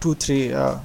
two, 0.00 0.14
three 0.14 0.52
uh, 0.52 0.78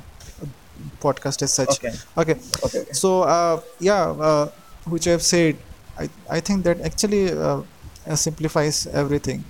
podcast 1.00 1.42
as 1.42 1.54
such. 1.54 1.70
Okay. 1.80 1.94
Okay. 2.18 2.36
Okay. 2.66 2.80
okay. 2.82 2.92
So 2.92 3.24
uh, 3.24 3.62
yeah, 3.80 4.10
uh, 4.30 4.52
which 4.86 5.08
I 5.08 5.12
have 5.12 5.24
said, 5.24 5.58
I 5.98 6.10
I 6.30 6.40
think 6.40 6.64
that 6.66 6.82
actually 6.82 7.32
uh, 7.32 7.64
simplifies 8.16 8.88
everything. 8.88 9.44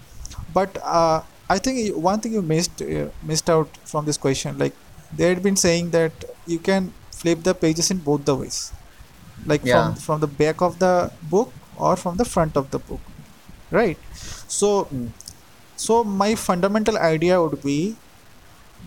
But 0.54 0.78
uh, 0.84 1.22
I 1.50 1.58
think 1.60 1.96
one 1.96 2.20
thing 2.20 2.34
you 2.34 2.42
missed 2.42 2.82
uh, 2.82 3.10
missed 3.24 3.50
out 3.50 3.70
from 3.86 4.06
this 4.06 4.18
question, 4.18 4.58
like 4.58 4.74
they 5.16 5.30
had 5.30 5.42
been 5.42 5.56
saying 5.56 5.92
that 5.92 6.26
you 6.46 6.60
can 6.60 6.94
flip 7.28 7.44
the 7.44 7.56
pages 7.56 7.92
in 7.92 8.00
both 8.10 8.26
the 8.26 8.36
ways, 8.36 8.74
like 9.46 9.63
Yeah. 9.66 9.74
from 9.74 9.96
from 10.08 10.20
the 10.22 10.28
back 10.28 10.62
of 10.62 10.80
the 10.80 10.94
book 11.22 11.54
or 11.78 11.96
from 11.96 12.18
the 12.18 12.26
front 12.26 12.58
of 12.58 12.72
the 12.72 12.80
book, 12.80 13.02
right? 13.72 13.98
So 14.48 14.72
Mm. 14.92 15.13
so 15.78 16.04
my 16.04 16.36
fundamental 16.36 16.98
idea 16.98 17.42
would 17.42 17.62
be 17.63 17.80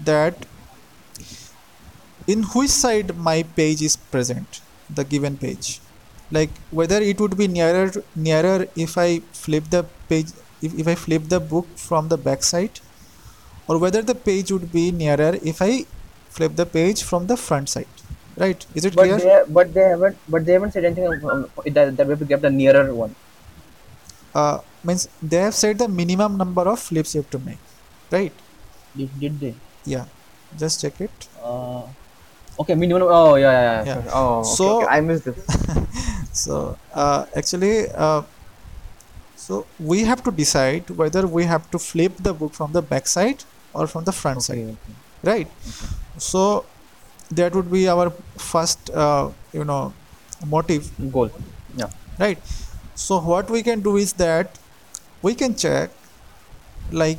that 0.04 0.46
in 2.26 2.42
which 2.54 2.70
side 2.70 3.16
my 3.16 3.42
page 3.42 3.82
is 3.82 3.96
present 3.96 4.60
the 4.98 5.04
given 5.04 5.36
page 5.36 5.80
like 6.30 6.52
whether 6.70 7.00
it 7.10 7.20
would 7.20 7.36
be 7.40 7.48
nearer 7.56 7.86
nearer 8.26 8.58
if 8.86 8.96
i 9.06 9.20
flip 9.44 9.70
the 9.76 9.82
page 10.10 10.30
if, 10.62 10.72
if 10.82 10.86
i 10.88 10.94
flip 10.94 11.28
the 11.34 11.40
book 11.40 11.66
from 11.86 12.08
the 12.08 12.18
back 12.28 12.42
side 12.42 12.80
or 13.68 13.78
whether 13.78 14.02
the 14.02 14.14
page 14.28 14.50
would 14.52 14.70
be 14.72 14.90
nearer 14.92 15.32
if 15.52 15.62
i 15.62 15.84
flip 16.36 16.56
the 16.56 16.66
page 16.78 17.02
from 17.02 17.26
the 17.32 17.36
front 17.46 17.68
side 17.76 17.99
right 18.42 18.66
is 18.74 18.84
it 18.88 18.94
But 18.98 19.04
clear 19.08 19.18
they 19.24 19.36
but 19.58 19.72
they 19.76 19.86
haven't 19.92 20.16
but 20.34 20.44
they 20.46 20.54
haven't 20.56 20.72
said 20.76 20.84
anything 20.88 21.06
um, 21.34 21.42
that 21.76 21.96
that 21.96 22.06
we 22.06 22.10
have 22.14 22.22
to 22.24 22.30
get 22.34 22.40
the 22.46 22.50
nearer 22.60 22.86
one. 23.02 23.14
uh, 24.34 24.58
means 24.84 25.08
they 25.22 25.40
have 25.46 25.54
said 25.54 25.78
the 25.78 25.88
minimum 25.88 26.36
number 26.42 26.62
of 26.72 26.78
flips 26.88 27.14
you 27.14 27.20
have 27.22 27.30
to 27.30 27.40
make 27.48 27.58
right 28.10 28.32
Did, 28.96 29.10
did 29.22 29.40
they? 29.40 29.54
yeah 29.94 30.06
just 30.62 30.80
check 30.84 31.00
it 31.08 31.26
Uh, 31.50 31.82
okay, 32.62 32.74
minimum. 32.80 33.08
Oh 33.18 33.34
yeah, 33.42 33.52
yeah. 33.52 33.84
yeah. 33.84 33.84
Yeah. 34.04 34.10
Oh, 34.18 34.40
okay, 34.40 34.50
So- 34.56 34.66
okay. 34.78 34.88
I 34.96 35.00
missed 35.00 35.24
this. 35.24 35.38
so 36.44 36.76
uh, 37.02 37.24
actually 37.40 37.88
uh, 38.06 38.22
so 39.36 39.66
we 39.92 40.04
have 40.10 40.22
to 40.28 40.30
decide 40.30 40.90
whether 41.00 41.26
we 41.26 41.44
have 41.52 41.64
to 41.74 41.78
flip 41.78 42.12
the 42.28 42.32
book 42.40 42.52
from 42.54 42.72
the 42.72 42.82
back 42.82 43.06
side 43.06 43.44
or 43.72 43.86
from 43.86 44.04
the 44.04 44.12
front 44.12 44.42
side 44.48 44.58
Okay, 44.58 44.76
okay. 44.76 44.94
right 45.30 45.48
so 46.18 46.64
that 47.30 47.54
would 47.54 47.70
be 47.70 47.88
our 47.88 48.10
first 48.36 48.90
uh, 48.90 49.30
you 49.52 49.64
know 49.64 49.92
motive 50.46 50.90
Goal. 51.12 51.30
Yeah. 51.76 51.90
Right 52.18 52.38
so 52.94 53.18
what 53.32 53.48
we 53.50 53.62
can 53.62 53.80
do 53.80 53.96
is 53.96 54.12
that 54.14 54.58
we 55.22 55.34
can 55.34 55.54
check 55.54 55.90
like 56.92 57.18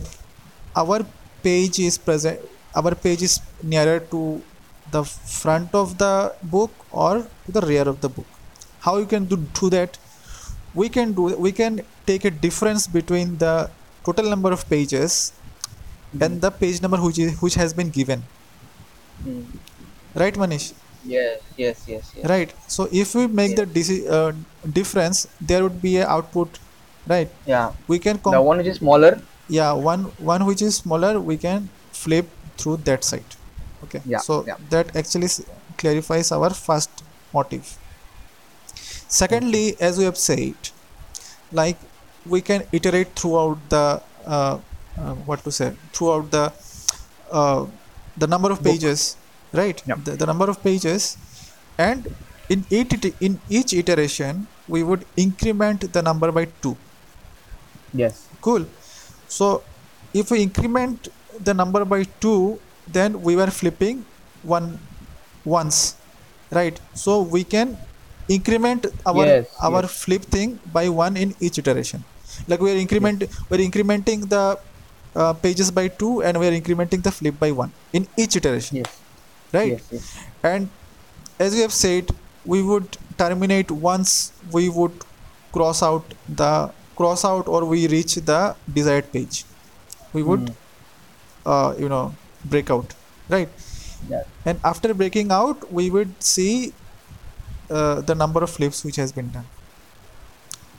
our 0.75 0.99
page 1.43 1.79
is 1.79 1.97
present 1.97 2.39
our 2.75 2.93
page 3.05 3.21
is 3.27 3.39
nearer 3.63 3.99
to 4.13 4.41
the 4.91 5.03
front 5.03 5.73
of 5.81 5.97
the 5.97 6.13
book 6.55 6.71
or 6.91 7.13
to 7.45 7.51
the 7.57 7.61
rear 7.71 7.87
of 7.93 7.99
the 8.01 8.09
book 8.09 8.27
how 8.81 8.97
you 8.97 9.05
can 9.05 9.25
do, 9.25 9.37
do 9.59 9.69
that 9.69 9.97
we 10.73 10.87
can 10.89 11.13
do 11.13 11.23
we 11.47 11.51
can 11.51 11.81
take 12.05 12.25
a 12.25 12.33
difference 12.45 12.87
between 12.87 13.37
the 13.37 13.69
total 14.05 14.29
number 14.29 14.51
of 14.51 14.67
pages 14.69 15.33
and 16.19 16.41
the 16.41 16.51
page 16.51 16.81
number 16.81 16.97
which 17.07 17.19
is 17.19 17.41
which 17.41 17.55
has 17.55 17.73
been 17.73 17.89
given 17.89 18.23
Mm. 19.21 19.45
Right 20.15 20.35
manish? 20.35 20.73
Yes, 21.03 21.41
yes, 21.57 21.83
yes, 21.87 22.11
yes. 22.15 22.25
right. 22.29 22.53
So 22.67 22.87
if 22.91 23.15
we 23.15 23.27
make 23.27 23.55
the 23.55 23.65
deci- 23.65 24.07
uh, 24.09 24.33
difference 24.79 25.27
there 25.39 25.63
would 25.63 25.81
be 25.81 25.97
a 25.97 26.07
output 26.07 26.59
right? 27.07 27.29
Yeah. 27.45 27.71
we 27.87 27.99
can 27.99 28.17
com- 28.19 28.33
The 28.33 28.41
one 28.41 28.57
which 28.59 28.67
is 28.67 28.77
smaller. 28.77 29.21
yeah 29.49 29.71
one 29.73 30.03
one 30.33 30.45
which 30.45 30.61
is 30.61 30.75
smaller 30.77 31.19
we 31.19 31.37
can 31.37 31.69
flip 31.91 32.29
through 32.57 32.77
that 32.89 33.03
side. 33.03 33.25
Okay. 33.83 34.01
Yeah, 34.05 34.19
so 34.19 34.43
yeah. 34.47 34.55
that 34.69 34.95
actually 34.95 35.29
clarifies 35.77 36.31
our 36.31 36.51
first 36.51 37.03
motive. 37.33 37.77
Secondly 39.07 39.75
as 39.79 39.97
we 39.97 40.03
have 40.05 40.17
said 40.17 40.55
like 41.51 41.77
we 42.25 42.41
can 42.41 42.63
iterate 42.71 43.09
throughout 43.19 43.57
the 43.69 44.01
uh, 44.25 44.59
uh, 44.97 45.13
what 45.29 45.43
to 45.43 45.51
say 45.51 45.73
throughout 45.93 46.29
the 46.31 46.51
uh, 47.31 47.65
the 48.17 48.27
number 48.27 48.51
of 48.51 48.63
pages 48.63 49.15
right? 49.53 49.81
Yeah. 49.85 49.95
the, 50.03 50.11
the 50.15 50.25
number 50.25 50.49
of 50.49 50.61
pages. 50.63 51.17
And 51.77 52.13
in 52.49 52.65
each 52.69 52.93
in 53.21 53.39
each 53.49 53.73
iteration 53.73 54.47
we 54.67 54.83
would 54.83 55.05
increment 55.15 55.91
the 55.93 56.01
number 56.01 56.31
by 56.31 56.45
2 56.61 56.75
Yes. 57.93 58.27
cool. 58.41 58.65
So 59.27 59.63
if 60.13 60.31
we 60.31 60.41
increment 60.43 61.07
the 61.39 61.53
number 61.53 61.83
by 61.85 62.03
2 62.19 62.59
then 62.87 63.21
we 63.21 63.35
were 63.35 63.47
flipping 63.47 64.05
one 64.43 64.79
once. 65.45 65.95
Right? 66.51 66.79
So 66.93 67.21
we 67.21 67.43
can 67.43 67.77
increment 68.27 68.85
our 69.05 69.25
Yes, 69.25 69.47
our 69.61 69.83
yes. 69.83 69.91
flip 70.03 70.23
thing 70.23 70.59
by 70.73 70.89
one 70.89 71.15
in 71.17 71.35
each 71.39 71.57
iteration. 71.57 72.03
Like 72.47 72.59
we 72.61 72.71
are 72.71 72.79
increment 72.85 73.23
we're 73.49 73.63
incrementing 73.69 74.27
the 74.29 74.59
uh, 75.15 75.33
pages 75.33 75.71
by 75.71 75.87
2 75.87 76.23
and 76.23 76.39
we 76.39 76.47
are 76.47 76.55
incrementing 76.61 77.01
the 77.03 77.11
flip 77.11 77.39
by 77.39 77.51
1 77.51 77.71
in 77.93 78.07
each 78.17 78.35
iteration. 78.35 78.77
Yes. 78.83 79.00
Right 79.53 79.71
Yes. 79.73 79.87
Yes. 79.91 80.05
and 80.43 80.69
as 81.45 81.53
we 81.57 81.61
have 81.65 81.73
said 81.83 82.11
we 82.53 82.61
would 82.69 82.97
terminate 83.21 83.71
once 83.89 84.13
we 84.57 84.63
would 84.77 84.95
cross 85.57 85.81
out 85.89 86.13
the 86.41 86.51
cross 86.95 87.23
out 87.31 87.47
or 87.47 87.61
we 87.73 87.87
reach 87.95 88.15
the 88.31 88.41
desired 88.79 89.11
page 89.15 89.43
we 90.13 90.23
would 90.29 90.45
Mm. 90.47 90.55
uh, 91.53 91.69
you 91.83 91.89
know 91.93 92.03
break 92.53 92.69
out 92.75 92.93
right 93.35 93.49
Yeah. 94.11 94.23
and 94.51 94.59
after 94.71 94.93
breaking 95.01 95.31
out 95.39 95.65
we 95.79 95.85
would 95.95 96.11
see 96.33 96.51
uh, 97.69 98.01
the 98.09 98.15
number 98.23 98.41
of 98.45 98.49
flips 98.57 98.79
which 98.87 98.97
has 99.03 99.11
been 99.17 99.29
done 99.37 99.47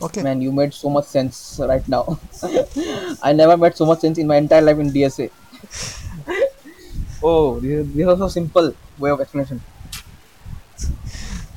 okay 0.06 0.22
Man, 0.26 0.40
you 0.42 0.52
made 0.52 0.72
so 0.74 0.88
much 0.90 1.04
sense 1.06 1.36
right 1.70 1.86
now. 1.88 2.18
I 3.28 3.32
never 3.32 3.56
made 3.56 3.76
so 3.80 3.86
much 3.86 4.00
sense 4.00 4.18
in 4.18 4.26
my 4.26 4.36
entire 4.36 4.60
life 4.68 4.80
in 4.84 4.90
DSA. 4.90 5.30
oh, 7.22 7.60
this 7.60 7.70
is, 7.70 7.94
this 7.94 8.08
is 8.08 8.32
simple 8.32 8.74
way 8.98 9.10
of 9.10 9.20
explanation. 9.20 9.60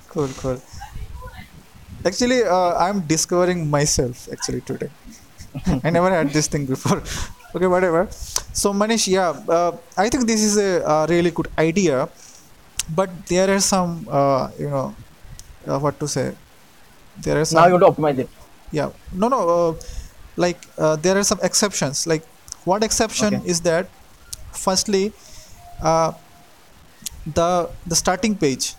cool 0.09 0.29
cool. 0.41 0.61
Actually 2.05 2.43
uh, 2.43 2.73
i'm 2.85 3.01
discovering 3.13 3.69
myself 3.69 4.27
actually 4.31 4.61
today. 4.61 4.89
I 5.83 5.89
never 5.89 6.09
had 6.11 6.29
this 6.31 6.47
thing 6.47 6.65
before. 6.65 7.01
Okay 7.55 7.67
whatever. 7.67 8.07
So 8.61 8.73
manish 8.79 9.07
yeah 9.07 9.31
uh, 9.57 9.71
i 10.03 10.09
think 10.11 10.27
this 10.31 10.41
is 10.47 10.55
a, 10.57 10.71
uh 10.93 11.05
really 11.11 11.31
good 11.31 11.47
idea 11.57 12.09
but 12.99 13.09
there 13.31 13.47
are 13.55 13.61
some 13.61 13.91
uh, 14.19 14.49
you 14.59 14.69
know 14.69 14.93
uh, 15.67 15.79
what 15.79 15.99
to 16.01 16.07
say? 16.07 16.35
There 17.21 17.39
are 17.41 17.45
some 17.45 17.61
now 17.61 17.67
you 17.73 17.79
to 17.79 17.87
optimize 17.91 18.19
it. 18.19 18.29
Yeah. 18.71 18.91
No 19.13 19.27
no 19.29 19.39
uh, 19.55 19.73
like 20.35 20.59
uh, 20.77 20.95
there 20.97 21.17
are 21.17 21.23
some 21.23 21.39
exceptions. 21.43 22.05
Like 22.07 22.25
what 22.65 22.83
exception 22.83 23.35
Okay. 23.35 23.49
is 23.55 23.61
that 23.61 23.87
firstly 24.65 25.13
uh, 25.81 26.13
the 27.25 27.69
the 27.85 27.95
starting 27.95 28.35
page. 28.35 28.73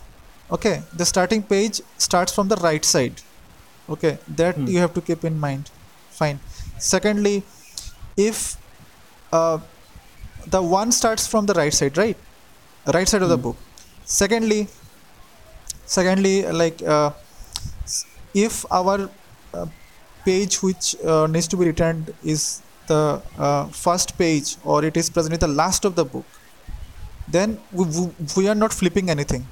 Okay 0.50 0.82
the 0.92 1.04
starting 1.04 1.42
page 1.42 1.80
starts 1.98 2.32
from 2.32 2.48
the 2.48 2.56
right 2.56 2.84
side. 2.84 3.20
Okay 3.88 4.18
that 4.28 4.56
Hmm. 4.56 4.66
you 4.66 4.78
have 4.78 4.94
to 4.94 5.00
keep 5.00 5.24
in 5.24 5.38
mind. 5.46 5.70
Fine. 6.20 6.40
Secondly 6.78 7.42
if 8.16 8.56
uh, 9.32 9.58
the 10.46 10.62
one 10.62 10.92
starts 10.92 11.26
from 11.26 11.46
the 11.46 11.54
right 11.54 11.74
side 11.74 11.96
right? 11.98 12.16
Right 12.98 13.08
side 13.08 13.22
of 13.22 13.28
the 13.28 13.36
Hmm. 13.36 13.42
book. 13.48 13.56
Secondly 14.04 14.68
secondly 15.86 16.42
like 16.62 16.82
uh, 16.82 17.10
if 18.34 18.64
our 18.70 19.10
uh, 19.54 19.66
page 20.24 20.62
which 20.62 20.96
uh, 21.04 21.26
needs 21.26 21.48
to 21.48 21.56
be 21.56 21.64
returned 21.66 22.12
is 22.22 22.62
the 22.86 23.20
uh, 23.38 23.66
first 23.68 24.16
page 24.18 24.56
or 24.64 24.84
it 24.84 24.96
is 24.96 25.10
present 25.10 25.34
in 25.34 25.40
the 25.40 25.48
last 25.62 25.84
of 25.84 25.94
the 25.96 26.04
book 26.04 26.24
then 27.28 27.58
we, 27.72 27.84
we, 27.84 28.02
we 28.36 28.48
are 28.48 28.54
not 28.54 28.72
flipping 28.72 29.10
anything 29.10 29.46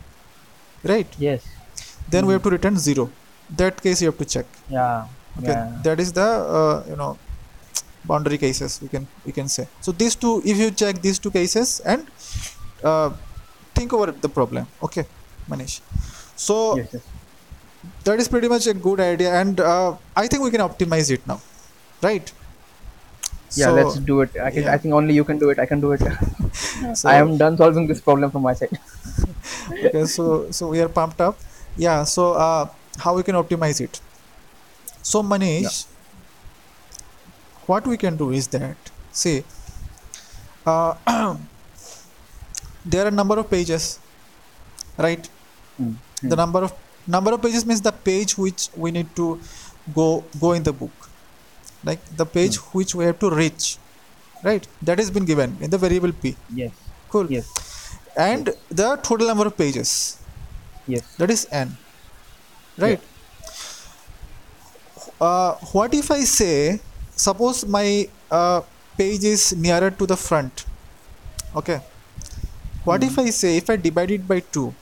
right? 0.84 1.08
Yes. 1.18 1.42
Then 2.10 2.26
we 2.26 2.32
Mhm. 2.32 2.36
have 2.36 2.42
to 2.44 2.50
return 2.56 2.76
zero. 2.78 3.04
That 3.60 3.80
case 3.82 4.02
you 4.02 4.08
have 4.10 4.18
to 4.18 4.28
check. 4.36 4.46
Yeah 4.68 5.06
okay 5.38 5.48
yeah. 5.52 5.70
that 5.86 5.98
is 6.04 6.10
the 6.18 6.26
uh, 6.58 6.76
you 6.90 6.96
know 7.00 7.18
boundary 8.10 8.38
cases 8.38 8.80
we 8.82 8.88
can 8.94 9.06
we 9.26 9.32
can 9.38 9.48
say. 9.48 9.66
So 9.80 9.92
these 9.92 10.14
two 10.24 10.34
if 10.44 10.56
you 10.62 10.70
check 10.82 11.00
these 11.06 11.18
two 11.18 11.30
cases 11.38 11.80
and 11.94 12.06
uh, 12.84 13.10
think 13.74 13.92
over 13.92 14.12
the 14.12 14.28
problem. 14.38 14.66
Okay 14.88 15.06
manish. 15.50 15.80
So 16.36 16.56
yes 16.78 16.88
yes. 16.94 17.04
that 18.04 18.20
is 18.22 18.28
pretty 18.28 18.48
much 18.48 18.66
a 18.66 18.74
good 18.86 19.00
idea 19.00 19.30
and 19.40 19.60
uh, 19.60 19.90
i 20.16 20.26
think 20.26 20.42
we 20.46 20.50
can 20.54 20.62
optimize 20.68 21.10
it 21.16 21.22
now 21.30 21.40
right 22.06 22.32
yeah 23.56 23.66
So- 23.66 23.74
let's 23.74 23.96
do 23.96 24.20
it. 24.22 24.30
I, 24.36 24.50
can, 24.50 24.62
yeah. 24.64 24.72
I 24.72 24.78
think 24.78 24.94
only 24.94 25.14
you 25.14 25.24
can 25.24 25.38
do 25.38 25.50
it. 25.50 25.58
I 25.58 25.66
can 25.66 25.80
do 25.80 25.92
it. 25.92 26.02
So, 26.94 27.08
i 27.12 27.16
am 27.16 27.36
done 27.36 27.56
solving 27.56 27.86
this 27.86 28.00
problem 28.00 28.30
from 28.30 28.42
my 28.42 28.54
side. 28.54 28.78
Okay 29.72 30.04
so 30.04 30.50
so 30.50 30.68
we 30.68 30.80
are 30.80 30.88
pumped 30.88 31.20
up. 31.20 31.38
Yeah 31.76 32.04
so 32.04 32.32
uh, 32.34 32.68
how 32.98 33.14
we 33.16 33.22
can 33.22 33.34
optimize 33.42 33.80
it? 33.80 34.00
So 35.02 35.22
manish 35.22 35.86
what 37.66 37.86
we 37.86 37.96
can 37.96 38.16
do 38.16 38.30
is 38.30 38.48
that 38.48 38.76
see 39.12 39.44
uh, 40.66 40.94
there 42.84 43.06
are 43.06 43.10
number 43.10 43.38
of 43.38 43.50
pages 43.50 43.98
right? 44.98 45.28
Hmm, 45.76 45.92
the 46.22 46.36
number 46.36 46.62
of 46.64 46.72
number 47.06 47.32
of 47.34 47.42
pages 47.42 47.66
means 47.66 47.80
the 47.80 47.92
page 47.92 48.36
which 48.38 48.68
we 48.76 48.90
need 48.90 49.14
to 49.16 49.40
go 49.94 50.24
go 50.40 50.52
in 50.52 50.62
the 50.62 50.72
book 50.72 51.10
like 51.84 52.04
the 52.16 52.26
page 52.26 52.56
which 52.76 52.94
we 52.94 53.04
have 53.04 53.18
to 53.18 53.30
reach. 53.30 53.78
Right? 54.42 54.66
That 54.82 54.98
has 54.98 55.10
been 55.10 55.24
given 55.24 55.56
in 55.60 55.70
the 55.70 55.78
variable 55.78 56.12
p. 56.12 56.36
Yes. 56.54 56.72
Cool. 57.08 57.30
Yes. 57.30 57.96
And 58.16 58.50
the 58.68 58.96
total 58.96 59.26
number 59.28 59.46
of 59.46 59.56
pages. 59.56 60.18
Yes. 60.86 61.16
That 61.16 61.30
is 61.30 61.46
n. 61.50 61.76
Right? 62.76 63.00
Uh, 65.20 65.54
what 65.72 65.94
if 65.94 66.10
i 66.10 66.20
say 66.20 66.80
suppose 67.14 67.64
my 67.64 68.08
uh, 68.30 68.60
page 68.98 69.24
is 69.24 69.56
nearer 69.56 69.90
to 69.90 70.06
the 70.06 70.16
front. 70.16 70.64
Okay. 71.56 71.80
What 72.84 73.02
if 73.02 73.18
i 73.18 73.30
say 73.30 73.56
if 73.56 73.70
i 73.70 73.76
divide 73.76 74.10
it 74.10 74.26
by 74.28 74.40
2 74.40 74.74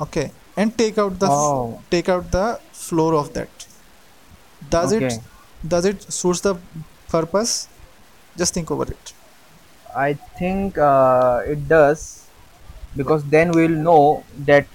okay 0.00 0.30
and 0.56 0.76
take 0.76 0.98
out 0.98 1.18
the 1.18 1.26
f- 1.26 1.32
oh 1.32 1.82
take 1.90 2.08
out 2.08 2.30
the 2.30 2.60
floor 2.72 3.14
of 3.14 3.32
that. 3.34 3.66
Does 4.68 4.92
okay. 4.92 5.06
it 5.06 5.20
does 5.74 5.84
it 5.84 6.02
suits 6.12 6.40
the 6.40 6.54
purpose 7.08 7.68
just 8.38 8.54
think 8.54 8.70
over 8.70 8.84
it 8.96 9.14
I 9.94 10.14
think 10.38 10.78
uh, 10.78 11.42
it 11.46 11.66
does 11.68 12.28
because 12.96 13.24
then 13.24 13.54
we'll 13.54 13.70
know 13.88 14.26
that 14.38 14.68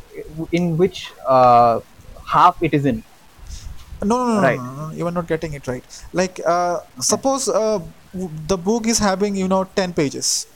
in 0.51 0.77
which 0.77 1.13
uh, 1.27 1.81
half 2.25 2.61
it 2.61 2.73
is 2.73 2.85
in. 2.85 3.03
no 4.09 4.15
no 4.25 4.25
no, 4.41 4.41
Right. 4.41 4.61
no, 4.63 4.75
no, 4.87 4.91
you 4.97 5.05
are 5.07 5.11
not 5.11 5.27
getting 5.27 5.53
it 5.53 5.67
right 5.67 5.85
like 6.13 6.39
uh, 6.45 6.79
suppose 6.99 7.47
uh, 7.47 7.79
w- 8.13 8.31
the 8.53 8.57
book 8.57 8.87
is 8.87 8.99
having 8.99 9.35
you 9.35 9.47
know 9.47 9.63
10 9.79 9.93
pages 9.93 10.47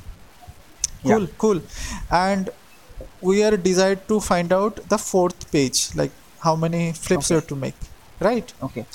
Yeah. 1.04 1.20
cool 1.20 1.28
cool 1.44 1.60
and 2.12 2.50
we 3.22 3.44
are 3.44 3.58
desired 3.58 4.08
to 4.10 4.20
find 4.20 4.52
out 4.54 4.80
the 4.90 4.98
fourth 4.98 5.50
page 5.52 5.80
like 5.96 6.14
how 6.44 6.56
many 6.56 6.94
flips 6.94 7.30
you 7.30 7.36
Okay. 7.36 7.42
have 7.42 7.48
to 7.48 7.56
make 7.56 7.78
right 8.22 8.54
Okay. 8.62 8.86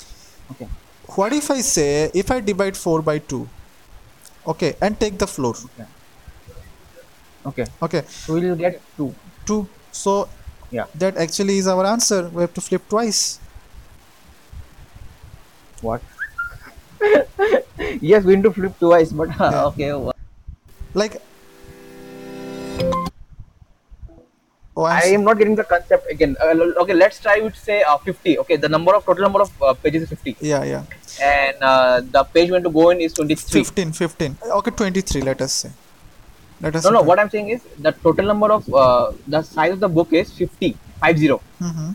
Okay. 0.51 0.67
What 1.15 1.33
if 1.37 1.49
i 1.55 1.59
say 1.61 2.09
if 2.21 2.31
i 2.35 2.39
divide 2.39 2.77
4 2.77 3.01
by 3.01 3.17
2 3.19 3.47
okay 4.53 4.75
and 4.81 4.99
take 4.99 5.19
the 5.19 5.27
floor 5.27 5.55
Okay. 7.45 7.65
okay 7.81 8.03
So 8.25 8.33
we'll 8.33 8.55
get 8.55 8.81
two. 8.97 9.15
2 9.45 9.69
so 9.91 10.29
Yeah. 10.71 10.85
that 10.95 11.17
actually 11.17 11.57
is 11.57 11.67
our 11.67 11.85
answer 11.85 12.29
we 12.29 12.41
have 12.41 12.53
to 12.53 12.61
flip 12.61 12.87
twice 12.89 13.39
What? 15.81 16.01
yes, 18.01 18.23
we 18.23 18.35
need 18.35 18.43
to 18.43 18.53
flip 18.53 18.77
twice, 18.79 19.11
but 19.11 19.29
Yeah. 19.49 19.65
okay. 19.67 19.91
like 20.93 21.21
oh 24.81 24.85
I'm 24.85 25.13
am 25.19 25.23
not 25.29 25.37
getting 25.41 25.55
the 25.61 25.65
concept 25.73 26.09
again. 26.15 26.35
Uh, 26.39 26.81
okay, 26.83 26.95
let's 27.03 27.19
try 27.27 27.35
to 27.39 27.51
say 27.67 27.77
uh, 27.83 27.97
50. 27.97 28.39
Okay, 28.43 28.57
the 28.65 28.69
number 28.75 28.95
of 28.95 29.05
total 29.05 29.23
number 29.29 29.41
of 29.45 29.51
uh, 29.61 29.73
pages 29.85 30.03
is 30.03 30.09
50, 30.09 30.37
yeah 30.51 30.63
yeah 30.73 30.83
and 31.29 31.55
uh, 31.69 32.01
the 32.17 32.23
page 32.35 32.47
we 32.49 32.53
want 32.57 32.63
to 32.63 32.75
go 32.81 32.89
in 32.91 33.01
is 33.01 33.13
23. 33.13 33.63
15 33.63 33.91
15 33.93 34.37
okay 34.59 34.71
23 34.71 35.21
let 35.29 35.41
us 35.41 35.53
say 35.63 35.71
let 36.61 36.75
us 36.75 36.83
No, 36.85 36.91
no. 36.91 37.01
What 37.01 37.19
I'm 37.19 37.29
saying 37.29 37.49
is 37.49 37.61
the 37.79 37.91
total 37.91 38.25
number 38.31 38.51
of 38.51 38.73
uh, 38.73 39.11
the 39.27 39.41
size 39.41 39.73
of 39.73 39.79
the 39.79 39.89
book 39.89 40.13
is 40.13 40.31
50, 40.31 40.77
50, 41.03 41.27
mm-hmm. 41.27 41.91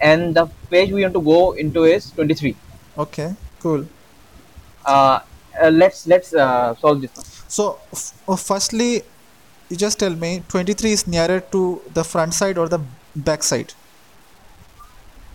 and 0.00 0.34
the 0.34 0.46
page 0.70 0.90
we 0.92 1.02
want 1.02 1.14
to 1.14 1.20
go 1.32 1.52
into 1.52 1.84
is 1.84 2.10
23. 2.12 2.56
okay 3.06 3.28
cool 3.64 3.82
Uh, 4.92 5.20
uh, 5.62 5.70
let's 5.80 5.98
let's 6.12 6.30
uh, 6.44 6.74
solve 6.82 7.00
this 7.02 7.12
so 7.56 7.64
f- 7.92 8.08
uh, 8.28 8.38
firstly 8.48 9.02
you 9.72 9.78
just 9.82 9.98
tell 10.04 10.16
me 10.24 10.30
23 10.48 10.92
is 10.98 11.06
nearer 11.16 11.40
to 11.56 11.62
the 11.94 12.04
front 12.04 12.34
side 12.40 12.58
or 12.58 12.68
the 12.68 12.80
back 13.30 13.42
side 13.52 13.72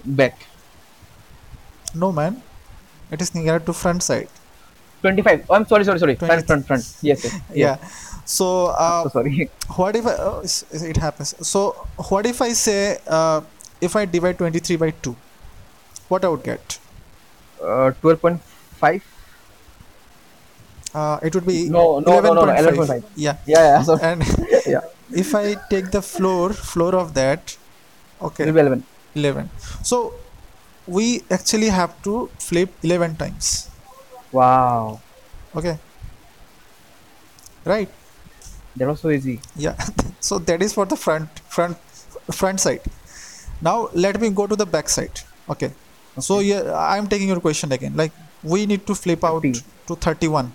Back. 0.05 0.37
no 1.95 2.11
man 2.11 2.41
it 3.11 3.21
is 3.21 3.33
nearer 3.35 3.59
to 3.59 3.73
front 3.73 4.03
side 4.03 4.29
25. 5.01 5.45
Oh, 5.49 5.53
I'm 5.55 5.65
sorry, 5.67 5.85
sorry, 5.85 5.99
sorry. 5.99 6.15
Front, 6.15 6.47
front, 6.47 6.65
front. 6.67 6.83
Yes, 7.03 7.23
yes. 7.23 7.33
yes. 7.33 7.41
yeah 7.53 7.77
so 8.25 8.67
uh, 8.67 9.03
So 9.03 9.09
sorry. 9.09 9.49
what 9.75 9.95
if 9.95 10.05
I, 10.07 10.15
oh, 10.19 10.43
it 10.91 10.97
happens 10.97 11.35
so 11.47 11.61
what 12.09 12.25
if 12.25 12.41
i 12.41 12.49
say 12.53 12.97
uh, 13.07 13.41
if 13.81 13.95
i 13.95 14.05
divide 14.05 14.37
23 14.39 14.75
by 14.77 14.91
2 14.91 15.15
what 16.09 16.25
i 16.25 16.29
would 16.29 16.43
get 16.43 16.79
Uh, 17.61 17.91
12.5. 18.01 19.01
uh, 20.97 21.17
it 21.27 21.31
would 21.35 21.47
be 21.51 21.57
No, 21.77 21.83
no, 22.07 22.13
no, 22.25 22.33
no, 22.37 22.43
no, 22.49 22.53
11.5 22.53 22.87
11.5. 22.87 23.03
yeah 23.25 23.35
Yeah, 23.53 23.63
yeah. 23.71 23.81
Sorry. 23.89 24.01
and 24.11 24.21
yeah. 24.75 24.83
if 25.23 25.29
i 25.41 25.45
take 25.73 25.87
the 25.97 26.03
floor 26.13 26.45
floor 26.73 26.93
of 27.03 27.09
that 27.19 27.57
okay 28.27 28.43
It 28.43 28.47
will 28.47 28.59
be 28.61 28.65
11. 28.67 28.83
11 29.15 29.49
so 29.91 29.97
we 30.97 31.05
actually 31.37 31.69
have 31.79 31.93
to 32.07 32.13
flip 32.49 32.71
11 32.91 33.15
times 33.23 33.47
Wow. 34.37 34.99
okay 35.59 35.75
right 37.73 37.89
That 38.79 38.87
was 38.89 38.99
so 39.03 39.09
easy. 39.17 39.35
yeah 39.65 39.75
so 40.27 40.37
that 40.49 40.61
is 40.65 40.73
for 40.77 40.85
the 40.93 40.97
front 41.05 41.29
front 41.55 41.77
front 42.41 42.59
side 42.65 42.83
now 43.67 43.77
let 44.05 44.19
me 44.23 44.29
go 44.39 44.45
to 44.51 44.55
the 44.61 44.67
back 44.75 44.89
side 44.97 45.19
okay, 45.53 45.71
so 46.27 46.35
Okay. 46.37 46.47
yeah 46.49 46.63
i'm 46.93 47.07
taking 47.13 47.29
your 47.33 47.39
question 47.47 47.71
again 47.77 47.93
like 48.01 48.13
we 48.53 48.59
need 48.71 48.83
to 48.89 48.95
flip 49.03 49.23
out 49.29 49.41
30. 49.41 49.53
to 49.87 49.95
31 50.07 50.51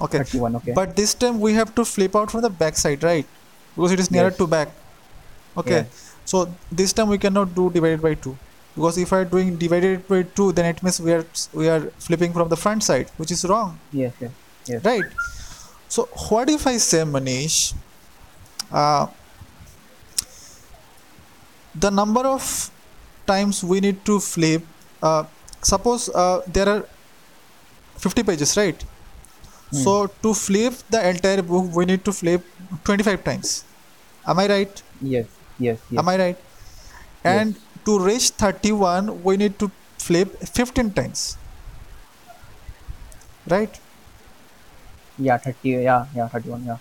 okay 0.00 0.18
31. 0.18 0.56
Okay. 0.56 0.72
but 0.72 0.96
this 0.96 1.14
time 1.14 1.40
we 1.40 1.54
have 1.54 1.74
to 1.74 1.84
flip 1.84 2.16
out 2.16 2.30
from 2.30 2.40
the 2.42 2.50
back 2.50 2.76
side 2.76 3.02
right 3.02 3.26
because 3.74 3.92
it 3.92 4.00
is 4.00 4.10
nearer 4.10 4.28
Yes. 4.30 4.38
to 4.38 4.46
back 4.46 4.68
okay 5.56 5.80
Yeah. 5.82 5.84
so 6.24 6.48
this 6.70 6.92
time 6.92 7.08
we 7.08 7.18
cannot 7.18 7.54
do 7.54 7.70
divided 7.70 8.00
by 8.02 8.14
2 8.14 8.36
because 8.74 8.96
if 8.98 9.12
i 9.12 9.22
doing 9.24 9.56
divided 9.56 10.06
by 10.08 10.22
2 10.22 10.52
then 10.52 10.66
it 10.74 10.82
means 10.82 11.00
we 11.00 11.12
are 11.12 11.24
we 11.52 11.68
are 11.68 11.80
flipping 12.08 12.32
from 12.32 12.48
the 12.48 12.56
front 12.56 12.82
side 12.90 13.10
which 13.18 13.30
is 13.30 13.44
wrong 13.44 13.78
yes, 13.92 14.12
yes. 14.20 14.30
Yes. 14.66 14.84
right 14.84 15.04
so 15.88 16.08
what 16.28 16.48
if 16.48 16.66
i 16.66 16.76
say 16.78 17.02
manish 17.16 17.58
uh, 18.72 19.06
the 21.74 21.90
number 21.90 22.20
of 22.26 22.70
times 23.26 23.62
we 23.64 23.80
need 23.80 24.04
to 24.04 24.18
flip 24.20 24.64
uh, 25.02 25.24
suppose 25.62 26.08
uh, 26.10 26.40
there 26.46 26.68
are 26.68 26.84
50 27.98 28.22
pages 28.22 28.56
right 28.56 28.82
So 29.72 30.06
to 30.22 30.34
flip 30.34 30.74
the 30.90 31.00
entire 31.08 31.42
book 31.42 31.74
we 31.74 31.84
need 31.86 32.04
to 32.04 32.12
flip 32.12 32.44
25 32.84 33.24
times 33.24 33.64
Am 34.26 34.38
I 34.38 34.48
right? 34.48 34.82
Yes. 35.00 35.26
Yes. 35.58 35.78
Yes. 35.90 35.98
Am 36.00 36.08
I 36.08 36.16
right? 36.18 36.38
And 37.24 37.56
to 37.84 37.98
reach 37.98 38.30
31, 38.30 39.22
we 39.22 39.36
need 39.36 39.58
to 39.58 39.70
flip 39.98 40.38
15 40.40 40.92
times. 40.92 41.38
Right? 43.46 43.80
Yeah. 45.18 45.38
Thirty. 45.38 45.70
Yeah. 45.70 46.06
Yeah. 46.14 46.28
Thirty-one. 46.28 46.64
Yeah. 46.64 46.78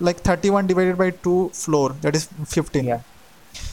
Like 0.00 0.20
31 0.20 0.66
divided 0.66 0.96
by 0.98 1.10
2 1.10 1.50
floor, 1.50 1.90
that 2.02 2.16
is 2.16 2.28
15. 2.46 2.84
Yeah. 2.84 3.00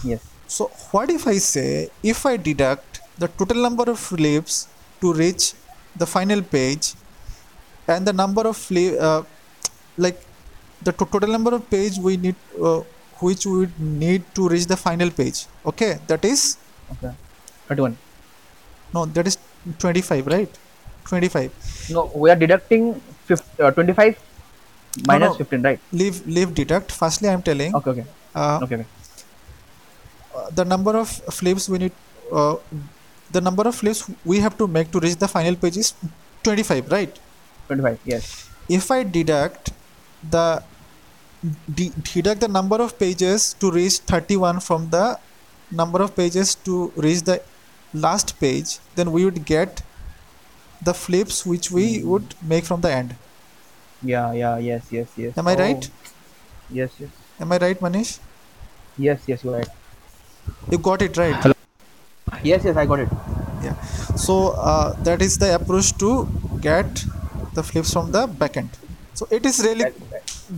Yes. 0.03 0.21
So 0.47 0.71
what 0.91 1.09
if 1.09 1.27
I 1.27 1.37
say 1.37 1.89
if 2.03 2.25
I 2.25 2.37
deduct 2.37 3.01
the 3.17 3.27
total 3.27 3.61
number 3.61 3.83
of 3.91 3.99
flips 3.99 4.67
to 5.01 5.13
reach 5.13 5.53
the 5.95 6.05
final 6.05 6.41
page 6.41 6.93
and 7.87 8.07
the 8.09 8.13
number 8.21 8.43
of 8.51 8.57
flip 8.57 8.93
uh, 9.07 9.21
like 10.05 10.19
the 10.87 10.91
to- 10.91 11.09
total 11.13 11.31
number 11.37 11.53
of 11.57 11.63
page 11.75 11.97
we 12.07 12.13
need 12.25 12.35
uh, 12.69 12.79
which 13.27 13.45
we 13.49 13.55
would 13.61 13.75
need 14.05 14.23
to 14.37 14.47
reach 14.53 14.65
the 14.73 14.77
final 14.87 15.09
page 15.19 15.39
okay 15.73 15.91
that 16.11 16.23
is 16.33 16.41
Okay. 16.93 17.11
Thirty-one. 17.67 17.95
no 18.95 19.01
that 19.15 19.27
is 19.31 19.37
25 19.79 20.27
right 20.33 20.51
25 21.05 21.51
No, 21.95 22.01
we 22.15 22.29
are 22.33 22.35
deducting 22.43 22.83
50, 23.25 23.63
uh, 23.63 23.71
25 23.71 24.19
minus 25.09 25.31
no. 25.31 25.35
15, 25.41 25.61
right? 25.67 25.79
leave 25.91 26.25
leave 26.37 26.53
deduct 26.59 26.91
firstly 27.01 27.27
i'm 27.33 27.41
telling 27.49 27.75
Okay, 27.79 27.91
okay, 27.95 28.05
uh, 28.35 28.59
okay, 28.63 28.75
okay. 28.75 28.85
uh, 30.35 30.49
the 30.59 30.65
number 30.65 30.95
of 30.97 31.09
flips 31.39 31.67
we 31.69 31.77
need 31.83 31.91
uh, 32.31 32.55
the 33.31 33.41
number 33.41 33.67
of 33.67 33.75
flips 33.75 34.01
we 34.25 34.39
have 34.39 34.57
to 34.57 34.67
make 34.67 34.91
to 34.91 34.99
reach 34.99 35.17
the 35.25 35.27
final 35.27 35.55
page 35.55 35.77
is 35.83 35.93
25 36.43 36.91
right 36.97 37.19
25, 37.67 37.99
yes. 38.05 38.49
if 38.69 38.89
I 38.91 39.03
deduct 39.03 39.71
the 40.29 40.63
de- 41.79 41.91
deduct 42.13 42.41
the 42.41 42.47
number 42.47 42.77
of 42.81 42.97
pages 42.99 43.53
to 43.59 43.71
reach 43.71 43.97
31 43.99 44.59
from 44.59 44.89
the 44.89 45.19
number 45.71 46.01
of 46.01 46.15
pages 46.15 46.55
to 46.67 46.91
reach 46.95 47.21
the 47.23 47.41
last 47.93 48.39
page, 48.39 48.79
then 48.95 49.11
we 49.11 49.25
would 49.25 49.45
get 49.45 49.81
the 50.81 50.93
flips 50.93 51.45
which 51.45 51.71
we 51.71 51.85
Hmm. 51.99 52.09
would 52.09 52.35
make 52.53 52.65
from 52.65 52.81
the 52.81 52.91
end. 52.91 53.15
Yeah, 54.03 54.31
yeah, 54.33 54.57
yes, 54.57 54.83
yes, 54.91 55.07
yes. 55.17 55.37
Am 55.37 55.47
I 55.47 55.55
Oh, 55.55 55.59
right? 55.65 55.89
Yes, 56.69 56.91
yes. 56.99 57.09
Am 57.39 57.51
I 57.51 57.57
right, 57.57 57.79
Manish? 57.79 58.19
Yes, 58.97 59.21
yes, 59.27 59.43
you're 59.43 59.55
right. 59.57 59.67
You 60.71 60.77
got 60.77 61.01
it 61.01 61.17
right. 61.17 61.53
Yes, 62.43 62.63
yes, 62.63 62.77
I 62.77 62.85
got 62.85 62.99
it. 62.99 63.09
Yeah. 63.63 63.75
So 64.25 64.49
uh, 64.71 64.93
that 65.03 65.21
is 65.21 65.37
the 65.37 65.55
approach 65.55 65.91
to 66.03 66.27
get 66.61 67.03
the 67.59 67.63
flips 67.69 67.91
from 67.95 68.11
the 68.15 68.23
backend. 68.41 68.69
So 69.19 69.27
it 69.31 69.45
is 69.49 69.59
really 69.67 69.85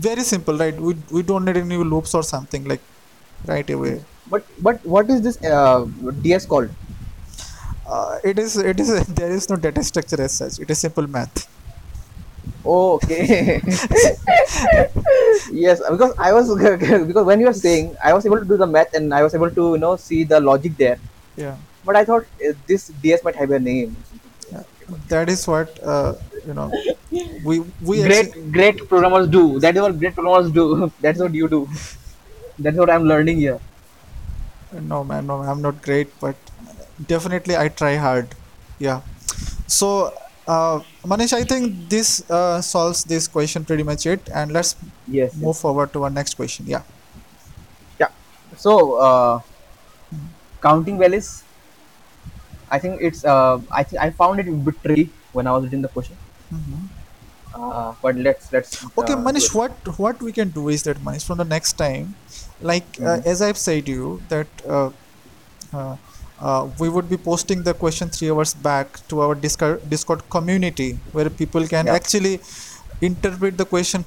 very 0.08 0.24
simple, 0.34 0.58
right? 0.64 0.76
We, 0.88 0.96
we 1.12 1.22
don't 1.24 1.46
need 1.46 1.58
any 1.58 1.78
loops 1.78 2.14
or 2.14 2.24
something 2.24 2.66
like 2.72 2.82
right 3.52 3.70
away. 3.70 3.94
But 4.30 4.46
but 4.68 4.86
what 4.86 5.10
is 5.10 5.22
this 5.28 5.38
uh, 5.44 5.86
DS 6.22 6.46
called? 6.46 6.70
Uh, 7.88 8.20
it 8.24 8.38
is 8.38 8.58
it 8.72 8.80
is 8.80 8.90
there 9.22 9.32
is 9.32 9.50
no 9.50 9.56
data 9.56 9.84
structure 9.92 10.22
as 10.22 10.34
such. 10.42 10.60
It 10.60 10.70
is 10.70 10.80
simple 10.88 11.08
math. 11.08 11.48
Oh, 12.66 12.96
okay. 12.96 13.62
yes, 15.52 15.82
because 15.90 16.14
I 16.18 16.34
was 16.34 16.54
because 17.08 17.26
when 17.26 17.40
you 17.40 17.48
were 17.48 17.54
saying, 17.54 17.96
I 18.04 18.14
was 18.14 18.26
able 18.26 18.40
to 18.40 18.46
do 18.46 18.58
the 18.58 18.68
math 18.68 18.94
and 18.94 19.14
I 19.14 19.24
was 19.24 19.34
able 19.34 19.50
to 19.50 19.72
you 19.74 19.78
know 19.78 19.96
see 19.96 20.24
the 20.24 20.40
logic 20.40 20.78
there. 20.78 21.00
Yeah. 21.36 21.56
But 21.86 21.96
I 21.96 22.04
thought 22.06 22.26
uh, 22.46 22.54
this 22.68 22.90
DS 23.02 23.24
might 23.24 23.36
have 23.36 23.52
a 23.52 23.60
name. 23.60 23.96
That 25.10 25.30
is 25.30 25.48
what 25.48 25.80
uh, 25.84 26.14
you 26.46 26.54
know. 26.54 26.72
We 27.44 27.60
we 27.82 28.02
great 28.04 28.28
actually- 28.28 28.52
great 28.52 28.88
programmers 28.90 29.28
do. 29.28 29.60
That 29.60 29.76
is 29.76 29.82
what 29.82 30.00
great 30.00 30.16
programmers 30.16 30.52
do. 30.52 30.92
That's 31.02 31.20
what 31.20 31.34
you 31.34 31.48
do. 31.48 31.68
That's 32.60 32.78
what 32.78 32.90
I'm 32.90 33.04
learning 33.04 33.38
here. 33.38 33.60
no 34.82 35.04
man, 35.04 35.28
no, 35.28 35.42
I'm 35.42 35.62
not 35.62 35.82
great, 35.82 36.08
but 36.20 36.36
definitely 37.08 37.58
I 37.58 37.70
try 37.70 37.96
hard. 37.96 38.36
Yeah. 38.80 39.02
So. 39.68 40.14
Uh, 40.48 40.82
Manish, 41.06 41.32
I 41.32 41.44
think 41.44 41.90
this 41.90 42.28
uh, 42.28 42.60
solves 42.60 43.04
this 43.04 43.28
question 43.28 43.64
pretty 43.64 43.84
much 43.84 44.08
it, 44.08 44.28
and 44.34 44.52
let's 44.52 44.76
Yes. 45.08 45.32
yes. 45.32 45.36
move 45.36 45.58
forward 45.58 45.94
to 45.94 46.04
our 46.06 46.10
next 46.10 46.34
question. 46.34 46.66
Yeah. 46.68 46.82
Yeah. 48.00 48.10
So 48.58 48.96
uh, 48.98 49.42
counting 50.62 50.98
values. 50.98 51.44
I 52.72 52.80
think 52.80 53.02
it's. 53.02 53.24
Uh, 53.26 53.60
I 53.72 53.84
think 53.84 54.02
I 54.02 54.10
found 54.12 54.40
it 54.40 54.48
a 54.48 54.52
bit 54.52 54.76
tricky 54.84 55.10
when 55.32 55.48
I 55.48 55.52
was 55.58 55.64
reading 55.66 55.82
the 55.82 55.90
question. 55.90 56.18
Mhm. 56.54 56.90
Uh, 57.54 57.94
but 58.02 58.16
let's 58.16 58.52
let's. 58.54 58.78
Okay, 58.98 59.14
uh, 59.14 59.18
Manish, 59.28 59.54
what 59.54 59.72
what 59.98 60.22
we 60.22 60.32
can 60.32 60.50
do 60.50 60.70
is 60.70 60.84
that 60.84 60.98
Manish, 61.08 61.26
from 61.26 61.38
the 61.38 61.46
next 61.56 61.74
time, 61.84 62.16
like 62.62 62.98
uh, 63.02 63.18
Mhm. 63.18 63.26
as 63.34 63.42
I've 63.42 63.58
said 63.58 63.88
you 63.88 64.22
that 64.30 64.48
uh, 64.68 64.90
uh, 65.74 65.96
uh, 66.40 66.70
we 66.80 66.90
would 66.90 67.10
be 67.10 67.18
posting 67.18 67.64
the 67.64 67.74
question 67.74 68.10
three 68.10 68.30
hours 68.32 68.54
back 68.54 69.00
to 69.10 69.22
our 69.22 69.36
Discord 69.36 69.90
Discord 69.90 70.24
community 70.38 70.92
where 71.12 71.30
people 71.30 71.68
can 71.76 71.88
Yeah. 71.88 71.96
actually 72.00 72.40
interpret 73.02 73.58
the 73.58 73.66
question 73.66 74.06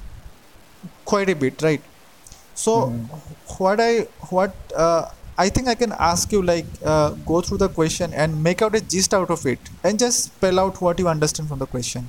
quite 1.05 1.29
a 1.31 1.35
bit, 1.35 1.63
right? 1.63 1.83
So 2.55 2.73
Mhm. 2.77 3.07
what 3.59 3.81
I 3.81 4.07
what 4.31 4.55
uh, 4.77 5.07
I 5.39 5.49
think 5.49 5.69
I 5.69 5.75
can 5.75 5.93
ask 5.93 6.33
you 6.33 6.43
like 6.43 6.67
uh, 6.85 7.11
go 7.27 7.41
through 7.41 7.59
the 7.59 7.69
question 7.69 8.13
and 8.13 8.43
make 8.43 8.63
out 8.63 8.75
a 8.75 8.81
gist 8.81 9.15
out 9.15 9.31
of 9.31 9.47
it 9.47 9.59
and 9.83 9.99
just 9.99 10.25
spell 10.25 10.61
out 10.61 10.81
what 10.81 10.99
you 10.99 11.09
understand 11.09 11.49
from 11.49 11.59
the 11.59 11.67
question 11.67 12.09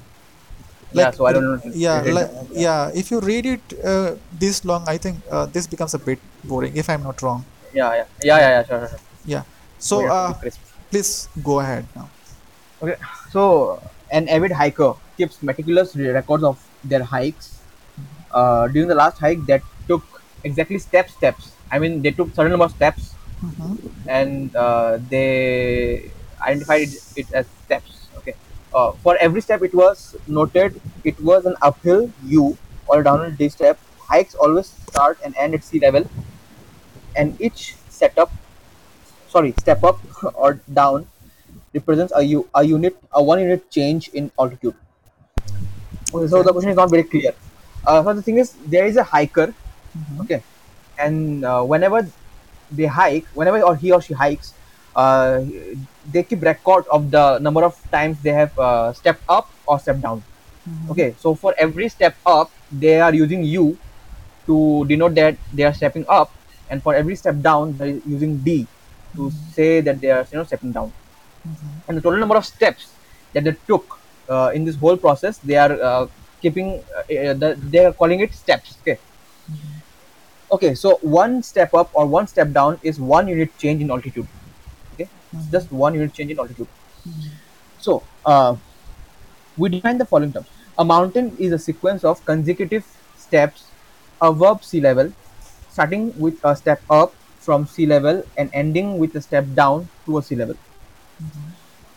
yeah. 0.94 1.12
So 1.12 1.26
I 1.26 1.34
don't 1.34 1.44
know. 1.44 1.72
yeah 1.74 2.02
like, 2.02 2.30
yeah 2.52 2.92
if 2.94 3.10
you 3.12 3.20
read 3.20 3.46
it 3.46 3.62
uh, 3.84 4.16
this 4.32 4.64
long 4.64 4.84
i 4.88 4.98
think 4.98 5.18
uh, 5.32 5.46
this 5.48 5.66
becomes 5.68 5.94
a 5.94 6.00
bit 6.00 6.20
boring 6.44 6.76
if 6.76 6.90
i'm 6.90 7.04
not 7.04 7.22
wrong 7.22 7.44
Yeah, 7.74 7.90
yeah, 7.96 8.06
yeah, 8.22 8.38
yeah, 8.38 8.50
yeah. 8.50 8.64
Sure, 8.64 8.80
sure. 8.80 8.88
sure. 8.90 9.00
yeah 9.26 9.44
so 9.80 9.98
We 9.98 10.04
have 10.04 10.46
uh, 10.46 10.50
please 10.92 11.28
go 11.44 11.60
ahead 11.60 11.88
now 11.96 12.10
Okay, 12.84 12.98
so 13.32 13.82
an 14.12 14.28
avid 14.28 14.52
hiker 14.52 14.94
keeps 15.16 15.42
meticulous 15.42 15.96
records 15.96 16.44
of 16.44 16.60
their 16.84 17.02
hikes. 17.02 17.62
Uh, 18.30 18.68
during 18.68 18.90
the 18.90 18.96
last 18.96 19.18
hike, 19.20 19.46
that 19.46 19.62
took 19.88 20.04
exactly 20.44 20.78
step 20.78 21.10
steps. 21.10 21.53
I 21.74 21.80
mean, 21.80 22.02
they 22.02 22.12
took 22.12 22.34
certain 22.36 22.52
number 22.56 22.66
of 22.70 22.76
steps, 22.80 23.14
Mhm. 23.44 23.72
and 24.18 24.56
uh, 24.66 24.92
they 25.14 26.12
identified 26.52 26.90
it, 27.22 27.28
as 27.42 27.48
steps. 27.66 27.98
Okay. 28.20 28.36
Uh, 28.74 28.92
for 29.06 29.18
every 29.28 29.42
step, 29.48 29.64
it 29.70 29.74
was 29.82 30.04
noted 30.40 30.80
it 31.14 31.20
was 31.32 31.46
an 31.54 31.56
uphill 31.72 32.04
U 32.36 32.46
or 32.88 33.00
a 33.02 33.04
downhill 33.10 33.36
D 33.42 33.50
step. 33.58 33.80
Hikes 34.14 34.36
always 34.48 34.68
start 34.92 35.18
and 35.26 35.36
end 35.46 35.60
at 35.60 35.64
sea 35.72 35.80
level, 35.88 36.10
and 37.16 37.40
each 37.42 37.76
setup, 37.90 38.32
sorry, 39.30 39.54
step 39.60 39.84
up 39.84 40.00
or 40.36 40.60
down 40.74 41.08
represents 41.74 42.14
a, 42.16 42.24
u- 42.24 42.48
a 42.56 42.64
unit, 42.64 42.98
a 43.14 43.24
one 43.24 43.40
unit 43.40 43.70
change 43.72 44.10
in 44.10 44.32
altitude. 44.40 44.76
Okay, 46.14 46.28
so 46.28 46.44
the 46.44 46.52
question 46.52 46.72
is 46.72 46.76
not 46.76 46.90
very 46.90 47.04
clear. 47.04 47.34
Uh, 47.86 48.04
so 48.04 48.14
the 48.14 48.22
thing 48.22 48.38
is, 48.38 48.54
there 48.76 48.86
is 48.86 48.98
a 48.98 49.04
hiker, 49.04 49.48
Mhm. 49.98 50.22
okay, 50.24 50.44
and 51.04 51.46
uh, 51.46 51.64
whenever 51.64 52.08
they 52.72 52.86
hike, 52.86 53.26
whenever 53.34 53.62
or 53.62 53.76
he 53.76 53.92
or 53.92 54.02
she 54.02 54.14
hikes, 54.14 54.54
uh, 54.96 55.42
they 56.12 56.24
keep 56.24 56.42
record 56.42 56.86
of 56.92 57.12
the 57.12 57.40
number 57.40 57.64
of 57.64 57.76
times 57.92 58.18
they 58.22 58.32
have 58.32 58.58
uh, 58.58 58.94
stepped 58.94 59.24
up 59.30 59.50
or 59.68 59.80
stepped 59.80 60.02
down. 60.02 60.24
Mhm. 60.68 60.92
Okay, 60.92 61.10
so 61.18 61.36
for 61.36 61.54
every 61.58 61.90
step 61.90 62.16
up, 62.26 62.52
they 62.72 63.00
are 63.02 63.14
using 63.14 63.44
U 63.44 63.78
to 64.48 64.86
denote 64.88 65.16
that 65.16 65.38
they 65.54 65.64
are 65.64 65.74
stepping 65.74 66.06
up, 66.10 66.32
and 66.70 66.84
for 66.84 66.96
every 66.96 67.16
step 67.16 67.42
down, 67.42 67.78
they 67.78 67.92
are 67.92 68.02
using 68.06 68.38
D 68.40 68.68
to 69.16 69.32
say 69.32 69.82
that 69.82 70.02
they 70.02 70.10
are 70.12 70.26
you 70.32 70.38
know 70.38 70.44
stepping 70.44 70.72
down 70.72 70.92
Mhm. 71.48 71.72
and 71.88 71.98
the 71.98 72.02
total 72.02 72.20
number 72.20 72.38
of 72.38 72.46
steps 72.46 72.88
that 73.34 73.44
they 73.44 73.56
took 73.68 74.00
uh, 74.30 74.52
in 74.54 74.66
this 74.66 74.78
whole 74.84 74.98
process 74.98 75.38
they 75.50 75.58
are 75.58 75.74
uh, 75.90 76.08
keeping 76.42 76.70
uh, 76.98 77.04
uh, 77.14 77.34
the, 77.42 77.50
they 77.74 77.86
are 77.86 77.94
calling 77.94 78.20
it 78.26 78.34
steps 78.34 78.78
okay 78.82 78.98
okay 80.56 80.74
so 80.76 80.98
one 81.02 81.42
step 81.44 81.74
up 81.74 81.90
or 81.94 82.06
one 82.06 82.28
step 82.28 82.52
down 82.52 82.80
is 82.84 83.00
one 83.00 83.28
unit 83.28 83.58
change 83.58 83.82
in 83.82 83.92
altitude. 83.92 84.28
Okay? 84.94 85.10
It's 85.34 85.48
just 85.48 85.72
one 85.72 85.94
unit 85.96 86.14
change 86.14 86.32
in 86.32 86.40
altitude. 86.40 86.70
So 87.78 88.04
uh, 88.26 88.56
we 89.58 89.70
define 89.70 89.98
the 89.98 90.06
following 90.06 90.34
terms. 90.34 90.48
A 90.78 90.86
mountain 90.86 91.36
is 91.38 91.52
a 91.52 91.60
sequence 91.60 92.04
of 92.04 92.24
consecutive 92.26 92.86
steps 93.18 93.72
above 94.22 94.64
sea 94.64 94.82
level 94.82 95.14
starting 95.70 96.18
with 96.20 96.40
a 96.44 96.56
step 96.56 96.84
up 96.90 97.16
from 97.40 97.68
sea 97.68 97.86
level 97.86 98.24
and 98.38 98.50
ending 98.54 98.98
with 98.98 99.16
a 99.16 99.22
step 99.22 99.46
down 99.54 99.90
towards 100.06 100.28
sea 100.28 100.36
level. 100.36 100.56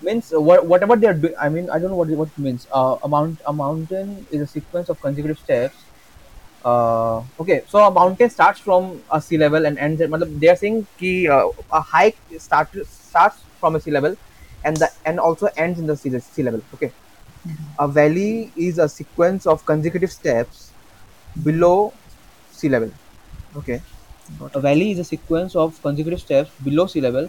Means 0.03 0.33
uh, 0.33 0.41
what, 0.41 0.67
whatever 0.67 0.95
they 0.97 1.07
are 1.07 1.15
doing 1.15 1.35
i 1.41 1.49
mean 1.49 1.71
i 1.71 1.79
don't 1.79 1.91
know 1.91 1.97
what, 1.97 2.11
it- 2.11 2.17
what 2.17 2.29
it 2.29 2.39
means. 2.39 2.67
Uh, 2.73 2.97
a, 3.03 3.09
mount, 3.09 3.41
a 3.47 3.53
mountain 3.53 4.27
is 4.31 4.43
a 4.43 4.47
sequence 4.47 4.89
of 4.91 5.01
consecutive 5.01 5.39
steps 5.39 5.86
uh, 6.71 7.23
okay 7.41 7.59
so 7.69 7.79
a 7.87 7.91
mountain 7.91 8.31
starts 8.37 8.61
from 8.61 9.03
a 9.13 9.21
sea 9.21 9.39
level 9.45 9.67
and 9.71 9.79
ends 9.87 10.01
at 10.07 10.11
matlab 10.15 10.39
they 10.41 10.51
are 10.55 10.61
saying 10.65 10.79
ki, 10.99 11.29
uh, 11.29 11.49
a 11.73 11.81
hike 11.81 12.19
start, 12.47 12.69
starts 12.87 13.39
from 13.61 13.77
a 13.77 13.81
sea 13.81 13.93
level 13.99 14.17
and 14.65 14.77
the 14.85 14.91
and 15.05 15.21
also 15.21 15.49
ends 15.57 15.79
in 15.79 15.87
the 15.87 15.97
sea, 15.97 16.19
sea 16.21 16.43
level 16.49 16.63
okay 16.75 16.93
a 17.79 17.89
valley 17.89 18.53
is 18.57 18.79
a 18.79 18.89
sequence 18.89 19.47
of 19.47 19.65
consecutive 19.67 20.13
steps 20.13 20.73
below 21.49 21.93
sea 22.53 22.69
level 22.69 22.91
okay 23.57 23.81
A 24.57 24.61
valley 24.65 24.87
is 24.93 25.01
a 25.03 25.05
sequence 25.09 25.55
of 25.63 25.77
consecutive 25.83 26.21
steps 26.23 26.51
below 26.69 26.87
sea 26.93 27.03
level, 27.05 27.29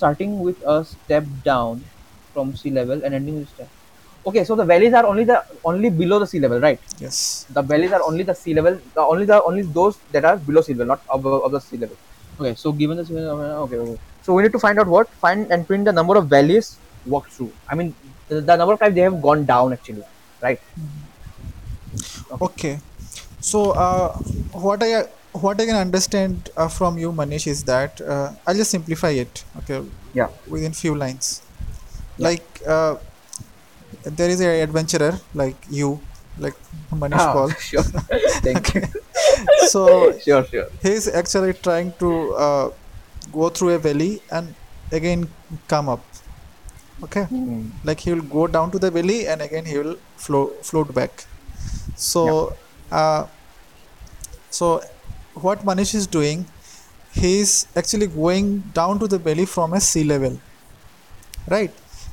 starting 0.00 0.32
with 0.46 0.58
a 0.74 0.84
step 0.90 1.24
down 1.46 1.82
from 2.34 2.54
sea 2.62 2.72
level 2.78 3.04
and 3.04 3.14
ending 3.18 3.38
with 3.40 3.48
a 3.48 3.54
step. 3.54 3.70
Okay, 4.26 4.42
so 4.44 4.56
the 4.56 4.64
valleys 4.64 4.92
are 4.92 5.06
only 5.06 5.24
the 5.24 5.44
only 5.64 5.88
below 5.88 6.18
the 6.18 6.26
sea 6.26 6.40
level, 6.40 6.60
right? 6.60 6.80
Yes. 6.98 7.46
The 7.50 7.62
valleys 7.62 7.92
are 7.92 8.02
only 8.02 8.24
the 8.24 8.34
sea 8.34 8.54
level, 8.54 8.78
the 8.94 9.00
only 9.00 9.24
the 9.24 9.42
only 9.42 9.62
those 9.62 9.96
that 10.10 10.24
are 10.24 10.36
below 10.36 10.62
sea 10.62 10.74
level, 10.74 10.86
not 10.86 11.02
above 11.08 11.44
of 11.44 11.52
the 11.52 11.60
sea 11.60 11.76
level. 11.76 11.96
Okay, 12.40 12.54
so 12.54 12.72
given 12.72 12.96
level, 12.96 13.40
okay, 13.66 13.76
okay. 13.76 13.98
So 14.22 14.34
we 14.34 14.42
need 14.42 14.52
to 14.52 14.58
find 14.58 14.78
out 14.80 14.88
what 14.88 15.08
find 15.26 15.50
and 15.52 15.66
print 15.66 15.84
the 15.84 15.92
number 15.92 16.16
of 16.16 16.26
valleys 16.26 16.76
walked 17.06 17.30
through. 17.32 17.52
I 17.68 17.76
mean, 17.76 17.94
the, 18.28 18.40
the 18.40 18.56
number 18.56 18.74
of 18.74 18.80
times 18.80 18.94
they 18.96 19.02
have 19.02 19.22
gone 19.22 19.44
down 19.44 19.72
actually, 19.72 20.02
right? 20.42 20.60
Okay. 22.40 22.80
So 23.40 23.70
uh, 23.72 24.12
what 24.52 24.82
I 24.82 25.04
what 25.32 25.60
I 25.60 25.66
can 25.66 25.76
understand 25.76 26.50
uh, 26.56 26.68
from 26.68 26.98
you, 26.98 27.12
Manish, 27.12 27.46
is 27.46 27.62
that 27.64 28.00
uh, 28.00 28.32
I'll 28.46 28.54
just 28.56 28.70
simplify 28.70 29.10
it. 29.10 29.44
Okay, 29.58 29.82
Yeah. 30.14 30.28
within 30.48 30.72
few 30.72 30.94
lines. 30.94 31.42
Yeah. 32.18 32.28
Like 32.28 32.62
uh, 32.66 32.96
there 34.06 34.30
is 34.30 34.40
a 34.40 34.62
adventurer 34.62 35.18
like 35.34 35.64
you, 35.68 36.00
like 36.36 36.54
Manish 36.92 37.26
Ah, 37.26 37.30
Paul. 37.30 37.50
sure. 37.58 37.82
Thank 38.44 38.74
you. 38.74 38.82
So 39.56 40.12
Sure, 40.24 40.44
sure. 40.44 40.68
he's 40.82 41.08
actually 41.08 41.54
trying 41.54 41.92
to 42.00 42.10
uh, 42.34 42.70
go 43.32 43.48
through 43.50 43.70
a 43.74 43.78
valley 43.78 44.20
and 44.30 44.54
again 44.92 45.34
come 45.68 45.88
up. 45.88 46.06
Okay, 47.04 47.26
Hmm. 47.28 47.70
like 47.84 48.00
he 48.00 48.12
will 48.12 48.22
go 48.22 48.46
down 48.46 48.70
to 48.72 48.78
the 48.78 48.90
valley 48.90 49.26
and 49.28 49.42
again 49.42 49.64
he 49.66 49.78
will 49.78 49.96
float 50.16 50.64
float 50.64 50.94
back. 50.94 51.26
So, 51.94 52.56
uh, 52.90 53.26
so 54.50 54.80
what 55.34 55.64
Manish 55.64 55.94
is 55.94 56.06
doing, 56.06 56.50
he's 57.12 57.66
actually 57.76 58.06
going 58.08 58.60
down 58.72 58.98
to 59.00 59.08
the 59.08 59.18
valley 59.18 59.46
from 59.46 59.72
a 59.74 59.80
sea 59.80 60.04
level, 60.04 60.40
right? 61.48 61.72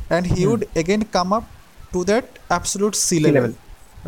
And 0.10 0.26
he 0.28 0.46
Hmm. 0.46 0.48
would 0.48 0.66
again 0.76 1.04
come 1.04 1.34
up 1.34 1.53
to 1.94 2.04
that 2.12 2.40
absolute 2.50 2.96
sea 2.96 3.18
Sea 3.18 3.24
level, 3.26 3.42
level. 3.42 3.56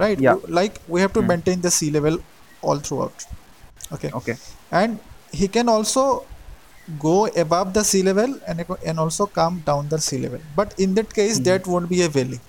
right? 0.03 0.19
Yeah. 0.27 0.37
Like 0.59 0.79
we 0.87 1.01
have 1.01 1.13
to 1.17 1.21
Hmm. 1.21 1.27
maintain 1.33 1.61
the 1.67 1.71
sea 1.79 1.91
level 1.97 2.17
all 2.61 2.79
throughout. 2.79 3.25
Okay 3.97 4.09
Okay. 4.19 4.35
and 4.71 4.99
he 5.39 5.47
can 5.55 5.69
also 5.69 6.03
go 7.01 7.15
above 7.43 7.73
the 7.75 7.83
sea 7.89 8.01
level 8.07 8.31
and, 8.47 8.63
and 8.85 8.99
also 9.03 9.25
come 9.25 9.59
down 9.69 9.89
the 9.93 9.99
sea 10.07 10.17
level 10.23 10.39
but 10.55 10.73
in 10.85 10.93
that 10.97 11.13
case 11.19 11.39
Mhm. 11.39 11.43
that 11.49 11.67
won't 11.73 11.89
be 11.93 11.99
a 12.07 12.09
valley 12.17 12.39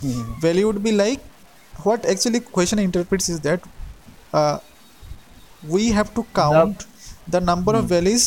Hmm. 0.00 0.24
valley 0.44 0.64
would 0.68 0.82
be 0.88 0.92
like 0.92 1.20
what 1.86 2.04
actually 2.14 2.40
question 2.58 2.78
interprets 2.86 3.28
is 3.34 3.40
that 3.48 3.60
uh, 4.40 4.58
we 5.74 5.90
have 5.98 6.12
to 6.18 6.24
count 6.40 6.86
the, 7.28 7.40
number 7.50 7.74
of 7.78 7.82
Hmm. 7.84 7.92
valleys 7.94 8.26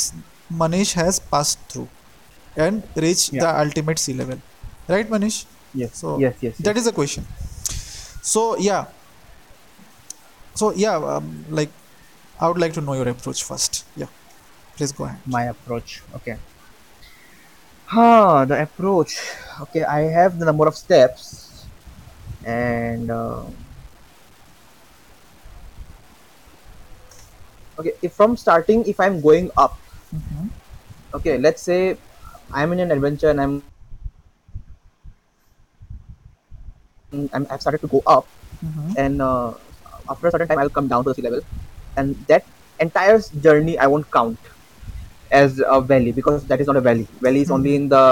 manish 0.63 0.93
has 1.01 1.19
passed 1.33 1.59
through 1.73 1.87
and 2.65 2.83
reach 3.05 3.23
Yeah. 3.31 3.41
the 3.43 3.51
ultimate 3.65 3.99
sea 4.05 4.13
level 4.21 4.39
right 4.95 5.09
manish 5.15 5.39
Yes. 5.73 5.97
So, 5.97 6.19
yes. 6.19 6.35
Yes. 6.41 6.57
that 6.59 6.77
is 6.77 6.85
the 6.85 6.91
question 6.91 7.25
so 8.21 8.55
yeah 8.57 8.85
so 10.55 10.71
yeah 10.73 10.95
um, 10.95 11.45
like 11.49 11.69
i 12.39 12.47
would 12.47 12.57
like 12.57 12.73
to 12.73 12.81
know 12.81 12.93
your 12.93 13.07
approach 13.09 13.43
first 13.43 13.85
yeah 13.95 14.07
please 14.77 14.91
go 14.91 15.05
ahead 15.05 15.19
my 15.25 15.43
approach 15.45 16.01
okay 16.15 16.37
huh 17.85 18.45
the 18.45 18.61
approach 18.61 19.19
okay 19.61 19.83
i 19.83 20.01
have 20.01 20.39
the 20.39 20.45
number 20.45 20.67
of 20.67 20.75
steps 20.75 21.65
and 22.45 23.11
uh, 23.11 23.43
okay 27.79 27.93
if 28.01 28.13
from 28.13 28.37
starting 28.37 28.85
if 28.85 28.99
i'm 28.99 29.19
going 29.21 29.49
up 29.57 29.77
Mhm. 30.13 30.49
okay 31.17 31.37
let's 31.41 31.61
say 31.65 31.97
i'm 32.53 32.69
in 32.73 32.79
an 32.85 32.91
adventure 32.93 33.29
and 33.33 33.41
i'm 33.41 33.63
I'm, 37.33 37.45
I've 37.49 37.61
started 37.61 37.81
to 37.85 37.91
go 37.97 38.01
up. 38.15 38.25
Mhm. 38.63 38.91
and 39.03 39.21
uh, 39.27 39.49
after 40.11 40.27
a 40.27 40.31
certain 40.33 40.47
time 40.49 40.59
I'll 40.63 40.69
come 40.75 40.87
down 40.91 41.01
to 41.05 41.09
the 41.09 41.15
sea 41.15 41.23
level. 41.27 41.41
And 41.99 42.15
that 42.29 42.43
entire 42.85 43.17
journey 43.45 43.73
I 43.77 43.87
won't 43.93 44.07
count 44.17 44.37
as 45.39 45.59
a 45.77 45.79
valley 45.81 46.11
because 46.19 46.45
that 46.51 46.61
is 46.61 46.67
not 46.71 46.77
a 46.81 46.85
valley. 46.85 47.07
Valley 47.25 47.41
is 47.45 47.51
only 47.57 47.73
in 47.79 47.89
the 47.95 48.03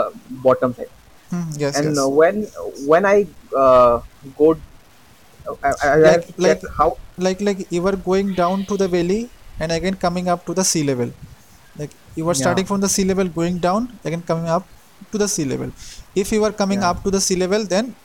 bottom 0.47 0.73
side. 0.79 0.91
Hmm, 1.31 1.45
yes 1.63 1.77
and 1.79 1.89
yes. 1.95 2.01
uh, 2.03 2.09
when 2.19 2.43
when 2.91 3.05
I 3.13 3.15
uh, 3.63 4.01
go 4.41 4.49
I, 5.63 5.71
I, 5.83 5.95
Like- 6.07 6.27
like- 6.47 6.65
how 6.79 6.89
like 7.27 7.39
like 7.49 7.59
you 7.77 7.81
were 7.87 7.95
going 8.09 8.33
down 8.41 8.65
to 8.73 8.75
the 8.83 8.87
valley 8.97 9.21
and 9.59 9.71
again 9.79 9.95
coming 10.05 10.27
up 10.35 10.45
to 10.51 10.53
the 10.61 10.65
sea 10.73 10.83
level. 10.91 11.09
Like 11.79 11.91
you 12.19 12.25
were 12.29 12.35
Yeah. 12.35 12.43
starting 12.45 12.65
from 12.73 12.81
the 12.85 12.91
sea 12.97 13.05
level 13.13 13.27
going 13.39 13.57
down 13.69 13.89
again 14.03 14.21
coming 14.33 14.47
up 14.59 14.67
to 15.15 15.17
the 15.25 15.29
sea 15.35 15.45
level. 15.55 15.71
If 16.25 16.31
you 16.35 16.41
were 16.45 16.51
coming 16.63 16.81
Yeah. 16.81 16.91
up 16.91 17.03
to 17.07 17.11
the 17.17 17.21
sea 17.29 17.39
level 17.45 17.63
then 17.75 17.95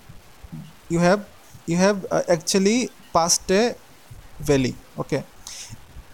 you 0.89 1.01
have 1.09 1.23
you 1.67 1.77
have 1.77 1.99
uh, 2.11 2.23
actually 2.37 2.79
passed 3.17 3.51
a 3.63 3.65
valley 4.51 4.75
okay 5.03 5.23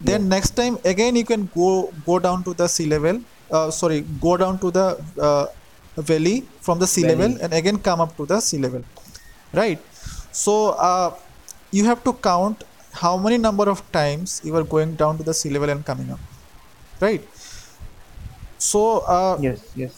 then 0.08 0.22
Yeah. 0.22 0.28
next 0.34 0.52
time 0.60 0.74
again 0.92 1.14
you 1.20 1.26
can 1.32 1.42
go 1.60 1.68
go 2.10 2.16
down 2.26 2.38
to 2.46 2.52
the 2.60 2.68
sea 2.74 2.86
level 2.94 3.16
uh, 3.56 3.68
sorry 3.80 4.00
go 4.26 4.32
down 4.42 4.54
to 4.64 4.70
the 4.78 4.86
uh, 5.28 5.46
valley 6.10 6.36
from 6.66 6.78
the 6.82 6.88
sea 6.94 7.04
Valley. 7.04 7.14
level 7.14 7.32
and 7.42 7.52
again 7.60 7.78
come 7.88 8.00
up 8.04 8.12
to 8.20 8.24
the 8.32 8.38
sea 8.48 8.58
level 8.66 8.82
right 9.62 9.80
so 10.44 10.54
uh, 10.88 11.10
you 11.76 11.84
have 11.90 12.00
to 12.08 12.12
count 12.30 12.64
how 13.02 13.14
many 13.26 13.38
number 13.48 13.66
of 13.74 13.80
times 14.00 14.40
you 14.46 14.54
are 14.60 14.64
going 14.74 14.94
down 15.02 15.16
to 15.20 15.24
the 15.30 15.34
sea 15.40 15.50
level 15.56 15.70
and 15.74 15.84
coming 15.90 16.10
up 16.16 16.20
right 17.06 17.22
so 18.70 18.80
uh, 19.16 19.36
yes 19.40 19.60
yes 19.74 19.94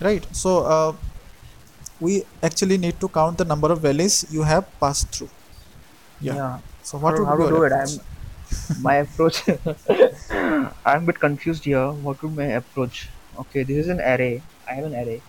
right 0.00 0.24
so 0.42 0.50
uh, 0.74 0.92
we 2.00 2.24
actually 2.42 2.78
need 2.78 3.00
to 3.00 3.08
count 3.08 3.38
the 3.38 3.44
number 3.44 3.70
of 3.72 3.80
valleys 3.80 4.24
you 4.30 4.42
have 4.42 4.66
passed 4.80 5.08
through. 5.14 5.30
Yeah, 6.20 6.58
so 6.82 6.98
what 6.98 7.14
how, 7.14 7.20
would 7.20 7.28
how 7.28 7.36
be 7.36 7.44
to 7.44 7.48
your 7.48 7.68
do 7.68 7.74
it? 7.74 7.78
I'm 7.78 8.82
my 8.82 8.94
approach 9.04 9.42
I'm 10.84 11.02
a 11.02 11.06
bit 11.06 11.20
confused 11.20 11.64
here. 11.64 11.90
What 11.90 12.22
would 12.22 12.34
my 12.36 12.50
approach? 12.62 13.08
Okay 13.38 13.62
this 13.62 13.86
is 13.86 13.88
an 13.88 14.00
array. 14.00 14.42
I 14.68 14.74
have 14.74 14.84
an 14.84 14.94
array. 14.94 15.22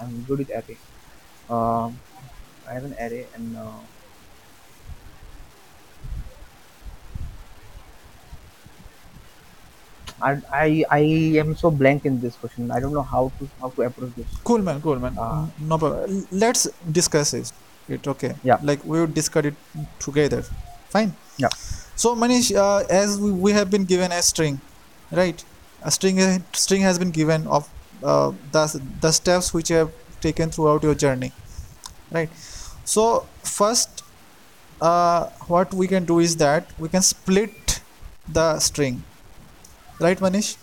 I'm 0.00 0.22
good 0.28 0.38
with 0.40 0.50
array. 0.50 0.78
Um 1.48 1.98
I 2.68 2.74
have 2.74 2.84
an 2.84 2.94
array 2.98 3.26
and 3.34 3.56
uh, 3.56 3.80
I, 10.20 10.40
I 10.52 10.84
I 10.90 11.00
am 11.42 11.54
so 11.56 11.70
blank 11.70 12.04
in 12.04 12.20
this 12.20 12.36
question. 12.36 12.70
I 12.70 12.80
don't 12.80 12.92
know 12.92 13.02
how 13.02 13.32
to 13.38 13.48
how 13.60 13.70
to 13.70 13.82
approach 13.82 14.14
this. 14.16 14.26
Cool 14.44 14.58
man 14.58 14.80
cool 14.80 14.98
man. 14.98 15.14
Mm, 15.14 15.50
no 15.60 15.78
problem. 15.78 16.26
Let's 16.30 16.68
discuss 16.90 17.34
it. 17.34 17.52
It 17.88 18.06
okay. 18.06 18.34
Yeah. 18.42 18.58
like 18.62 18.84
we 18.84 19.00
would 19.00 19.14
discuss 19.14 19.44
it 19.46 19.54
together. 19.98 20.42
Fine. 20.88 21.14
Yeah. 21.36 21.48
so 21.96 22.14
manish 22.14 22.54
uh, 22.56 22.84
as 22.88 23.18
we, 23.20 23.30
we 23.32 23.52
have 23.52 23.70
been 23.70 23.84
given 23.84 24.12
a 24.12 24.22
string 24.22 24.60
right? 25.10 25.44
A 25.82 25.90
string 25.90 26.20
a 26.20 26.40
string 26.52 26.82
has 26.82 26.98
been 26.98 27.10
given 27.10 27.46
of 27.46 27.68
uh, 28.02 28.32
the 28.52 28.80
the 29.00 29.12
steps 29.12 29.52
which 29.52 29.70
you 29.70 29.76
have 29.76 29.92
taken 30.20 30.50
throughout 30.50 30.82
your 30.82 30.94
journey 30.94 31.32
right? 32.10 32.30
So 32.84 33.26
first 33.42 34.04
uh, 34.80 35.26
what 35.48 35.74
we 35.74 35.86
can 35.88 36.04
do 36.04 36.18
is 36.18 36.36
that 36.36 36.70
we 36.78 36.88
can 36.88 37.02
split 37.02 37.80
the 38.28 38.58
string 38.58 39.02
right 40.00 40.18
manish? 40.18 40.56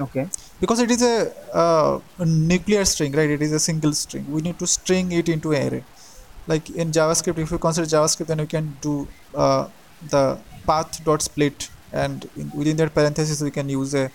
Okay. 0.00 0.28
Because 0.60 0.80
it 0.80 0.90
is 0.90 1.02
a, 1.02 1.32
uh, 1.54 2.00
a 2.18 2.26
nuclear 2.26 2.84
string 2.84 3.12
right? 3.12 3.30
It 3.30 3.42
is 3.42 3.52
a 3.52 3.60
single 3.60 3.92
string. 3.92 4.26
We 4.30 4.40
need 4.42 4.58
to 4.58 4.66
string 4.66 5.12
it 5.12 5.28
into 5.28 5.52
an 5.52 5.68
array. 5.72 5.84
Like 6.46 6.70
in 6.70 6.90
javascript 6.92 7.38
if 7.38 7.50
you 7.50 7.58
consider 7.58 7.86
javascript 7.86 8.26
then 8.28 8.38
you 8.40 8.46
can 8.46 8.78
do 8.80 9.08
uh, 9.34 9.68
the 10.02 10.38
path 10.66 11.04
dot 11.04 11.22
split 11.22 11.70
and 11.92 12.28
in, 12.36 12.50
within 12.54 12.76
that 12.78 12.94
parenthesis 12.94 13.42
we 13.42 13.50
can 13.50 13.68
use 13.68 13.94
a 13.94 14.10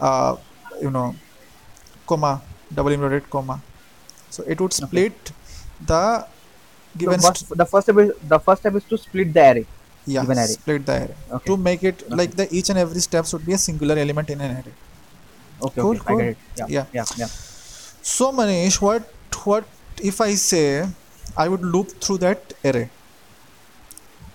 uh, 0.00 0.36
you 0.80 0.90
know 0.90 1.14
comma 2.06 2.42
double 2.72 2.92
inverted 2.92 3.30
comma. 3.30 3.62
So 4.30 4.44
it 4.46 4.60
would 4.60 4.72
split 4.72 5.32
the 5.80 6.26
given 6.96 7.20
so 7.20 7.32
st- 7.32 7.56
the 7.56 7.66
first 7.66 7.86
step 7.86 7.98
is 7.98 8.12
the 8.22 8.38
first 8.40 8.62
step 8.62 8.74
is 8.74 8.84
to 8.84 8.98
split 8.98 9.32
the 9.32 9.40
array 9.50 9.66
yeah 10.14 10.24
array. 10.44 10.46
split 10.54 10.86
the 10.86 10.96
array 11.02 11.16
okay 11.38 11.52
to 11.52 11.56
make 11.68 11.82
it 11.90 12.02
like 12.20 12.34
the 12.40 12.46
each 12.58 12.68
and 12.70 12.78
every 12.84 13.00
step 13.08 13.26
should 13.26 13.44
be 13.50 13.54
a 13.58 13.62
singular 13.66 13.96
element 14.04 14.30
in 14.30 14.40
an 14.46 14.52
array 14.58 14.76
okay, 15.60 15.80
cool, 15.80 15.96
okay 15.96 16.00
cool. 16.06 16.20
I 16.20 16.24
get 16.24 16.28
it 16.32 16.38
yeah 16.56 16.68
Yeah. 16.76 16.86
yeah 16.92 17.06
yeah 17.22 17.30
So 18.10 18.26
Manish, 18.36 18.76
what 18.84 19.04
what 19.48 19.66
if 20.10 20.20
I 20.26 20.34
say 20.42 20.66
I 21.42 21.48
would 21.52 21.64
loop 21.74 21.88
through 22.04 22.18
that 22.24 22.52
array? 22.70 22.90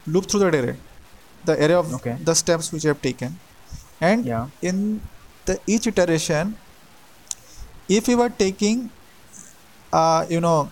Loop 0.06 0.30
through 0.30 0.40
that 0.42 0.56
array, 0.56 0.78
the 1.44 1.54
array 1.66 1.74
of 1.74 1.94
Okay. 1.96 2.18
the 2.20 2.34
steps 2.36 2.72
which 2.72 2.86
I 2.86 2.90
have 2.90 3.02
taken, 3.02 3.40
and 4.02 4.32
yeah 4.32 4.48
in 4.62 5.02
the 5.46 5.60
each 5.68 5.88
iteration, 5.88 6.58
if 7.88 8.08
you 8.08 8.22
are 8.22 8.30
taking, 8.30 8.92
uh, 9.92 10.26
you 10.30 10.40
know, 10.42 10.72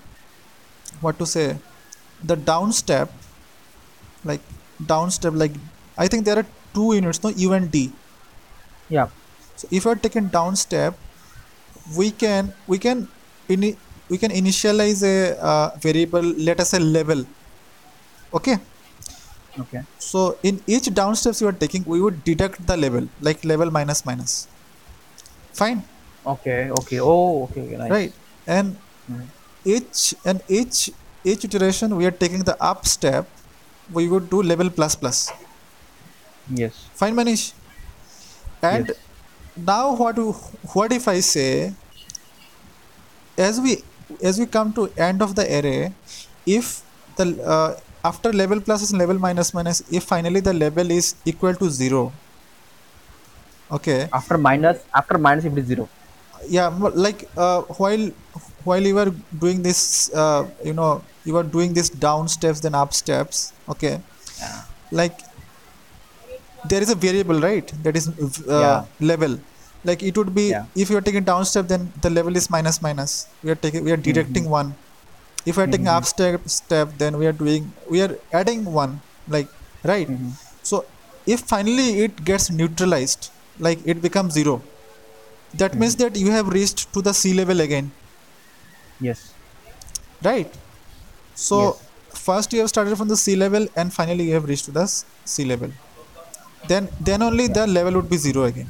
what 1.02 1.18
to 1.20 1.26
say, 1.26 1.58
the 2.24 2.36
down 2.36 2.72
step, 2.72 3.12
like 4.24 4.41
down 4.88 5.11
step, 5.11 5.34
like 5.36 5.53
I 5.97 6.07
think 6.07 6.25
there 6.25 6.38
are 6.39 6.45
two 6.73 6.93
units, 6.95 7.23
no 7.23 7.29
U 7.29 7.53
and 7.53 7.71
D. 7.71 7.91
Yeah. 8.89 9.09
So 9.55 9.67
if 9.71 9.86
you 9.86 9.91
are 9.91 9.95
taking 9.95 10.27
down 10.27 10.55
step, 10.55 10.97
we 11.97 12.11
can 12.11 12.53
we 12.67 12.77
can 12.79 13.07
ini- 13.49 13.77
we 14.09 14.17
can 14.17 14.32
initialize 14.32 15.03
a 15.03 15.38
uh, 15.41 15.69
variable. 15.79 16.21
Let 16.23 16.59
us 16.59 16.69
say 16.71 16.79
level. 16.79 17.25
Okay. 18.34 18.57
Okay. 19.59 19.82
So 19.99 20.38
in 20.43 20.61
each 20.67 20.93
down 20.93 21.15
steps 21.15 21.41
you 21.41 21.47
are 21.47 21.53
taking, 21.63 21.84
we 21.86 22.01
would 22.01 22.23
deduct 22.23 22.65
the 22.67 22.77
level 22.77 23.07
like 23.19 23.43
level 23.43 23.69
minus 23.71 24.05
minus. 24.05 24.47
Fine, 25.53 25.84
Okay. 26.25 26.69
Okay. 26.71 26.99
Oh. 26.99 27.43
Okay. 27.43 27.61
okay, 27.65 27.77
Nice. 27.77 27.91
right? 27.91 28.13
And 28.47 28.77
Mhm. 29.09 29.27
each 29.65 30.15
and 30.25 30.41
each 30.47 30.89
each 31.23 31.43
iteration 31.45 31.95
we 31.97 32.05
are 32.05 32.11
taking 32.23 32.43
the 32.43 32.55
up 32.61 32.88
step. 32.88 33.27
We 33.91 34.07
would 34.07 34.29
do 34.29 34.41
level 34.41 34.69
plus 34.69 34.95
plus. 34.95 35.31
Yes. 36.49 36.89
Fine, 36.93 37.15
Manish. 37.15 37.53
And 38.61 38.87
Yes. 38.87 38.97
now 39.55 39.95
what 39.95 40.17
what 40.73 40.91
if 40.93 41.07
I 41.07 41.19
say 41.21 41.73
as 43.37 43.59
we 43.59 43.83
as 44.23 44.39
we 44.39 44.45
come 44.45 44.73
to 44.73 44.89
end 44.97 45.21
of 45.21 45.35
the 45.35 45.45
array, 45.59 45.93
if 46.45 46.81
the 47.17 47.25
uh, 47.43 47.79
after 48.03 48.31
level 48.33 48.61
plus 48.61 48.89
and 48.91 48.99
level 48.99 49.17
minus 49.19 49.53
minus, 49.53 49.81
if 49.91 50.03
finally 50.03 50.39
the 50.41 50.53
level 50.53 50.89
is 50.91 51.15
equal 51.25 51.55
to 51.55 51.69
zero. 51.69 52.13
Okay. 53.71 54.09
After 54.13 54.37
minus, 54.37 54.83
after 54.93 55.17
minus, 55.17 55.45
if 55.45 55.53
it 55.53 55.59
is 55.59 55.65
zero. 55.67 55.89
Yeah, 56.47 56.67
like 56.67 57.29
uh, 57.37 57.61
while 57.79 58.11
while 58.64 58.82
you 58.91 58.97
are 58.99 59.12
doing 59.43 59.62
this, 59.62 60.12
uh, 60.14 60.47
you 60.64 60.74
know, 60.74 61.03
you 61.26 61.36
are 61.38 61.43
doing 61.43 61.74
this 61.74 61.89
down 61.89 62.28
steps 62.28 62.59
then 62.62 62.76
up 62.76 62.93
steps. 62.93 63.53
Okay. 63.70 63.95
Yeah. 64.39 64.62
like 64.99 65.18
there 66.70 66.82
is 66.86 66.89
a 66.89 66.95
variable 66.95 67.39
right 67.47 67.68
that 67.84 67.95
is 67.99 68.07
uh, 68.09 68.59
Yeah. 68.66 68.80
level 69.12 69.34
like 69.89 70.01
it 70.09 70.16
would 70.20 70.32
be 70.39 70.45
Yeah. 70.53 70.66
if 70.84 70.89
you 70.91 70.97
are 70.99 71.05
taking 71.07 71.26
down 71.32 71.43
step 71.51 71.68
then 71.72 71.84
the 72.05 72.12
level 72.18 72.36
is 72.41 72.45
minus 72.55 72.78
minus 72.88 73.12
we 73.43 73.49
are 73.53 73.59
taking 73.66 73.84
we 73.88 73.91
are 73.95 74.01
deducting 74.07 74.47
one 74.57 74.70
if 75.51 75.57
we 75.57 75.64
are 75.64 75.72
taking 75.76 75.89
Mhm. 75.91 75.95
up 75.97 76.05
step 76.14 76.49
step 76.57 76.88
then 77.01 77.18
we 77.22 77.26
are 77.32 77.36
doing 77.43 77.64
we 77.93 78.01
are 78.05 78.12
adding 78.41 78.62
one 78.82 78.93
like 79.36 79.49
right 79.93 80.09
Mhm. 80.16 80.32
so 80.72 80.78
if 81.36 81.39
finally 81.53 81.88
it 82.05 82.24
gets 82.30 82.45
neutralized 82.59 83.24
like 83.68 83.80
it 83.93 83.99
becomes 84.07 84.32
zero 84.39 84.55
that 85.64 85.74
means 85.82 85.95
that 86.03 86.16
you 86.26 86.30
have 86.38 86.47
reached 86.59 86.82
to 86.95 87.01
the 87.07 87.14
sea 87.22 87.34
level 87.41 87.59
again 87.68 87.88
Yes. 89.08 89.22
right. 90.24 90.52
So 91.43 91.58
Yes. 91.62 92.20
first 92.28 92.54
you 92.54 92.60
have 92.64 92.70
started 92.74 92.97
from 92.99 93.08
the 93.14 93.18
sea 93.24 93.36
level 93.43 93.68
and 93.76 93.93
finally 93.99 94.26
you 94.30 94.34
have 94.38 94.47
reached 94.52 94.66
to 94.70 94.74
the 94.80 94.86
sea 95.34 95.45
level. 95.52 95.72
Then 96.72 96.89
then 97.10 97.22
only 97.28 97.47
the 97.58 97.66
level 97.78 97.93
would 97.99 98.10
be 98.16 98.18
zero 98.26 98.43
again. 98.52 98.70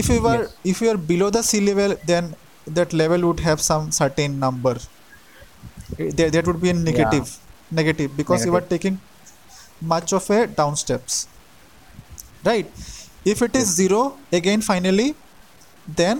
If 0.00 0.08
you 0.14 0.20
were 0.26 0.40
Yes. 0.42 0.56
if 0.72 0.82
you 0.82 0.90
are 0.94 0.98
below 1.12 1.30
the 1.38 1.42
sea 1.50 1.60
level 1.70 1.96
then 2.12 2.34
that 2.78 2.92
level 3.02 3.22
would 3.28 3.40
have 3.48 3.60
some 3.70 3.90
certain 4.00 4.38
number. 4.46 4.74
Eh, 5.98 6.10
there 6.18 6.30
that 6.36 6.46
would 6.50 6.60
be 6.66 6.70
a 6.74 6.78
negative. 6.90 7.32
Negative 7.80 8.10
because 8.20 8.44
you 8.46 8.54
are 8.60 8.66
taking 8.74 9.00
much 9.94 10.12
of 10.20 10.28
a 10.38 10.40
down 10.60 10.76
steps. 10.84 11.26
Right. 12.50 12.66
If 13.24 13.40
it 13.48 13.56
is 13.62 13.66
zero 13.80 14.02
again 14.40 14.62
finally 14.70 15.08
then 16.00 16.18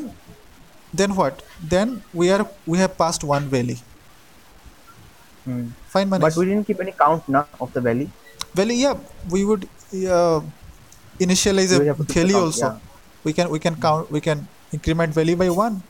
then 1.01 1.15
what 1.21 1.43
then 1.75 2.03
we 2.13 2.31
are 2.31 2.45
we 2.67 2.79
have 2.79 2.97
passed 3.05 3.25
one 3.25 3.49
valley 3.57 3.79
Hmm. 5.45 5.75
fine 5.93 6.09
Manish. 6.09 6.21
But 6.23 6.37
we 6.37 6.47
didn't 6.47 6.67
keep 6.67 6.81
any 6.81 6.93
count 6.93 7.29
now 7.29 7.47
of 7.61 7.73
the 7.73 7.81
valley. 7.81 8.09
valley 8.55 8.77
yeah, 8.83 8.95
we 9.31 9.45
would 9.45 9.65
uh, 10.07 10.41
initialize 11.19 11.73
We 11.79 11.89
a 11.89 11.89
have 11.91 11.99
to 11.99 12.05
keep 12.07 12.15
the 12.15 12.15
value 12.21 12.39
count, 12.39 12.47
also. 12.47 12.67
yeah. 12.67 12.79
We 13.25 13.33
can 13.33 13.51
we 13.51 13.59
can 13.59 13.75
count 13.87 14.11
we 14.11 14.21
can 14.21 14.47
increment 14.73 15.13
value 15.15 15.35
by 15.37 15.51
one. 15.51 15.83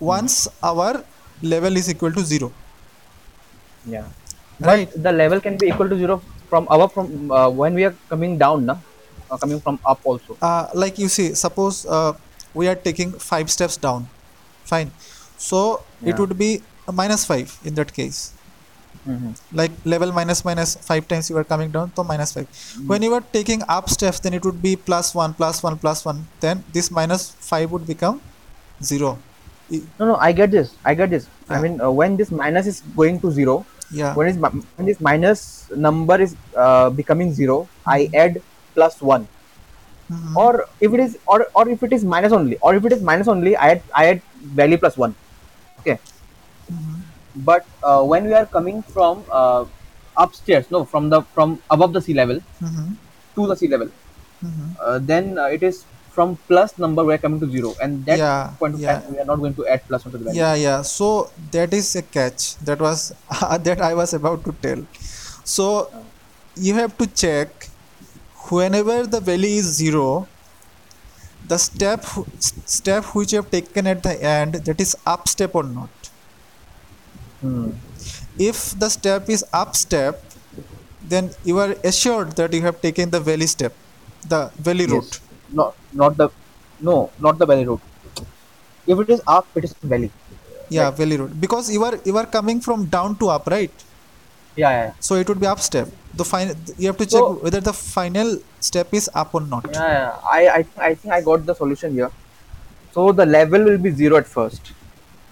Once 0.00 0.48
our 0.62 1.02
level 1.42 1.76
is 1.80 1.88
equal 1.90 2.12
to 2.12 2.22
zero, 2.22 2.52
Yeah. 3.86 4.04
right? 4.60 4.88
But 4.92 5.02
the 5.02 5.12
level 5.12 5.40
can 5.40 5.56
be 5.56 5.66
equal 5.72 5.88
to 5.88 5.96
zero 5.96 6.20
from 6.50 6.68
above 6.70 6.92
from 6.92 7.30
uh, 7.32 7.48
when 7.48 7.74
we 7.74 7.84
are 7.88 7.94
coming 8.08 8.36
down, 8.38 8.66
na? 8.66 8.76
Uh, 9.30 9.36
coming 9.38 9.60
from 9.60 9.78
up 9.84 10.00
also. 10.04 10.36
Uh, 10.40 10.68
like 10.74 10.98
you 10.98 11.08
see, 11.08 11.34
suppose 11.34 11.86
uh, 11.86 12.12
we 12.54 12.68
are 12.68 12.74
taking 12.74 13.12
five 13.12 13.50
steps 13.50 13.76
down, 13.76 14.08
fine. 14.64 14.90
So 15.36 15.82
it 16.04 16.18
would 16.18 16.36
be 16.38 16.62
a 16.86 16.92
minus 16.92 17.24
five 17.24 17.58
in 17.64 17.74
that 17.74 17.92
case. 17.92 18.32
Mhm. 19.06 19.34
Like 19.52 19.72
level 19.84 20.10
minus 20.12 20.44
minus 20.44 20.74
five 20.88 21.06
times 21.08 21.30
you 21.30 21.36
are 21.40 21.44
coming 21.44 21.70
down, 21.70 21.92
so 21.96 22.04
minus 22.04 22.32
five. 22.32 22.48
When 22.86 23.02
you 23.02 23.14
are 23.14 23.22
taking 23.36 23.62
up 23.68 23.88
steps, 23.88 24.20
then 24.20 24.34
it 24.34 24.44
would 24.44 24.60
be 24.60 24.76
plus 24.76 25.14
one, 25.14 25.32
plus 25.34 25.62
one, 25.62 25.78
plus 25.78 26.04
one. 26.04 26.26
Then 26.40 26.64
this 26.72 26.90
minus 26.90 27.30
five 27.52 27.70
would 27.72 27.86
become 27.86 28.20
zero. 28.82 29.18
No, 29.70 30.06
no, 30.12 30.16
I 30.16 30.32
get 30.32 30.50
this. 30.50 30.74
I 30.84 30.94
get 30.94 31.10
this. 31.10 31.26
I 31.48 31.60
mean, 31.60 31.80
uh, 31.80 31.90
when 31.90 32.16
this 32.16 32.30
minus 32.30 32.66
is 32.66 32.82
going 32.96 33.20
to 33.20 33.30
zero, 33.30 33.64
Yeah. 33.90 34.14
when, 34.14 34.28
is, 34.28 34.36
mi- 34.36 34.62
when 34.76 34.86
this 34.86 35.00
minus 35.00 35.64
number 35.74 36.20
is 36.20 36.36
uh, 36.56 36.90
becoming 36.90 37.32
zero, 37.32 37.68
I 37.86 38.10
add 38.14 38.42
plus 38.74 39.00
one. 39.00 39.26
Mhm. 40.10 40.36
Or 40.36 40.66
if 40.80 40.94
it 40.94 41.00
is, 41.00 41.18
or, 41.26 41.46
or 41.54 41.68
if 41.68 41.82
it 41.82 41.92
is 41.92 42.04
minus 42.04 42.32
only, 42.32 42.56
or 42.58 42.74
if 42.74 42.84
it 42.84 42.92
is 42.92 43.02
minus 43.02 43.28
only, 43.28 43.56
I 43.56 43.70
add, 43.72 43.82
I 43.94 44.06
add 44.12 44.22
value 44.60 44.78
plus 44.78 44.96
one. 44.96 45.14
Okay. 45.80 45.98
Mhm. 46.72 46.96
But 47.48 47.66
uh, 47.82 48.02
when 48.02 48.24
we 48.26 48.34
are 48.34 48.46
coming 48.46 48.82
from 48.82 49.24
uh, 49.30 49.64
upstairs, 50.16 50.70
no, 50.70 50.84
from 50.84 51.10
the 51.10 51.22
from 51.34 51.60
above 51.70 51.92
the 51.92 52.02
sea 52.06 52.14
level 52.14 52.40
Mhm. 52.62 52.88
to 53.36 53.46
the 53.52 53.56
sea 53.56 53.68
level, 53.74 53.90
Mhm. 54.44 54.66
uh, 54.80 54.98
then 55.10 55.38
uh, 55.38 55.46
it 55.58 55.62
is 55.62 55.84
from 56.16 56.36
plus 56.48 56.76
number 56.82 57.04
we 57.04 57.14
are 57.14 57.22
coming 57.24 57.38
to 57.44 57.48
zero, 57.50 57.74
and 57.80 58.04
that 58.06 58.18
Yeah, 58.18 58.50
point 58.58 58.74
of 58.74 58.80
yeah. 58.80 58.98
time 59.00 59.12
we 59.12 59.18
are 59.22 59.28
not 59.32 59.38
going 59.44 59.54
to 59.60 59.66
add 59.74 59.86
plus 59.86 60.04
one 60.04 60.12
to 60.12 60.18
the 60.18 60.24
value. 60.24 60.40
Yeah, 60.40 60.54
yeah. 60.66 60.82
So 60.82 61.30
that 61.52 61.72
is 61.80 61.94
a 61.94 62.02
catch. 62.02 62.56
That 62.70 62.80
was 62.80 63.12
that 63.68 63.80
I 63.90 63.94
was 64.02 64.14
about 64.20 64.44
to 64.48 64.52
tell. 64.66 64.82
So 65.44 65.66
you 66.56 66.74
have 66.80 66.96
to 66.98 67.06
check 67.06 67.68
whenever 68.50 69.06
the 69.06 69.20
value 69.20 69.58
is 69.60 69.66
zero, 69.66 70.28
the 71.42 71.58
step 71.58 72.04
step 72.40 73.04
which 73.14 73.32
you 73.32 73.38
have 73.42 73.50
taken 73.50 73.86
at 73.86 74.02
the 74.04 74.14
end 74.22 74.54
that 74.66 74.80
is 74.80 74.94
up 75.06 75.28
step 75.28 75.54
or 75.54 75.64
not. 75.64 76.10
Hmm. 77.40 77.70
If 78.38 78.72
the 78.78 78.88
step 78.88 79.28
is 79.28 79.44
up 79.52 79.76
step, 79.76 80.22
then 81.00 81.30
you 81.44 81.58
are 81.58 81.74
assured 81.84 82.36
that 82.36 82.52
you 82.52 82.62
have 82.62 82.80
taken 82.80 83.10
the 83.10 83.20
valley 83.20 83.46
step, 83.46 83.76
the 84.26 84.52
valley 84.58 84.86
Yes. 84.86 84.92
route. 84.92 85.20
Not 85.48 85.76
not 85.92 86.16
the 86.16 86.28
no, 86.80 87.12
not 87.18 87.38
the 87.38 87.46
valley 87.46 87.66
route. 87.66 87.82
If 88.86 88.98
it 89.00 89.10
is 89.10 89.22
up, 89.26 89.46
it 89.54 89.64
is 89.64 89.74
valley. 89.82 90.12
Yeah, 90.68 90.88
Right. 90.88 90.96
valley 90.96 91.16
route. 91.16 91.40
Because 91.40 91.70
you 91.70 91.84
are 91.84 91.98
you 92.04 92.16
are 92.16 92.26
coming 92.26 92.60
from 92.60 92.86
down 92.88 93.18
to 93.18 93.28
up, 93.30 93.46
right? 93.46 93.72
Yeah, 94.56 94.70
yeah, 94.70 94.92
So 95.00 95.14
it 95.16 95.28
would 95.28 95.40
be 95.40 95.46
up 95.46 95.60
step. 95.60 95.88
The 96.20 96.24
final 96.28 96.54
you 96.82 96.86
have 96.90 96.96
to 97.00 97.06
check 97.12 97.20
So- 97.24 97.34
whether 97.46 97.60
the 97.68 97.72
final 97.78 98.30
step 98.68 98.92
is 99.00 99.08
up 99.22 99.34
or 99.38 99.40
not. 99.52 99.66
yeah. 99.72 99.88
yeah. 99.92 100.34
I, 100.38 100.40
I 100.58 100.60
I 100.88 100.94
think 101.00 101.14
I 101.18 101.20
got 101.28 101.46
the 101.50 101.54
solution 101.62 101.92
here. 102.00 102.10
So 102.96 103.12
the 103.20 103.26
level 103.38 103.64
will 103.70 103.78
be 103.86 103.90
zero 104.02 104.16
at 104.22 104.26
first, 104.36 104.70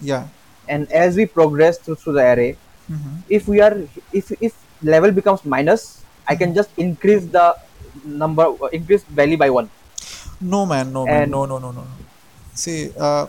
Yeah. 0.09 0.27
and 0.75 0.91
as 1.03 1.17
we 1.21 1.25
progress 1.37 1.79
through, 1.85 1.95
through 2.01 2.13
the 2.19 2.25
array, 2.33 2.49
Mhm. 2.91 3.15
if 3.39 3.47
we 3.53 3.59
are 3.67 3.73
if 4.21 4.31
if 4.49 4.53
level 4.93 5.11
becomes 5.19 5.43
minus, 5.55 5.87
I 6.33 6.35
can 6.43 6.53
just 6.59 6.69
increase 6.87 7.25
the 7.37 7.45
number 8.23 8.45
increase 8.81 9.03
value 9.21 9.39
by 9.45 9.49
one. 9.59 9.69
No 10.55 10.65
man, 10.71 10.93
no 10.99 11.05
man, 11.09 11.23
And- 11.23 11.31
no 11.37 11.41
no 11.53 11.57
no 11.65 11.71
no. 11.79 11.83
no. 11.89 12.05
See, 12.63 12.77
uh, 13.07 13.25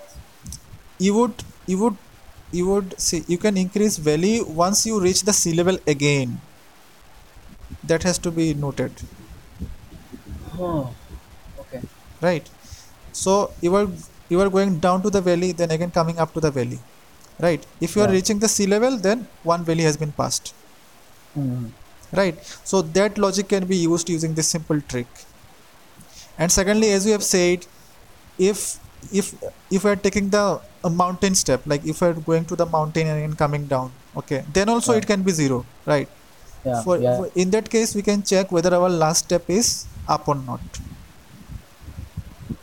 you 1.07 1.15
would 1.19 1.43
you 1.73 1.79
would 1.85 1.97
you 2.59 2.67
would 2.69 2.95
see 3.07 3.25
you 3.33 3.39
can 3.47 3.57
increase 3.65 3.97
value 4.11 4.45
once 4.67 4.85
you 4.91 5.01
reach 5.09 5.23
the 5.31 5.35
sea 5.41 5.55
level 5.63 5.79
again. 5.97 6.39
That 7.85 8.03
has 8.05 8.19
to 8.19 8.31
be 8.31 8.55
noted, 8.55 8.93
Okay. 11.61 11.81
right? 12.21 12.49
So 13.13 13.51
you 13.61 13.75
are 13.77 13.89
you 14.29 14.41
are 14.41 14.51
going 14.51 14.79
down 14.79 15.03
to 15.03 15.11
the 15.11 15.21
valley, 15.21 15.53
then 15.53 15.71
again 15.71 15.91
coming 15.91 16.19
up 16.19 16.33
to 16.35 16.41
the 16.41 16.51
valley, 16.51 16.79
right? 17.41 17.65
If 17.81 17.97
you 17.97 18.03
are 18.03 18.11
reaching 18.11 18.39
the 18.39 18.49
sea 18.49 18.67
level, 18.67 18.97
then 18.99 19.27
one 19.43 19.65
valley 19.65 19.85
has 19.91 19.97
been 19.97 20.13
passed. 20.23 20.55
Mhm. 21.39 21.65
right 22.19 22.37
so 22.71 22.79
that 22.97 23.19
logic 23.23 23.49
can 23.53 23.65
be 23.71 23.77
used 23.81 24.11
using 24.13 24.35
this 24.37 24.49
simple 24.55 24.79
trick 24.93 25.09
and 26.39 26.51
secondly 26.53 26.91
as 26.93 27.05
we 27.05 27.13
have 27.17 27.25
said 27.25 27.67
if 28.39 28.61
if 29.21 29.27
if 29.71 29.85
we 29.85 29.91
are 29.91 30.01
taking 30.07 30.29
the 30.37 30.45
a 30.85 30.91
mountain 30.91 31.35
step 31.35 31.61
like 31.73 31.85
if 31.93 32.01
we 32.01 32.09
are 32.09 32.19
going 32.31 32.45
to 32.53 32.57
the 32.63 32.67
mountain 32.77 33.07
and 33.15 33.37
coming 33.43 33.67
down 33.75 33.91
okay 34.21 34.41
then 34.53 34.69
also 34.75 34.93
Yeah. 34.93 35.01
it 35.03 35.07
can 35.11 35.23
be 35.29 35.33
zero 35.41 35.59
right 35.93 36.09
Yeah. 36.69 36.83
for, 36.87 36.97
yeah. 36.99 37.17
for- 37.19 37.31
in 37.43 37.51
that 37.57 37.71
case 37.75 37.95
we 37.99 38.03
can 38.11 38.23
check 38.33 38.53
whether 38.57 38.73
our 38.79 38.91
last 39.05 39.25
step 39.27 39.49
is 39.59 39.69
up 40.17 40.29
or 40.29 40.37
not 40.51 40.81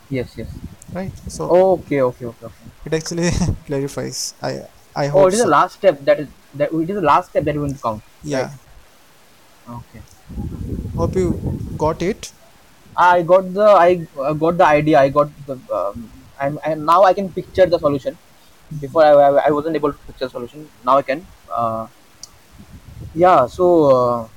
Yes. 0.10 0.34
Yes. 0.38 0.50
right 0.94 1.12
so 1.36 1.46
Okay. 1.50 2.02
Okay. 2.02 2.26
Okay. 2.32 2.46
Okay. 2.46 2.68
it 2.90 2.94
actually 3.00 3.30
clarifies 3.68 4.20
i 4.50 4.52
i 5.04 5.08
hope 5.14 5.22
Oh, 5.24 5.28
it 5.30 5.34
is 5.38 5.40
so. 5.40 5.46
the 5.46 5.52
last 5.58 5.74
step 5.80 6.04
that 6.10 6.20
is 6.24 6.28
that 6.62 6.72
it 6.82 6.90
is 6.94 6.98
the 7.02 7.08
last 7.14 7.30
step 7.32 7.44
that 7.50 7.56
we 7.62 7.72
to 7.74 7.80
count. 7.88 8.04
yeah 8.24 8.52
Okay. 9.78 10.02
hope 10.98 11.16
you 11.16 11.28
got 11.86 12.02
it 12.10 12.32
I 12.96 13.24
got 13.30 13.48
the 13.54 13.66
I 13.86 14.08
uh, 14.26 14.34
got 14.34 14.58
the 14.60 14.66
idea. 14.66 15.00
I 15.00 15.10
got 15.16 15.30
the 15.48 15.56
um, 15.78 16.10
I'm, 16.40 16.60
and 16.64 16.86
now 16.86 17.04
I 17.04 17.14
can 17.14 17.30
picture 17.38 17.66
the 17.66 17.78
solution. 17.78 18.18
Before 18.84 19.04
I, 19.04 19.12
I, 19.12 19.48
I 19.48 19.52
wasn't 19.52 19.76
able 19.76 19.92
to 19.92 19.98
picture 20.10 20.26
the 20.26 20.30
solution. 20.36 20.70
Now 20.86 20.96
I 20.98 21.02
can. 21.02 21.26
Uh, 21.52 21.88
yeah. 23.16 23.48
So 23.48 23.66
uh, 23.86 24.30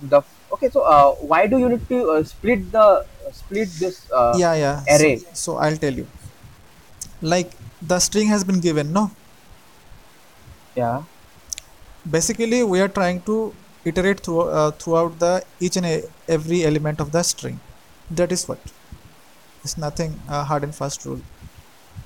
the 0.00 0.22
okay. 0.52 0.70
So 0.70 0.82
uh, 0.82 1.12
why 1.30 1.46
do 1.46 1.58
you 1.58 1.68
need 1.68 1.88
to 1.88 1.98
uh, 2.10 2.24
split 2.24 2.70
the 2.72 3.06
split 3.32 3.78
this 3.78 4.10
uh, 4.12 4.40
yeah 4.40 4.54
yeah 4.54 4.86
array? 4.90 5.22
so 5.32 5.56
i'll 5.58 5.76
tell 5.84 5.94
you 6.02 6.08
like 7.20 7.56
the 7.82 7.98
string 8.00 8.28
has 8.28 8.44
been 8.44 8.60
given 8.60 8.92
no 8.92 9.16
Yeah. 10.76 11.04
basically 12.16 12.62
we 12.62 12.80
are 12.80 12.88
trying 12.88 13.22
to 13.24 13.56
iterate 13.84 14.20
through, 14.24 14.42
uh, 14.58 14.70
throughout 14.72 15.18
the 15.18 15.44
each 15.60 15.76
and 15.76 15.86
e- 15.86 16.02
every 16.28 16.64
element 16.64 17.00
of 17.00 17.12
the 17.12 17.22
string 17.22 17.60
that 18.10 18.32
is 18.32 18.46
what 18.48 18.72
it's 19.64 19.76
nothing 19.78 20.22
uh, 20.28 20.44
hard 20.44 20.64
and 20.64 20.74
fast 20.76 21.04
rule 21.06 21.22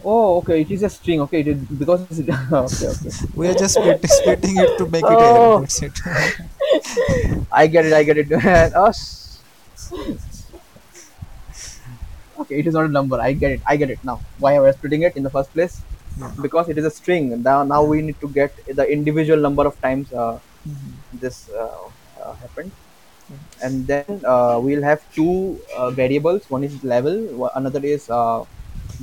Oh, 0.04 0.38
okay. 0.38 0.60
It 0.62 0.70
is 0.70 0.82
a 0.82 0.88
string. 0.90 1.20
Okay. 1.22 1.40
It 1.40 1.48
is 1.48 1.58
because 1.82 2.00
it's, 2.10 2.20
okay. 2.52 2.86
Okay. 2.88 3.26
we 3.34 3.48
are 3.48 3.54
just 3.54 3.74
split, 3.74 4.00
splitting 4.08 4.56
it 4.56 4.78
to 4.78 4.86
make 4.86 5.02
it 5.02 5.10
Oh. 5.10 5.64
it 5.64 7.46
I 7.52 7.66
get 7.66 7.86
it. 7.86 7.92
I 7.92 8.02
get 8.04 8.18
it. 8.18 8.28
oh, 8.76 8.92
okay, 12.40 12.58
it 12.60 12.66
is 12.66 12.74
not 12.74 12.84
a 12.84 12.88
number. 12.88 13.20
I 13.20 13.32
get 13.32 13.52
it. 13.52 13.60
I 13.66 13.76
get 13.76 13.90
it 13.90 14.02
now. 14.04 14.20
Why 14.38 14.56
I 14.56 14.60
was 14.60 14.76
splitting 14.76 15.02
it 15.02 15.16
in 15.16 15.22
the 15.22 15.30
first 15.30 15.52
place? 15.52 15.80
Yeah. 16.18 16.30
Because 16.40 16.68
it 16.68 16.78
is 16.78 16.84
a 16.84 16.90
string. 16.90 17.42
Now, 17.42 17.62
now 17.64 17.82
we 17.84 18.02
need 18.02 18.20
to 18.20 18.28
get 18.28 18.52
the 18.66 18.86
individual 18.90 19.38
number 19.40 19.66
of 19.66 19.80
times 19.80 20.12
uh, 20.12 20.38
Mhm. 20.68 20.90
this 21.24 21.36
uh, 21.54 21.86
uh, 22.22 22.32
happened, 22.44 22.72
and 23.62 23.86
then 23.86 24.20
uh, 24.32 24.58
we'll 24.62 24.82
have 24.82 25.00
two 25.14 25.58
uh, 25.76 25.90
variables. 25.90 26.50
One 26.50 26.64
is 26.64 26.74
level. 26.84 27.48
Another 27.54 27.80
is 27.92 28.10
uh, 28.10 28.44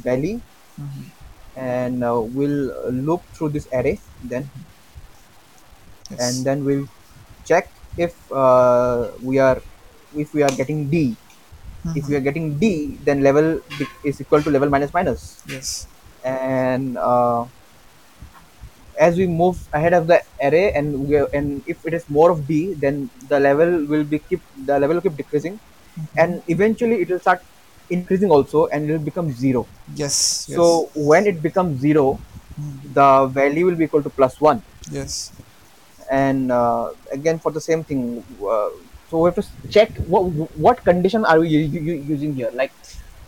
value, 0.08 0.42
Mhm. 0.78 1.12
and 1.56 2.04
uh, 2.04 2.22
we'll 2.22 2.72
loop 2.92 3.24
through 3.38 3.50
this 3.52 3.68
array. 3.74 4.02
Then 4.22 4.52
Yes. 6.10 6.20
and 6.20 6.46
then 6.46 6.64
we'll 6.64 6.88
check 7.44 7.72
if 7.98 8.14
uh, 8.32 9.12
we 9.22 9.40
are 9.40 9.62
if 10.14 10.34
we 10.34 10.44
are 10.44 10.54
getting 10.62 10.90
d 10.90 11.18
if 11.96 12.06
Mhm. 12.06 12.10
we 12.10 12.16
are 12.18 12.26
getting 12.30 12.60
d 12.60 13.00
then 13.04 13.22
level 13.24 13.62
is 14.04 14.22
equal 14.22 14.42
to 14.44 14.50
level 14.52 14.70
minus 14.70 14.94
minus 14.94 15.44
yes 15.48 15.88
and 16.24 16.98
uh, 16.98 17.46
as 19.00 19.18
we 19.18 19.28
move 19.28 19.58
ahead 19.74 19.94
of 19.94 20.08
the 20.08 20.22
array 20.42 20.72
and 20.74 20.96
we 21.08 21.16
are, 21.18 21.28
and 21.34 21.64
if 21.66 21.80
it 21.86 21.94
is 21.94 22.06
more 22.10 22.32
of 22.32 22.48
d 22.48 22.76
then 22.80 23.10
the 23.28 23.40
level 23.40 23.72
will 23.92 24.06
be 24.06 24.20
keep 24.20 24.44
the 24.70 24.80
level 24.80 24.96
will 24.96 25.02
keep 25.08 25.18
decreasing 25.18 25.60
and 26.18 26.42
eventually 26.48 26.98
it 27.04 27.10
will 27.10 27.20
start 27.20 27.42
increasing 27.90 28.32
also 28.32 28.68
and 28.68 28.90
it 28.90 28.94
will 28.94 29.08
become 29.12 29.32
zero. 29.32 29.68
Yes 29.96 30.48
yes. 30.50 30.58
so 30.58 30.90
when 30.96 31.28
it 31.28 31.42
becomes 31.42 31.80
zero 31.80 32.20
Mhm. 32.60 32.94
the 32.98 33.08
value 33.38 33.66
will 33.68 33.76
be 33.76 33.86
equal 33.86 34.04
to 34.04 34.10
plus 34.10 34.40
one. 34.40 34.62
Yes. 34.92 35.32
And 36.12 36.52
uh, 36.52 36.92
again 37.12 37.40
for 37.40 37.52
the 37.52 37.62
same 37.62 37.84
thing 37.84 38.24
uh, 38.56 38.70
so 39.10 39.20
we 39.22 39.28
have 39.30 39.36
to 39.36 39.46
check 39.70 39.98
what 40.14 40.24
what 40.66 40.84
condition 40.84 41.26
are 41.26 41.40
we 41.40 41.48
using 41.50 42.36
here? 42.36 42.52
Like 42.54 42.72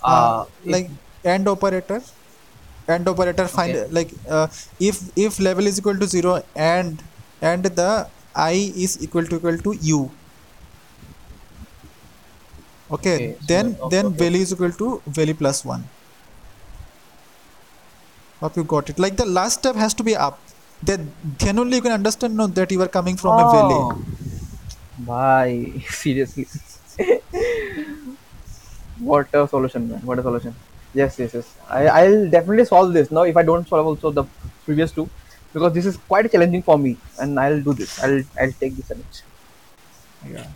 uh, 0.04 0.14
uh, 0.14 0.46
like 0.66 0.90
and 1.24 1.48
operator? 1.48 2.02
And 2.88 3.08
operator 3.10 3.48
find 3.48 3.76
Okay. 3.76 3.88
like 3.92 4.14
uh, 4.30 4.48
if 4.80 5.02
if 5.16 5.40
level 5.40 5.68
is 5.68 5.80
equal 5.80 5.98
to 6.00 6.08
0 6.08 6.42
and 6.56 7.04
and 7.42 7.66
the 7.80 8.10
i 8.36 8.54
is 8.86 8.94
equal 9.04 9.26
to 9.32 9.38
equal 9.38 9.58
to 9.66 9.74
u 9.82 10.00
okay, 12.92 13.16
Okay, 13.16 13.38
then 13.48 13.76
then 13.90 14.06
okay. 14.08 14.18
value 14.24 14.42
is 14.48 14.54
equal 14.54 14.72
to 14.82 15.02
value 15.08 15.36
plus 15.44 15.64
1 15.66 15.84
hope 18.42 18.56
you 18.58 18.64
got 18.64 18.90
it 18.90 19.00
like 19.00 19.18
the 19.18 19.26
last 19.26 19.60
step 19.60 19.76
has 19.84 19.94
to 19.94 20.04
be 20.10 20.16
up 20.28 20.40
then 20.90 21.12
then 21.44 21.60
only 21.60 21.78
you 21.78 21.82
can 21.82 21.92
understand 21.92 22.36
no, 22.36 22.48
that 22.48 22.72
you 22.72 22.82
are 22.82 22.88
coming 23.00 23.18
from 23.18 23.40
a 23.40 23.46
valley 23.56 23.82
Oh. 23.82 23.98
Bye. 24.98 25.74
Seriously. 25.90 26.48
what 29.00 29.28
a 29.34 29.48
solution, 29.48 29.90
man. 29.90 30.00
What 30.02 30.20
a 30.20 30.24
solution. 30.24 30.56
Yes, 30.94 31.20
yes, 31.20 31.34
yes. 31.34 31.56
I, 31.70 31.88
I'll 31.88 32.30
definitely 32.30 32.66
solve 32.66 32.94
this 32.94 33.12
now 33.12 33.24
if 33.24 33.38
I 33.38 33.44
don't 33.44 33.68
solve 33.68 33.86
also 33.86 34.12
the 34.12 34.24
previous 34.66 34.92
two 34.92 35.10
because 35.54 35.74
this 35.74 35.86
is 35.86 35.98
quite 35.98 36.32
challenging 36.32 36.64
for 36.64 36.78
me 36.78 36.98
and 37.20 37.40
I'll 37.40 37.62
do 37.62 37.74
this. 37.74 38.00
I'll 38.04 38.24
I'll 38.40 38.52
take 38.54 38.76
this 38.76 38.88
challenge. 38.88 39.22
yeah 40.30 40.48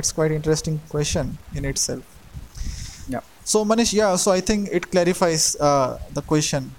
it's 0.00 0.12
quite 0.12 0.32
interesting 0.32 0.80
question 0.88 1.38
in 1.54 1.64
itself 1.64 2.02
Yeah. 3.08 3.20
so 3.44 3.64
manish 3.64 3.92
yeah 3.92 4.16
so 4.16 4.32
i 4.32 4.40
think 4.40 4.68
it 4.78 4.90
clarifies 4.90 5.56
uh, 5.68 5.98
the 6.18 6.22
question 6.32 6.70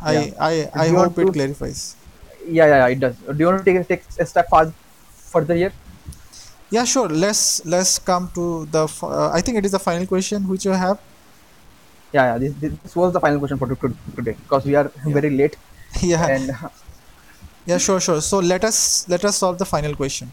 i 0.00 0.14
Yeah. 0.14 0.48
i 0.50 0.52
i 0.84 0.88
Do 0.90 0.96
hope 1.02 1.18
it 1.26 1.32
clarifies 1.38 1.82
Yeah, 2.56 2.66
yeah, 2.70 2.78
yeah, 2.80 2.92
it 2.94 2.98
does. 3.02 3.14
Do 3.26 3.36
you 3.42 3.46
want 3.48 3.60
to 3.60 3.64
take 3.66 3.76
a, 3.80 3.84
take 3.90 4.02
a 4.20 4.26
step 4.30 4.48
further 5.32 5.54
here? 5.60 5.72
yeah 6.74 6.84
sure 6.94 7.08
let's 7.22 7.42
let's 7.74 7.92
come 8.10 8.24
to 8.38 8.44
the 8.74 8.82
uh, 9.02 9.30
i 9.38 9.40
think 9.44 9.56
it 9.60 9.64
is 9.68 9.72
the 9.76 9.82
final 9.88 10.06
question 10.14 10.48
which 10.54 10.64
you 10.68 10.74
have 10.84 10.98
Yeah, 12.16 12.24
yeah. 12.30 12.38
This, 12.42 12.52
this, 12.82 12.96
was 13.00 13.12
the 13.16 13.20
final 13.24 13.38
question 13.42 13.58
for 13.62 13.68
to- 13.70 13.76
to- 13.84 13.96
today 14.18 14.34
because 14.42 14.64
we 14.70 14.74
are 14.80 14.84
very 15.18 15.30
late 15.40 15.56
yeah 16.12 16.26
and 16.34 16.52
yeah 17.70 17.78
sure 17.86 18.00
sure 18.06 18.20
so 18.20 18.38
let 18.52 18.64
us 18.70 18.78
let 19.14 19.24
us 19.30 19.36
solve 19.44 19.58
the 19.62 19.68
final 19.74 19.94
question 20.02 20.30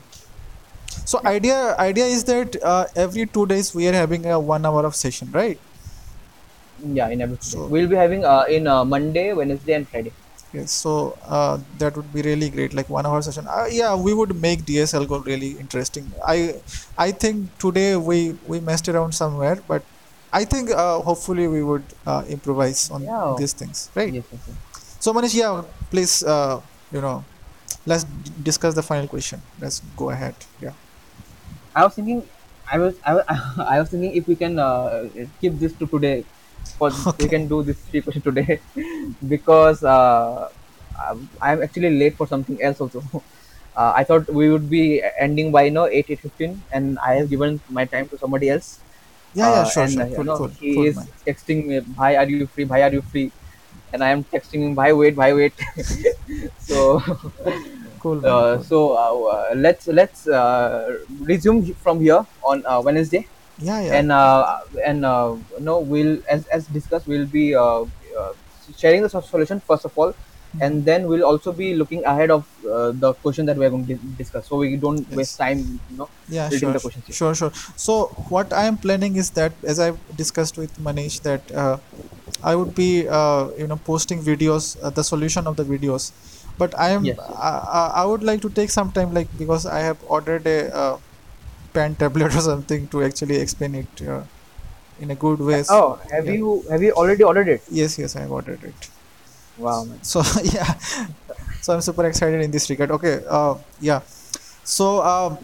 so 1.11 1.19
idea 1.25 1.75
idea 1.79 2.05
is 2.05 2.23
that 2.25 2.55
uh, 2.63 2.85
every 2.95 3.25
two 3.37 3.45
days 3.53 3.73
we 3.75 3.87
are 3.87 3.93
having 3.93 4.25
a 4.25 4.39
one 4.39 4.65
hour 4.65 4.85
of 4.85 4.95
session 4.95 5.29
right 5.31 5.59
yeah, 6.83 7.09
in 7.09 7.21
every 7.21 7.37
So- 7.41 7.67
we'll 7.67 7.87
be 7.87 7.95
having 7.95 8.25
uh, 8.25 8.45
in 8.49 8.67
uh, 8.67 8.83
Monday, 8.83 9.33
Wednesday, 9.33 9.73
and 9.73 9.87
Friday. 9.87 10.11
Yes, 10.53 10.71
so 10.71 11.17
uh, 11.23 11.59
that 11.77 11.95
would 11.95 12.11
be 12.13 12.21
really 12.23 12.49
great, 12.49 12.73
like 12.73 12.89
one 12.89 13.05
hour 13.05 13.21
session. 13.21 13.45
Uh, 13.47 13.67
yeah, 13.71 13.95
we 13.95 14.13
would 14.13 14.35
make 14.41 14.65
DSL 14.65 15.05
go 15.07 15.19
really 15.19 15.51
interesting. 15.51 16.11
I 16.27 16.55
I 16.97 17.11
think 17.11 17.57
today 17.57 17.95
we 17.95 18.35
we 18.47 18.59
messed 18.59 18.89
around 18.89 19.13
somewhere, 19.13 19.59
but 19.67 19.83
I 20.33 20.43
think 20.43 20.71
uh, 20.71 20.99
hopefully 20.99 21.47
we 21.47 21.63
would 21.63 21.85
uh, 22.05 22.23
improvise 22.27 22.89
on 22.91 23.03
Yeah. 23.03 23.35
these 23.37 23.53
things, 23.53 23.89
right? 23.95 24.11
Yes, 24.13 24.25
yes, 24.31 24.41
yes. 24.47 24.57
So 24.99 25.13
Manish, 25.13 25.35
yeah, 25.35 25.63
please, 25.89 26.21
uh, 26.23 26.59
you 26.91 26.99
know, 26.99 27.23
let's 27.86 28.03
discuss 28.03 28.75
the 28.75 28.84
final 28.84 29.07
question. 29.07 29.41
Let's 29.59 29.79
go 29.95 30.09
ahead. 30.09 30.36
Yeah. 30.59 30.73
I 31.75 31.84
was 31.84 31.95
thinking, 31.95 32.29
I 32.71 32.77
was, 32.77 32.99
I 33.05 33.13
was, 33.15 33.23
I 33.57 33.79
was 33.79 33.89
thinking 33.89 34.15
if 34.15 34.27
we 34.27 34.36
can 34.36 34.59
uh, 34.59 35.07
keep 35.39 35.59
this 35.59 35.73
to 35.75 35.88
today, 35.88 36.25
for 36.77 36.91
Okay. 37.07 37.15
we 37.19 37.29
can 37.29 37.47
do 37.47 37.63
this 37.63 37.79
three 37.89 38.01
question 38.01 38.21
today, 38.21 38.61
because 39.27 39.84
uh, 39.84 40.49
I'm 41.41 41.61
actually 41.61 41.97
late 41.97 42.17
for 42.17 42.27
something 42.27 42.61
else 42.61 42.82
also. 42.82 43.03
Uh, 43.73 43.93
I 43.95 44.03
thought 44.03 44.27
we 44.27 44.49
would 44.49 44.69
be 44.69 45.01
ending 45.17 45.49
by 45.49 45.61
you 45.63 45.71
know 45.71 45.86
eight 45.88 46.07
eight 46.09 46.19
fifteen, 46.19 46.61
and 46.73 46.99
I 46.99 47.13
have 47.13 47.29
given 47.29 47.61
my 47.69 47.86
time 47.86 48.09
to 48.09 48.17
somebody 48.17 48.49
else. 48.49 48.82
Yeah, 49.34 49.49
yeah, 49.49 49.63
Uh, 49.63 49.63
sure, 49.63 49.88
and, 49.88 49.95
sure. 49.95 50.05
uh, 50.05 50.07
you 50.07 50.23
know, 50.25 50.39
cool, 50.39 50.51
he 50.59 50.71
cool, 50.73 50.88
is 50.88 50.97
man. 50.97 51.07
texting 51.25 51.67
me, 51.67 51.79
"Bhai, 51.79 52.17
are 52.17 52.27
you 52.27 52.47
free? 52.47 52.65
Bhai, 52.65 52.82
are 52.84 52.91
you 52.91 53.01
free?" 53.01 53.32
And 53.93 54.03
I 54.03 54.09
am 54.09 54.23
texting 54.23 54.61
him, 54.63 54.75
"Bhai, 54.75 54.93
wait, 54.93 55.15
bhai, 55.15 55.33
wait." 55.33 55.53
so 56.59 56.99
Cool, 57.99 58.15
man. 58.21 58.31
uh, 58.31 58.55
cool. 58.55 58.63
so 58.63 58.77
uh, 58.97 59.13
uh, 59.29 59.55
let's 59.55 59.87
let's 59.87 60.27
uh, 60.27 60.97
resume 61.21 61.71
from 61.85 61.99
here 62.01 62.25
on 62.43 62.65
uh, 62.65 62.81
Wednesday, 62.81 63.27
yeah, 63.59 63.79
yeah. 63.81 63.93
and 63.99 64.11
uh, 64.11 64.59
and 64.83 65.05
uh, 65.05 65.35
no, 65.59 65.79
we'll 65.79 66.17
as 66.27 66.47
as 66.47 66.65
discussed, 66.67 67.05
we'll 67.07 67.27
be 67.27 67.53
uh, 67.53 67.85
uh, 68.17 68.33
sharing 68.77 69.03
the 69.03 69.09
solution 69.09 69.59
first 69.59 69.85
of 69.85 69.93
all. 69.97 70.13
And 70.60 70.86
then 70.86 71.08
we'll 71.08 71.24
also 71.26 71.52
be 71.54 71.74
looking 71.76 72.04
ahead 72.06 72.32
of 72.32 72.47
uh, 72.70 72.91
the 72.93 73.14
question 73.16 73.45
that 73.45 73.58
we're 73.58 73.70
going 73.70 73.88
to 73.88 73.95
discuss, 74.16 74.47
so 74.47 74.58
we 74.58 74.78
don't 74.78 75.08
Yes. 75.10 75.20
waste 75.20 75.38
time, 75.38 75.82
you 75.89 75.97
know. 75.97 76.10
yeah 76.28 76.49
sure 76.49 76.72
the 76.72 76.80
questions 76.80 77.06
here. 77.08 77.18
sure 77.18 77.34
sure 77.36 77.52
so 77.86 77.93
what 78.30 78.54
i 78.54 78.66
am 78.66 78.78
planning 78.78 79.16
is 79.16 79.32
that 79.32 79.58
as 79.64 79.80
i've 79.80 79.99
discussed 80.16 80.58
with 80.58 80.74
manish 80.88 81.22
that 81.24 81.52
uh, 81.64 81.78
i 82.43 82.56
would 82.56 82.74
be 82.76 83.08
uh, 83.20 83.49
you 83.58 83.68
know 83.68 83.78
posting 83.91 84.24
videos 84.30 84.78
uh, 84.84 84.89
the 84.91 85.04
solution 85.04 85.47
of 85.47 85.58
the 85.58 85.66
videos 85.74 86.06
but 86.58 86.78
i 86.80 86.89
am 86.91 87.08
Yes. 87.08 87.20
I, 87.49 87.52
I, 87.80 87.84
I 88.04 88.06
would 88.06 88.24
like 88.24 88.41
to 88.43 88.49
take 88.49 88.72
some 88.72 88.91
time 88.91 89.12
like 89.14 89.30
because 89.38 89.66
i 89.66 89.80
have 89.80 89.99
ordered 90.04 90.47
a 90.47 90.60
uh, 90.84 90.97
pen 91.74 91.95
tablet 91.95 92.36
or 92.39 92.41
something 92.52 92.89
to 92.89 93.04
actually 93.04 93.38
explain 93.38 93.76
it 93.76 94.04
uh, 94.08 94.26
in 94.97 95.12
a 95.12 95.16
good 95.16 95.41
way 95.41 95.64
Oh, 95.68 95.99
have 96.12 96.30
yeah. 96.30 96.38
you 96.38 96.64
have 96.70 96.84
you 96.84 96.91
already 96.93 97.24
ordered 97.24 97.47
it? 97.47 97.64
yes 97.78 97.97
yes 97.97 98.16
i 98.16 98.22
have 98.22 98.32
ordered 98.32 98.64
it 98.64 98.90
Wow, 99.58 99.86
man. 99.86 100.02
so 100.04 100.22
yeah 100.43 100.74
so 101.62 101.74
i'm 101.74 101.82
super 101.82 102.06
excited 102.06 102.41
in 102.41 102.52
this 102.52 102.70
regard 102.70 102.91
okay 102.91 103.22
uh, 103.30 103.56
yeah 103.80 104.02
so 104.64 105.04
um, 105.04 105.38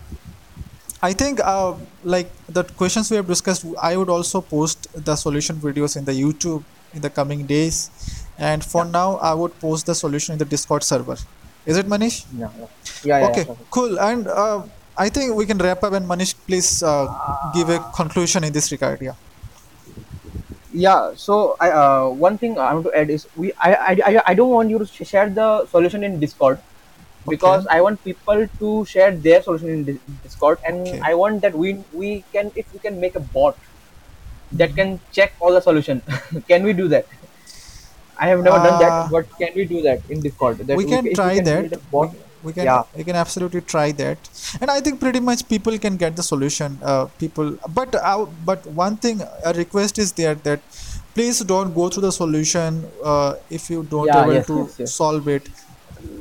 i 1.02 1.14
think 1.14 1.40
uh, 1.44 1.74
like 2.04 2.30
the 2.48 2.64
questions 2.64 3.12
we 3.12 3.18
have 3.18 3.28
discussed 3.28 3.66
i 3.82 3.96
would 3.98 4.10
also 4.10 4.42
post 4.42 4.88
the 4.94 5.16
solution 5.16 5.56
videos 5.58 5.96
in 5.98 6.06
the 6.06 6.14
youtube 6.14 6.64
in 6.94 7.02
the 7.02 7.10
coming 7.10 7.46
days 7.46 7.90
and 8.38 8.64
for 8.64 8.86
now 8.86 9.18
i 9.18 9.34
would 9.34 9.54
post 9.60 9.86
the 9.86 9.96
solution 9.96 10.34
in 10.34 10.40
the 10.40 10.46
discord 10.46 10.84
server 10.84 11.18
is 11.66 11.78
it 11.78 11.86
manish 11.86 12.26
Yeah, 12.34 12.50
yeah, 12.58 12.68
yeah. 13.04 13.20
yeah, 13.20 13.28
okay 13.30 13.46
yeah, 13.48 13.56
cool 13.70 14.00
and 14.00 14.28
uh, 14.28 14.64
I 14.98 15.10
think 15.10 15.36
we 15.36 15.46
can 15.46 15.60
wrap 15.60 15.84
up 15.84 15.94
and 15.94 16.10
Manish, 16.10 16.34
please 16.48 16.82
uh, 16.82 17.06
give 17.54 17.70
a 17.70 17.78
conclusion 17.96 18.44
in 18.44 18.52
this 18.52 18.72
regard. 18.72 19.00
Yeah. 19.00 19.14
Yeah 20.72 21.12
so 21.16 21.56
I, 21.60 21.70
uh, 21.72 22.10
one 22.10 22.38
thing 22.38 22.58
i 22.60 22.74
want 22.74 22.86
to 22.86 22.94
add 22.98 23.10
is 23.10 23.28
we 23.36 23.54
I, 23.62 23.74
I 23.74 23.92
i 24.10 24.22
I 24.28 24.34
don't 24.34 24.50
want 24.50 24.70
you 24.70 24.80
to 24.80 24.86
share 25.06 25.30
the 25.30 25.66
solution 25.68 26.04
in 26.04 26.20
discord 26.20 26.62
because 27.28 27.66
Okay. 27.66 27.78
i 27.78 27.82
want 27.82 28.04
people 28.04 28.46
to 28.60 28.86
share 28.86 29.12
their 29.28 29.42
solution 29.42 29.70
in 29.76 30.02
discord 30.24 30.60
and 30.66 30.96
Okay. 30.96 31.08
i 31.12 31.14
want 31.16 31.42
that 31.44 31.56
we 31.56 31.84
we 31.92 32.26
can 32.34 32.52
if 32.56 32.74
we 32.74 32.80
can 32.80 33.00
make 33.00 33.16
a 33.16 33.20
bot 33.38 33.58
that 34.52 34.76
can 34.76 35.02
check 35.12 35.34
all 35.40 35.54
the 35.54 35.62
solution 35.62 36.04
can 36.48 36.64
we 36.64 36.74
do 36.74 36.88
that 36.88 37.08
i 38.24 38.28
have 38.30 38.42
never 38.48 38.60
done 38.66 38.78
Uh, 38.78 38.82
that 38.82 38.98
but 39.14 39.26
can 39.42 39.52
we 39.56 39.66
do 39.74 39.82
that 39.88 40.02
in 40.10 40.22
discord 40.22 40.60
that 40.72 40.82
we 40.82 40.86
can 40.86 41.10
if 41.16 41.20
try 41.20 41.40
create 41.52 41.74
that. 41.80 41.80
bot, 41.92 42.10
We, 42.44 42.54
can 42.54 42.66
Yeah. 42.66 42.84
we 42.96 43.04
can 43.04 43.16
absolutely 43.16 43.62
try 43.62 43.92
that, 43.94 44.18
and 44.62 44.70
I 44.70 44.80
think 44.80 45.00
pretty 45.00 45.20
much 45.20 45.48
people 45.50 45.78
can 45.80 45.98
get 45.98 46.16
the 46.16 46.24
solution. 46.24 46.78
Uh, 46.84 47.06
people, 47.18 47.58
but 47.74 47.96
uh, 47.96 48.26
but 48.46 48.66
one 48.68 48.96
thing 48.98 49.22
a 49.44 49.54
request 49.54 49.98
is 49.98 50.12
there 50.14 50.36
that 50.50 50.62
please 51.16 51.40
don't 51.40 51.74
go 51.74 51.90
through 51.90 52.04
the 52.04 52.12
solution 52.12 52.86
uh, 53.04 53.34
if 53.50 53.70
you 53.72 53.84
don't 53.84 54.06
Yeah, 54.06 54.22
able 54.24 54.34
yes, 54.34 54.48
to 54.48 54.58
yes, 54.60 54.80
yes. 54.80 54.94
solve 54.94 55.28
it. 55.28 55.50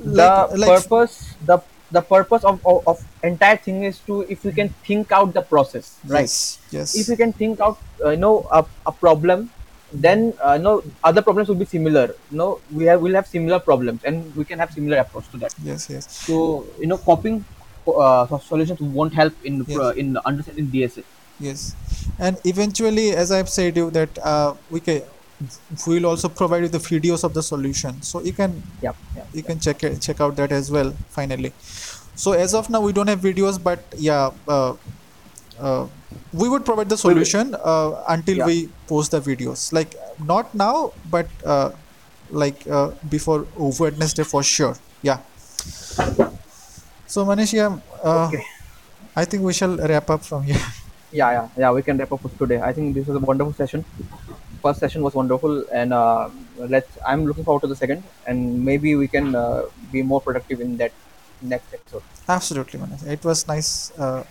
the 0.04 0.28
purpose 0.66 1.34
the 1.44 1.58
the 1.92 2.00
purpose 2.02 2.44
of, 2.44 2.60
of, 2.66 2.86
of 2.88 3.04
entire 3.22 3.56
thing 3.56 3.84
is 3.84 3.98
to 4.06 4.22
if 4.28 4.44
you 4.44 4.52
can 4.52 4.68
think 4.86 5.12
out 5.12 5.32
the 5.34 5.42
process 5.42 5.98
right 6.06 6.22
Yes. 6.22 6.58
Yes. 6.70 6.94
if 6.96 7.08
you 7.08 7.16
can 7.16 7.32
think 7.32 7.60
out 7.60 7.78
uh, 8.04 8.10
you 8.10 8.16
know 8.16 8.46
a, 8.50 8.64
a 8.86 8.92
problem 8.92 9.50
then 9.93 10.34
uh, 10.43 10.57
no 10.59 10.82
other 11.05 11.22
problems 11.22 11.49
will 11.49 11.55
be 11.57 11.64
similar 11.64 12.14
no 12.30 12.61
we 12.72 12.84
have 12.84 13.01
we'll 13.01 13.14
have 13.14 13.26
similar 13.26 13.59
problems 13.59 14.03
and 14.05 14.34
we 14.37 14.45
can 14.45 14.59
have 14.59 14.72
similar 14.72 14.99
approach 14.99 15.28
to 15.30 15.37
that 15.39 15.55
yes. 15.62 15.89
Yes. 15.89 16.11
so 16.11 16.66
you 16.80 16.87
know 16.87 16.99
copying 16.99 17.45
uh, 17.87 18.26
solutions 18.39 18.80
won't 18.80 19.14
help 19.14 19.32
in 19.45 19.64
Yes. 19.66 19.78
uh, 19.78 19.93
in 19.97 20.16
understanding 20.24 20.66
dsa 20.66 21.05
Yes, 21.39 21.74
and 22.18 22.39
eventually, 22.47 23.11
as 23.11 23.30
I've 23.30 23.51
said 23.51 23.76
you 23.76 23.91
that 23.91 24.09
uh, 24.24 24.55
we 24.70 24.80
can, 24.80 25.03
we 25.87 25.97
will 26.01 26.07
also 26.07 26.30
provide 26.30 26.62
you 26.62 26.68
the 26.68 26.78
videos 26.78 27.24
of 27.24 27.34
the 27.34 27.43
solution, 27.43 28.01
so 28.01 28.22
you 28.22 28.32
can 28.32 28.62
yeah 28.80 28.93
yeah 29.14 29.24
you 29.34 29.43
can 29.43 29.61
check 29.61 29.82
it, 29.84 30.01
check 30.01 30.18
out 30.22 30.34
that 30.37 30.51
as 30.51 30.70
well. 30.70 30.95
Finally, 31.11 31.53
so 32.14 32.32
as 32.32 32.55
of 32.55 32.70
now, 32.70 32.80
we 32.80 32.95
don't 32.95 33.09
have 33.09 33.20
videos, 33.20 33.62
but 33.62 33.84
yeah, 33.99 34.30
uh, 35.61 35.86
we 36.32 36.48
would 36.48 36.64
provide 36.64 36.88
the 36.88 36.96
solution 36.98 37.54
uh, 37.62 38.02
until 38.09 38.36
Yeah. 38.38 38.46
we 38.46 38.68
post 38.86 39.11
the 39.12 39.20
videos. 39.20 39.72
Like 39.72 39.94
not 40.24 40.54
now, 40.54 40.92
but 41.11 41.28
uh, 41.44 41.70
like 42.30 42.66
uh, 42.68 42.90
before 43.09 43.46
Wednesday 43.57 44.24
for 44.24 44.42
sure. 44.42 44.76
Yeah. 45.02 45.20
So 47.07 47.24
Manish, 47.24 47.52
yeah, 47.52 47.78
uh, 48.02 48.26
Okay. 48.28 48.44
I 49.14 49.24
think 49.24 49.42
we 49.42 49.52
shall 49.52 49.76
wrap 49.76 50.11
up 50.11 50.24
from 50.24 50.42
here. 50.44 50.61
yeah 51.12 51.30
yeah 51.36 51.48
yeah 51.62 51.70
we 51.70 51.80
can 51.86 51.96
wrap 51.98 52.11
up 52.14 52.20
for 52.20 52.28
today 52.40 52.57
i 52.68 52.72
think 52.76 52.92
this 52.94 53.07
was 53.07 53.16
a 53.16 53.20
wonderful 53.28 53.52
session 53.59 53.84
first 54.62 54.80
session 54.82 55.00
was 55.07 55.14
wonderful 55.14 55.52
and 55.80 55.92
uh, 55.94 56.28
let's 56.74 56.98
i'm 57.07 57.24
looking 57.28 57.44
forward 57.46 57.62
to 57.64 57.68
the 57.72 57.76
second 57.82 58.02
and 58.26 58.38
maybe 58.68 58.90
we 59.02 59.07
can 59.07 59.26
uh, 59.42 59.62
be 59.92 60.02
more 60.02 60.20
productive 60.20 60.61
in 60.61 60.76
that 60.82 60.92
next 61.40 61.72
episode 61.72 62.02
Absolutely, 62.28 62.80
Manish. 62.80 63.07
It 63.07 63.24
was 63.24 63.46
nice 63.46 63.70
uh, 63.96 64.24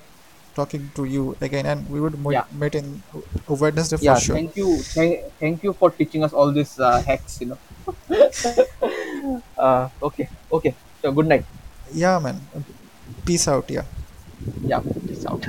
talking 0.55 0.91
to 0.95 1.03
you 1.05 1.35
again, 1.41 1.65
and 1.65 1.89
we 1.89 1.99
would 2.01 2.17
Yeah. 2.29 2.45
meet 2.51 2.75
in 2.75 3.03
Wednesday 3.47 3.97
for 3.97 4.03
yeah 4.03 4.15
sure. 4.15 4.35
thank 4.35 4.55
you 4.55 4.77
thank, 4.95 5.33
thank 5.39 5.63
you 5.63 5.73
for 5.73 5.91
teaching 5.91 6.23
us 6.23 6.33
all 6.33 6.51
these 6.51 6.79
uh, 6.79 7.01
hacks 7.01 7.39
you 7.41 7.47
know 7.47 7.59
uh, 9.57 9.89
okay 10.01 10.29
okay 10.51 10.75
so 11.01 11.11
good 11.11 11.27
night 11.27 11.45
Yeah, 11.93 12.19
man. 12.19 12.41
Peace 13.25 13.47
out. 13.47 13.69
Yeah. 13.69 13.85
yeah 14.63 14.81
peace 15.07 15.25
out 15.25 15.45